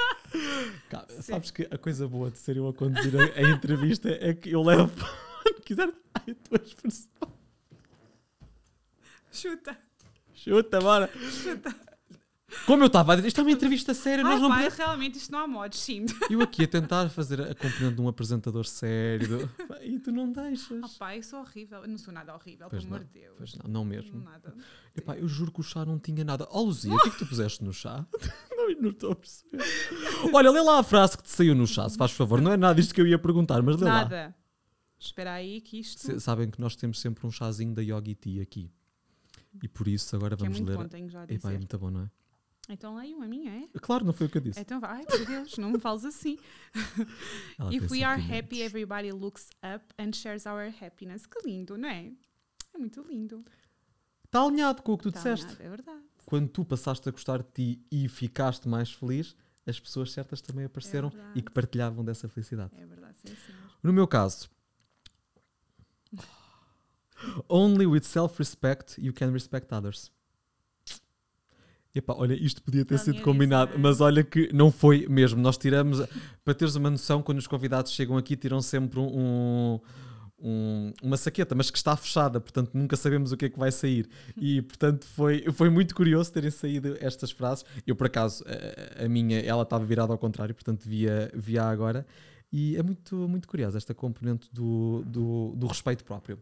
Sim. 1.21 1.33
sabes 1.33 1.51
que 1.51 1.69
a 1.71 1.77
coisa 1.77 2.09
boa 2.09 2.31
de 2.31 2.39
ser 2.39 2.57
eu 2.57 2.67
a 2.69 2.73
conduzir 2.73 3.13
a, 3.17 3.39
a 3.39 3.51
entrevista 3.51 4.09
é 4.09 4.33
que 4.33 4.51
eu 4.51 4.63
levo 4.63 4.91
quiser 5.71 5.89
Ai, 6.15 6.33
a 6.33 6.49
tua 6.49 6.61
expressão. 6.67 7.33
Chuta. 9.33 9.77
Chuta, 10.35 10.81
bora. 10.81 11.09
Como 12.67 12.83
eu 12.83 12.89
estava 12.89 13.13
a 13.13 13.17
dizer, 13.17 13.29
isto 13.29 13.41
é 13.41 13.45
uma 13.45 13.53
entrevista 13.53 13.95
séria, 13.95 14.25
nós 14.25 14.35
Ai, 14.35 14.41
não 14.41 14.49
pai, 14.49 14.59
podemos- 14.65 14.79
realmente 14.79 15.19
isto 15.19 15.31
não 15.31 15.39
há 15.39 15.47
modos, 15.47 15.79
sim. 15.79 16.05
Eu 16.29 16.43
aqui 16.43 16.65
a 16.65 16.67
tentar 16.67 17.09
fazer 17.09 17.41
a 17.41 17.55
componente 17.55 17.95
de 17.95 18.01
um 18.01 18.09
apresentador 18.09 18.65
sério 18.67 19.49
e 19.83 20.01
tu 20.01 20.11
não 20.11 20.33
deixas. 20.33 20.83
Oh, 20.83 20.99
pai, 20.99 21.19
eu 21.19 21.23
sou 21.23 21.39
horrível. 21.39 21.83
Eu 21.83 21.87
não 21.89 21.97
sou 21.97 22.13
nada 22.13 22.35
horrível, 22.35 22.67
Pois 22.69 22.83
pelo 22.83 22.97
amor 22.97 23.07
de 23.07 23.21
Deus. 23.21 23.35
Pois 23.39 23.55
não, 23.55 23.71
não 23.71 23.85
mesmo. 23.85 24.21
Nada. 24.25 24.53
Epá, 24.97 25.17
eu 25.17 25.29
juro 25.29 25.53
que 25.53 25.61
o 25.61 25.63
chá 25.63 25.85
não 25.85 25.97
tinha 26.01 26.25
nada. 26.25 26.49
Ó 26.51 26.61
Luzia, 26.63 26.93
o 26.93 26.99
que 26.99 27.09
é 27.09 27.13
que 27.13 27.19
tu 27.19 27.27
puseste 27.27 27.63
no 27.63 27.73
chá? 27.73 28.05
não, 28.51 28.69
não 28.83 28.91
estou 28.91 29.13
a 29.13 29.15
perceber. 29.15 29.63
Olha, 30.35 30.51
lê 30.51 30.61
lá 30.61 30.81
a 30.81 30.83
frase 30.83 31.17
que 31.17 31.23
te 31.23 31.31
saiu 31.31 31.55
no 31.55 31.69
chá, 31.69 31.89
se 31.89 31.97
faz 31.97 32.11
favor. 32.11 32.41
Não 32.41 32.51
é 32.51 32.57
nada 32.57 32.81
isto 32.81 32.93
que 32.93 33.01
eu 33.01 33.07
ia 33.07 33.19
perguntar, 33.19 33.63
mas 33.63 33.77
lê 33.77 33.85
lá. 33.87 33.95
Nada. 34.03 34.35
Espera 35.01 35.33
aí 35.33 35.61
que 35.63 35.81
isto. 35.81 35.99
Se- 36.03 36.21
sabem 36.21 36.51
que 36.51 36.61
nós 36.61 36.77
temos 36.77 37.01
sempre 37.01 37.27
um 37.27 37.33
chazinho 37.33 37.75
da 37.75 37.83
Yogi 37.83 38.15
Tea 38.15 38.43
aqui. 38.43 38.71
E 39.63 39.67
por 39.67 39.89
isso 39.89 40.15
agora 40.15 40.37
que 40.37 40.43
é 40.43 40.45
vamos 40.45 40.61
muito 40.61 40.71
ler. 40.71 40.77
bom, 40.77 40.89
tenho 40.89 41.09
já 41.09 41.23
a 41.23 41.25
Epá, 41.25 41.53
é 41.53 41.57
muito 41.59 41.79
bom, 41.79 41.91
não 41.91 42.03
é? 42.03 42.11
Então 42.69 42.95
leio 42.97 43.21
a 43.21 43.27
minha, 43.27 43.51
é? 43.51 43.69
Claro, 43.81 44.05
não 44.05 44.13
foi 44.13 44.27
o 44.29 44.31
que 44.31 44.39
eu 44.39 44.43
disse. 44.43 44.61
Então 44.61 44.79
vai, 44.79 45.05
por 45.05 45.27
Deus, 45.27 45.57
não 45.59 45.71
me 45.73 45.81
fales 45.81 46.05
assim. 46.05 46.39
Ela 47.59 47.75
If 47.75 47.91
we 47.91 48.03
are 48.05 48.21
happy, 48.23 48.61
everybody 48.63 49.11
looks 49.11 49.49
up 49.75 49.85
and 49.99 50.13
shares 50.13 50.47
our 50.47 50.73
happiness. 50.81 51.27
Que 51.27 51.41
lindo, 51.49 51.77
não 51.77 51.89
é? 51.89 52.13
É 52.75 52.79
muito 52.79 53.03
lindo. 53.03 53.45
Está 54.25 54.43
alinhado 54.43 54.83
com 54.83 54.93
o 54.93 54.99
que 54.99 55.05
tu 55.05 55.13
Tá 55.13 55.19
disseste. 55.19 55.47
nada, 55.47 55.65
é 55.65 55.69
verdade. 55.69 56.03
Quando 56.25 56.49
tu 56.49 56.65
passaste 56.65 57.09
a 57.09 57.13
gostar 57.13 57.43
de 57.43 57.49
ti 57.53 57.83
e 57.91 58.09
ficaste 58.09 58.69
mais 58.69 58.93
feliz, 58.93 59.35
as 59.67 59.81
pessoas 59.81 60.13
certas 60.13 60.41
também 60.41 60.65
apareceram 60.67 61.09
e 61.09 61.17
verdade. 61.17 61.43
que 61.43 61.51
partilhavam 61.53 62.05
dessa 62.05 62.29
felicidade. 62.29 62.71
É 62.77 62.87
verdade, 62.87 63.19
sim, 63.19 63.35
senhor. 63.35 63.61
No 63.83 63.93
meu 63.93 64.07
caso, 64.07 64.49
only 67.49 67.87
with 67.87 68.03
self-respect 68.05 69.01
you 69.01 69.13
can 69.13 69.31
respect 69.31 69.73
others. 69.75 70.11
Epá, 71.93 72.15
olha, 72.17 72.35
isto 72.35 72.63
podia 72.63 72.85
ter 72.85 72.95
Não 72.95 73.03
sido 73.03 73.21
combinado, 73.23 73.73
não 73.73 73.79
é? 73.79 73.83
mas 73.83 74.01
olha 74.01 74.23
que 74.23 74.49
não 74.53 74.71
foi 74.71 75.07
mesmo. 75.09 75.41
Nós 75.41 75.59
tiramos, 75.59 76.01
para 76.45 76.55
teres 76.55 76.77
uma 76.77 76.89
noção, 76.89 77.21
quando 77.21 77.39
os 77.39 77.49
convidados 77.49 77.91
chegam 77.93 78.17
aqui, 78.17 78.37
tiram 78.37 78.63
sempre 78.63 79.01
um, 79.01 79.81
um- 80.39 80.93
uma 81.03 81.17
saqueta, 81.17 81.53
mas 81.53 81.69
que 81.69 81.77
está 81.77 81.97
fechada, 81.97 82.41
portanto 82.41 82.71
nunca 82.75 82.97
sabemos 82.97 83.33
o 83.33 83.37
que 83.37 83.47
é 83.47 83.49
que 83.49 83.59
vai 83.59 83.73
sair. 83.73 84.09
E 84.37 84.63
portanto 84.63 85.05
foi, 85.05 85.45
foi 85.53 85.69
muito 85.69 85.93
curioso 85.95 86.33
terem 86.33 86.51
saído 86.53 86.97
estas 87.01 87.33
frases. 87.33 87.65
Eu, 87.85 87.97
por 87.97 88.07
acaso, 88.07 88.45
a, 89.01 89.05
a 89.05 89.09
minha, 89.09 89.41
ela 89.41 89.65
estava 89.65 89.85
virada 89.85 90.13
ao 90.13 90.19
contrário, 90.19 90.55
portanto 90.55 90.85
via, 90.85 91.29
via 91.35 91.65
agora. 91.65 92.07
E 92.53 92.77
é 92.77 92.83
muito, 92.85 93.17
muito 93.29 93.47
curiosa 93.49 93.79
esta 93.79 93.95
componente 93.95 94.49
do, 94.53 95.03
do, 95.07 95.55
do 95.57 95.67
respeito 95.67 96.05
próprio. 96.05 96.39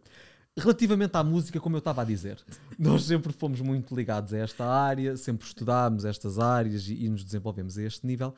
Relativamente 0.59 1.15
à 1.17 1.23
música, 1.25 1.61
como 1.61 1.77
eu 1.77 1.79
estava 1.79 2.03
a 2.03 2.05
dizer, 2.05 2.39
nós 2.79 3.05
sempre 3.05 3.33
fomos 3.33 3.61
muito 3.61 3.95
ligados 3.95 4.33
a 4.35 4.39
esta 4.39 4.65
área, 4.67 5.17
sempre 5.17 5.47
estudámos 5.47 6.05
estas 6.05 6.39
áreas 6.39 6.89
e, 6.89 7.05
e 7.05 7.09
nos 7.09 7.25
desenvolvemos 7.25 7.79
a 7.79 7.83
este 7.83 8.07
nível, 8.07 8.35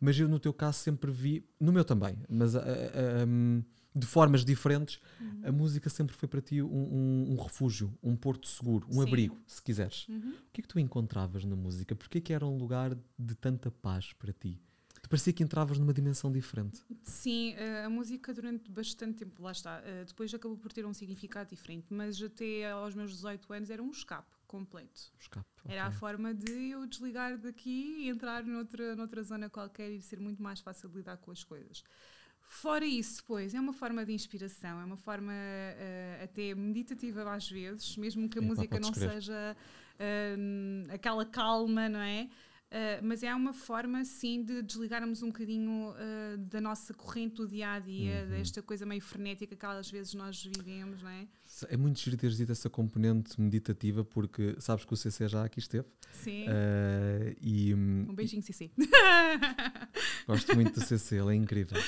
mas 0.00 0.18
eu 0.18 0.28
no 0.28 0.38
teu 0.38 0.52
caso 0.52 0.78
sempre 0.78 1.10
vi, 1.10 1.44
no 1.60 1.72
meu 1.72 1.84
também, 1.84 2.16
mas 2.28 2.54
ah, 2.56 2.60
ah, 2.62 3.24
hum, 3.26 3.62
de 3.94 4.06
formas 4.06 4.44
diferentes, 4.44 5.00
a 5.42 5.50
música 5.50 5.88
sempre 5.88 6.14
foi 6.14 6.28
para 6.28 6.40
ti 6.42 6.60
um, 6.60 6.66
um- 6.68 7.32
um 7.32 7.42
refúgio, 7.42 7.92
um 8.02 8.14
porto 8.14 8.46
seguro, 8.46 8.86
um 8.90 8.94
Sim. 9.00 9.02
abrigo, 9.08 9.38
se 9.46 9.62
quiseres. 9.62 10.06
Uhum. 10.08 10.34
O 10.48 10.52
que 10.52 10.60
é 10.60 10.62
que 10.62 10.68
tu 10.68 10.78
encontravas 10.78 11.44
na 11.46 11.56
música? 11.56 11.96
Porquê 11.96 12.20
que 12.20 12.32
era 12.32 12.46
um 12.46 12.58
lugar 12.58 12.94
de 13.18 13.34
tanta 13.34 13.70
paz 13.70 14.12
para 14.18 14.32
ti? 14.34 14.60
Te 15.06 15.08
parecia 15.08 15.32
que 15.32 15.44
entravas 15.44 15.78
numa 15.78 15.94
dimensão 15.94 16.32
diferente. 16.32 16.82
Sim, 17.04 17.54
eh, 17.56 17.84
a 17.84 17.88
música 17.88 18.34
durante 18.34 18.68
bastante 18.68 19.18
tempo, 19.18 19.40
lá 19.40 19.52
está, 19.52 19.80
eh, 19.84 20.04
depois 20.04 20.34
acabou 20.34 20.58
por 20.58 20.72
ter 20.72 20.84
um 20.84 20.92
significado 20.92 21.48
diferente, 21.48 21.86
mas 21.90 22.20
até 22.20 22.68
aos 22.72 22.92
meus 22.92 23.12
18 23.12 23.52
anos 23.52 23.70
era 23.70 23.80
um 23.80 23.92
escape 23.92 24.26
completo. 24.48 25.12
Escape. 25.16 25.46
Era 25.64 25.86
a 25.86 25.92
forma 25.92 26.34
de 26.34 26.70
eu 26.70 26.84
desligar 26.88 27.38
daqui 27.38 27.98
e 28.00 28.08
entrar 28.08 28.42
noutra, 28.42 28.96
noutra 28.96 29.22
zona 29.22 29.48
qualquer 29.48 29.92
e 29.92 30.02
ser 30.02 30.18
muito 30.18 30.42
mais 30.42 30.58
fácil 30.58 30.88
de 30.88 30.96
lidar 30.96 31.18
com 31.18 31.30
as 31.30 31.44
coisas. 31.44 31.84
Fora 32.40 32.84
isso, 32.84 33.22
pois, 33.24 33.54
é 33.54 33.60
uma 33.60 33.72
forma 33.72 34.04
de 34.04 34.12
inspiração, 34.12 34.80
é 34.80 34.84
uma 34.84 34.96
forma 34.96 35.32
eh, 35.32 36.20
até 36.24 36.52
meditativa 36.52 37.32
às 37.32 37.48
vezes, 37.48 37.96
mesmo 37.96 38.28
que 38.28 38.40
a 38.40 38.42
Epá, 38.42 38.48
música 38.48 38.80
não 38.80 38.92
seja 38.92 39.56
hum, 40.36 40.86
aquela 40.90 41.24
calma, 41.24 41.88
não 41.88 42.00
é? 42.00 42.28
Uh, 42.68 42.98
mas 43.00 43.22
é 43.22 43.32
uma 43.32 43.52
forma, 43.52 44.04
sim, 44.04 44.42
de 44.42 44.60
desligarmos 44.60 45.22
um 45.22 45.28
bocadinho 45.28 45.90
uh, 45.92 46.36
da 46.38 46.60
nossa 46.60 46.92
corrente 46.92 47.36
do 47.36 47.46
dia 47.48 47.72
a 47.74 47.78
dia, 47.78 48.22
Uhum. 48.24 48.30
desta 48.30 48.60
coisa 48.60 48.84
meio 48.84 49.00
frenética 49.00 49.54
que 49.54 49.66
às 49.66 49.88
vezes 49.90 50.14
nós 50.14 50.44
vivemos, 50.44 51.00
não 51.00 51.10
é? 51.10 51.28
É 51.68 51.76
muito 51.76 51.98
giro 52.00 52.16
teres 52.16 52.36
dito 52.36 52.52
essa 52.52 52.68
componente 52.68 53.40
meditativa, 53.40 54.04
porque 54.04 54.56
sabes 54.58 54.84
que 54.84 54.92
o 54.92 54.96
CC 54.96 55.28
já 55.28 55.44
aqui 55.44 55.58
esteve. 55.58 55.86
Sim. 56.12 56.44
eh, 56.48 57.36
e 57.40 57.74
um 57.74 58.14
beijinho, 58.14 58.42
CC. 58.42 58.70
gosto 60.26 60.54
muito 60.54 60.78
do 60.78 60.84
CC, 60.84 61.16
ele 61.16 61.32
é 61.32 61.34
incrível. 61.34 61.80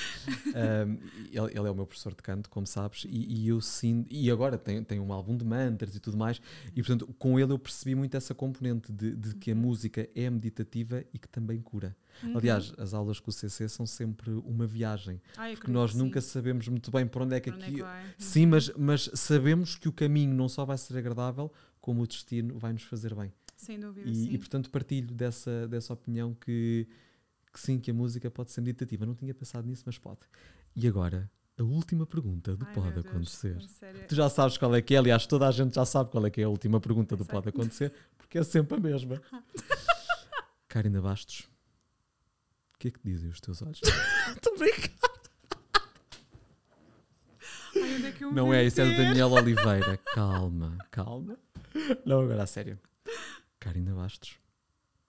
Um, 0.46 0.92
ele, 1.30 1.50
ele 1.58 1.66
é 1.68 1.70
o 1.70 1.74
meu 1.74 1.86
professor 1.86 2.14
de 2.14 2.22
canto, 2.22 2.48
como 2.50 2.66
sabes, 2.66 3.04
e, 3.08 3.42
e 3.44 3.48
eu 3.48 3.60
sinto. 3.60 4.06
E 4.10 4.30
agora 4.30 4.56
tem, 4.58 4.82
tem 4.82 5.00
um 5.00 5.12
álbum 5.12 5.36
de 5.36 5.44
mantras 5.44 5.94
e 5.94 6.00
tudo 6.00 6.16
mais, 6.16 6.40
e 6.74 6.82
portanto 6.82 7.06
com 7.18 7.38
ele 7.38 7.52
eu 7.52 7.58
percebi 7.58 7.94
muito 7.94 8.16
essa 8.16 8.34
componente 8.34 8.92
de, 8.92 9.14
de 9.14 9.34
que 9.34 9.50
a 9.50 9.54
Uhum. 9.54 9.60
música 9.62 10.08
é 10.14 10.30
meditativa 10.30 11.04
e 11.12 11.18
que 11.18 11.28
também 11.28 11.60
cura. 11.60 11.96
Aliás, 12.34 12.72
as 12.78 12.94
aulas 12.94 13.20
com 13.20 13.30
o 13.30 13.32
CC 13.32 13.68
são 13.68 13.86
sempre 13.86 14.30
uma 14.44 14.66
viagem, 14.66 15.20
Ai, 15.36 15.54
porque 15.56 15.70
nós 15.70 15.90
que 15.92 15.96
sim. 15.98 16.02
nunca 16.04 16.20
sabemos 16.20 16.66
muito 16.68 16.90
bem 16.90 17.06
por 17.06 17.22
onde 17.22 17.34
é 17.36 17.40
que 17.40 17.50
é 17.50 17.52
aqui. 17.52 17.74
que 17.74 17.82
vai? 17.82 18.04
Sim, 18.18 18.46
mas, 18.46 18.70
mas 18.76 19.10
sabemos 19.14 19.76
que 19.76 19.88
o 19.88 19.92
caminho 19.92 20.34
não 20.34 20.48
só 20.48 20.64
vai 20.64 20.76
ser 20.78 20.96
agradável, 20.98 21.52
como 21.80 22.02
o 22.02 22.06
destino 22.06 22.58
vai 22.58 22.72
nos 22.72 22.82
fazer 22.82 23.14
bem. 23.14 23.32
Sem 23.56 23.78
dúvida, 23.80 24.08
E, 24.08 24.14
sim. 24.14 24.30
e, 24.32 24.38
portanto 24.38 24.70
partilho 24.70 25.12
dessa, 25.14 25.66
dessa 25.68 25.92
opinião 25.92 26.32
que, 26.34 26.86
que 27.52 27.60
sim, 27.60 27.78
que 27.78 27.90
a 27.90 27.94
música 27.94 28.30
pode 28.30 28.50
ser 28.52 28.60
meditativa. 28.60 29.04
Não 29.06 29.14
tinha 29.14 29.34
pensado 29.34 29.66
nisso, 29.66 29.82
mas 29.86 29.98
pode. 29.98 30.20
E 30.76 30.86
agora, 30.86 31.28
a 31.58 31.62
última 31.64 32.06
pergunta 32.06 32.56
do 32.56 32.64
Ai, 32.66 32.72
Pode 32.72 32.92
Deus, 32.92 33.06
Acontecer. 33.06 33.56
Tu 34.06 34.14
já 34.14 34.28
sabes 34.30 34.56
qual 34.56 34.72
é 34.76 34.80
que 34.80 34.94
é, 34.94 34.98
aliás, 34.98 35.26
toda 35.26 35.48
a 35.48 35.50
gente 35.50 35.74
já 35.74 35.84
sabe 35.84 36.10
qual 36.10 36.24
é 36.24 36.30
que 36.30 36.40
é 36.40 36.44
a 36.44 36.48
última 36.48 36.80
pergunta 36.80 37.16
do. 37.16 37.24
Pode 37.24 37.48
Acontecer, 37.48 37.92
porque 38.16 38.38
é 38.38 38.44
sempre 38.44 38.76
a 38.76 38.80
mesma. 38.80 39.20
Karina 40.68 41.00
Bastos, 41.00 41.48
o 42.78 42.80
que 42.80 42.88
é 42.88 42.90
que 42.92 43.00
dizem 43.04 43.28
os 43.28 43.40
teus 43.40 43.60
olhos? 43.60 43.80
Estou 44.36 44.54
a 44.54 44.56
brincar. 44.56 44.90
Ai, 47.74 47.94
onde 47.96 48.06
é 48.06 48.12
que 48.12 48.24
eu 48.24 48.28
me 48.30 48.36
Não 48.36 48.54
é, 48.54 48.64
isso 48.64 48.80
é 48.80 48.84
do? 48.84 48.96
Daniel 48.96 49.32
Oliveira. 49.32 49.96
Calma, 50.14 50.78
calma. 50.88 51.36
Não, 52.06 52.20
agora 52.20 52.44
a 52.44 52.46
sério. 52.46 52.78
Karina 53.58 53.92
Bastos, 53.96 54.38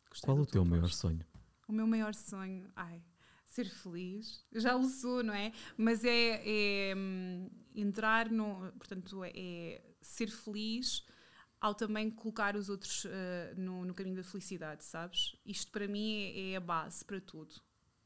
Gostei 0.10 0.26
qual 0.26 0.40
o 0.40 0.46
teu 0.48 0.66
maior 0.66 0.90
sonho? 0.90 1.24
o 1.68 1.72
meu 1.72 1.86
maior 1.86 2.16
sonho, 2.16 2.68
ai, 2.76 3.04
ser 3.46 3.66
feliz. 3.70 4.44
Eu 4.52 4.62
já 4.62 4.76
o 4.76 4.86
sou, 4.86 5.22
não 5.22 5.36
é? 5.36 5.52
Mas 5.78 6.04
é, 6.04 6.42
é 6.44 6.96
hum, 6.96 7.52
entrar 7.76 8.32
no. 8.32 8.72
Portanto, 8.80 9.24
é, 9.24 9.32
é, 9.36 9.82
ser 10.02 10.32
feliz 10.32 11.06
ao 11.60 11.76
também 11.76 12.10
colocar 12.10 12.56
os 12.56 12.70
outros 12.70 13.06
uh, 13.06 13.10
no, 13.58 13.86
no, 13.86 13.94
caminho 13.94 14.16
da 14.16 14.24
felicidade, 14.24 14.84
sabes? 14.84 15.36
Isto 15.46 15.72
para 15.72 15.88
mim 15.88 16.24
é, 16.24 16.52
é 16.52 16.56
a 16.56 16.60
base 16.60 17.04
para 17.04 17.20
tudo 17.20 17.56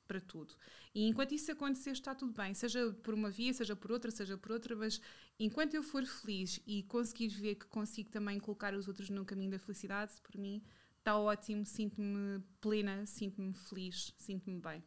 para 0.07 0.21
tudo. 0.21 0.53
E 0.93 1.07
enquanto 1.07 1.33
isso 1.33 1.51
acontecer, 1.51 1.91
está 1.91 2.13
tudo 2.13 2.33
bem, 2.33 2.53
seja 2.53 2.91
por 3.01 3.13
uma 3.13 3.29
via, 3.29 3.53
seja 3.53 3.75
por 3.75 3.91
outra, 3.91 4.11
seja 4.11 4.37
por 4.37 4.51
outra, 4.51 4.75
mas 4.75 5.01
enquanto 5.39 5.73
eu 5.73 5.81
for 5.81 6.05
feliz 6.05 6.59
e 6.67 6.83
conseguir 6.83 7.29
ver 7.29 7.55
que 7.55 7.65
consigo 7.65 8.09
também 8.09 8.39
colocar 8.39 8.73
os 8.73 8.87
outros 8.87 9.09
no 9.09 9.25
caminho 9.25 9.51
da 9.51 9.59
felicidade, 9.59 10.13
por 10.21 10.37
mim 10.37 10.61
está 10.99 11.17
ótimo, 11.17 11.65
sinto-me 11.65 12.41
plena, 12.61 13.05
sinto-me 13.05 13.53
feliz, 13.53 14.13
sinto-me 14.17 14.59
bem. 14.59 14.83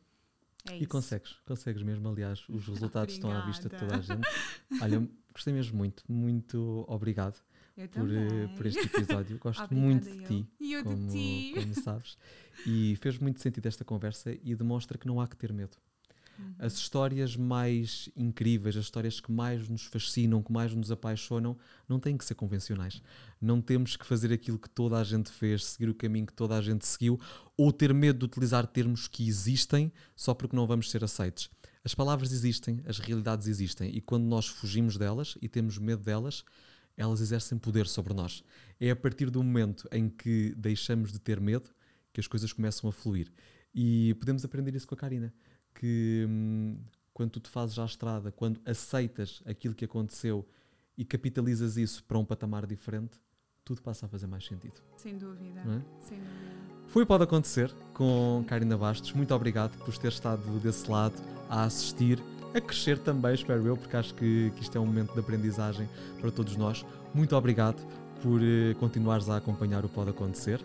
É 0.68 0.74
e 0.74 0.80
isso. 0.80 0.88
consegues, 0.88 1.32
consegues 1.44 1.82
mesmo, 1.82 2.08
aliás, 2.08 2.48
os 2.48 2.66
resultados 2.66 3.14
estão 3.14 3.30
à 3.30 3.44
vista 3.46 3.68
de 3.68 3.76
toda 3.76 3.96
a 3.96 4.00
gente. 4.00 4.26
Olha, 4.80 5.08
gostei 5.32 5.52
mesmo 5.52 5.76
muito, 5.76 6.04
muito 6.08 6.84
obrigado 6.88 7.40
por, 7.92 8.10
eh, 8.10 8.48
por, 8.56 8.66
este 8.66 8.80
episódio. 8.80 9.38
Gosto 9.38 9.62
Obrigada 9.64 9.86
muito 9.86 10.10
de 10.10 10.24
ti, 10.24 10.48
eu 10.60 10.82
como, 10.82 11.06
de 11.06 11.12
ti. 11.12 11.52
como 11.54 11.74
sabes. 11.74 12.16
E 12.66 12.96
fez 12.96 13.18
muito 13.18 13.40
sentido 13.40 13.66
esta 13.66 13.84
conversa 13.84 14.36
e 14.42 14.54
demonstra 14.54 14.96
que 14.96 15.06
não 15.06 15.20
há 15.20 15.28
que 15.28 15.36
ter 15.36 15.52
medo. 15.52 15.76
Uhum. 16.38 16.54
As 16.58 16.74
histórias 16.74 17.36
mais 17.36 18.08
incríveis, 18.16 18.76
as 18.76 18.84
histórias 18.84 19.20
que 19.20 19.30
mais 19.30 19.68
nos 19.68 19.84
fascinam, 19.84 20.42
que 20.42 20.52
mais 20.52 20.74
nos 20.74 20.90
apaixonam, 20.90 21.56
não 21.88 21.98
têm 21.98 22.16
que 22.16 22.24
ser 22.24 22.34
convencionais. 22.34 23.02
Não 23.40 23.60
temos 23.60 23.96
que 23.96 24.06
fazer 24.06 24.32
aquilo 24.32 24.58
que 24.58 24.68
toda 24.68 24.98
a 24.98 25.04
gente 25.04 25.30
fez, 25.30 25.64
seguir 25.64 25.88
o 25.88 25.94
caminho 25.94 26.26
que 26.26 26.32
toda 26.32 26.56
a 26.56 26.62
gente 26.62 26.86
seguiu, 26.86 27.20
ou 27.56 27.72
ter 27.72 27.92
medo 27.92 28.20
de 28.20 28.24
utilizar 28.24 28.66
termos 28.66 29.08
que 29.08 29.26
existem 29.26 29.92
só 30.14 30.34
porque 30.34 30.56
não 30.56 30.66
vamos 30.66 30.90
ser 30.90 31.04
aceitos. 31.04 31.50
As 31.84 31.94
palavras 31.94 32.32
existem, 32.32 32.82
as 32.86 32.98
realidades 32.98 33.46
existem, 33.46 33.94
e 33.94 34.00
quando 34.00 34.24
nós 34.24 34.46
fugimos 34.46 34.96
delas 34.96 35.38
e 35.40 35.48
temos 35.48 35.78
medo 35.78 36.02
delas, 36.02 36.44
elas 36.96 37.20
exercem 37.20 37.58
poder 37.58 37.86
sobre 37.86 38.14
nós. 38.14 38.42
É 38.80 38.90
a 38.90 38.96
partir 38.96 39.30
do 39.30 39.42
momento 39.42 39.88
em 39.92 40.08
que 40.08 40.54
deixamos 40.56 41.12
de 41.12 41.18
ter 41.18 41.40
medo 41.40 41.70
que 42.12 42.20
as 42.20 42.26
coisas 42.26 42.52
começam 42.52 42.88
a 42.88 42.92
fluir. 42.92 43.30
E 43.74 44.14
podemos 44.14 44.44
aprender 44.44 44.74
isso 44.74 44.86
com 44.86 44.94
a 44.94 44.98
Karina, 44.98 45.34
que 45.74 46.26
hum, 46.28 46.78
quando 47.12 47.30
tu 47.32 47.40
te 47.40 47.50
fazes 47.50 47.78
à 47.78 47.84
estrada, 47.84 48.32
quando 48.32 48.60
aceitas 48.64 49.42
aquilo 49.44 49.74
que 49.74 49.84
aconteceu 49.84 50.46
e 50.96 51.04
capitalizas 51.04 51.76
isso 51.76 52.02
para 52.04 52.18
um 52.18 52.24
patamar 52.24 52.66
diferente, 52.66 53.20
tudo 53.64 53.82
passa 53.82 54.06
a 54.06 54.08
fazer 54.08 54.26
mais 54.26 54.46
sentido. 54.46 54.80
Sem 54.96 55.18
dúvida. 55.18 55.60
É? 55.60 56.04
Sem 56.06 56.18
dúvida. 56.18 56.56
Foi 56.86 57.02
o 57.02 57.06
Pode 57.06 57.24
Acontecer 57.24 57.74
com 57.92 58.44
Karina 58.46 58.78
Bastos. 58.78 59.12
Muito 59.12 59.34
obrigado 59.34 59.76
por 59.84 59.96
ter 59.98 60.08
estado 60.08 60.40
desse 60.60 60.90
lado 60.90 61.16
a 61.50 61.64
assistir 61.64 62.22
a 62.56 62.60
crescer 62.60 62.98
também, 62.98 63.34
espero 63.34 63.66
eu, 63.66 63.76
porque 63.76 63.96
acho 63.96 64.14
que, 64.14 64.52
que 64.56 64.62
isto 64.62 64.76
é 64.76 64.80
um 64.80 64.86
momento 64.86 65.12
de 65.12 65.20
aprendizagem 65.20 65.88
para 66.20 66.30
todos 66.30 66.56
nós. 66.56 66.84
Muito 67.14 67.36
obrigado 67.36 67.86
por 68.22 68.40
uh, 68.40 68.74
continuares 68.78 69.28
a 69.28 69.36
acompanhar 69.36 69.84
o 69.84 69.88
Pode 69.88 70.10
Acontecer. 70.10 70.60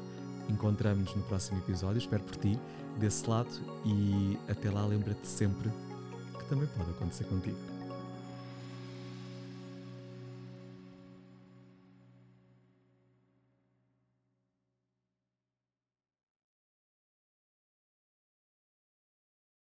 Encontramos-nos 0.49 1.15
no 1.15 1.23
próximo 1.23 1.59
episódio, 1.59 1.99
espero 1.99 2.23
por 2.23 2.35
ti, 2.35 2.57
desse 2.97 3.29
lado, 3.29 3.49
e 3.85 4.37
até 4.49 4.69
lá 4.69 4.85
lembra-te 4.85 5.27
sempre 5.27 5.69
que 6.37 6.45
também 6.45 6.67
pode 6.75 6.89
acontecer 6.91 7.25
contigo. 7.25 7.70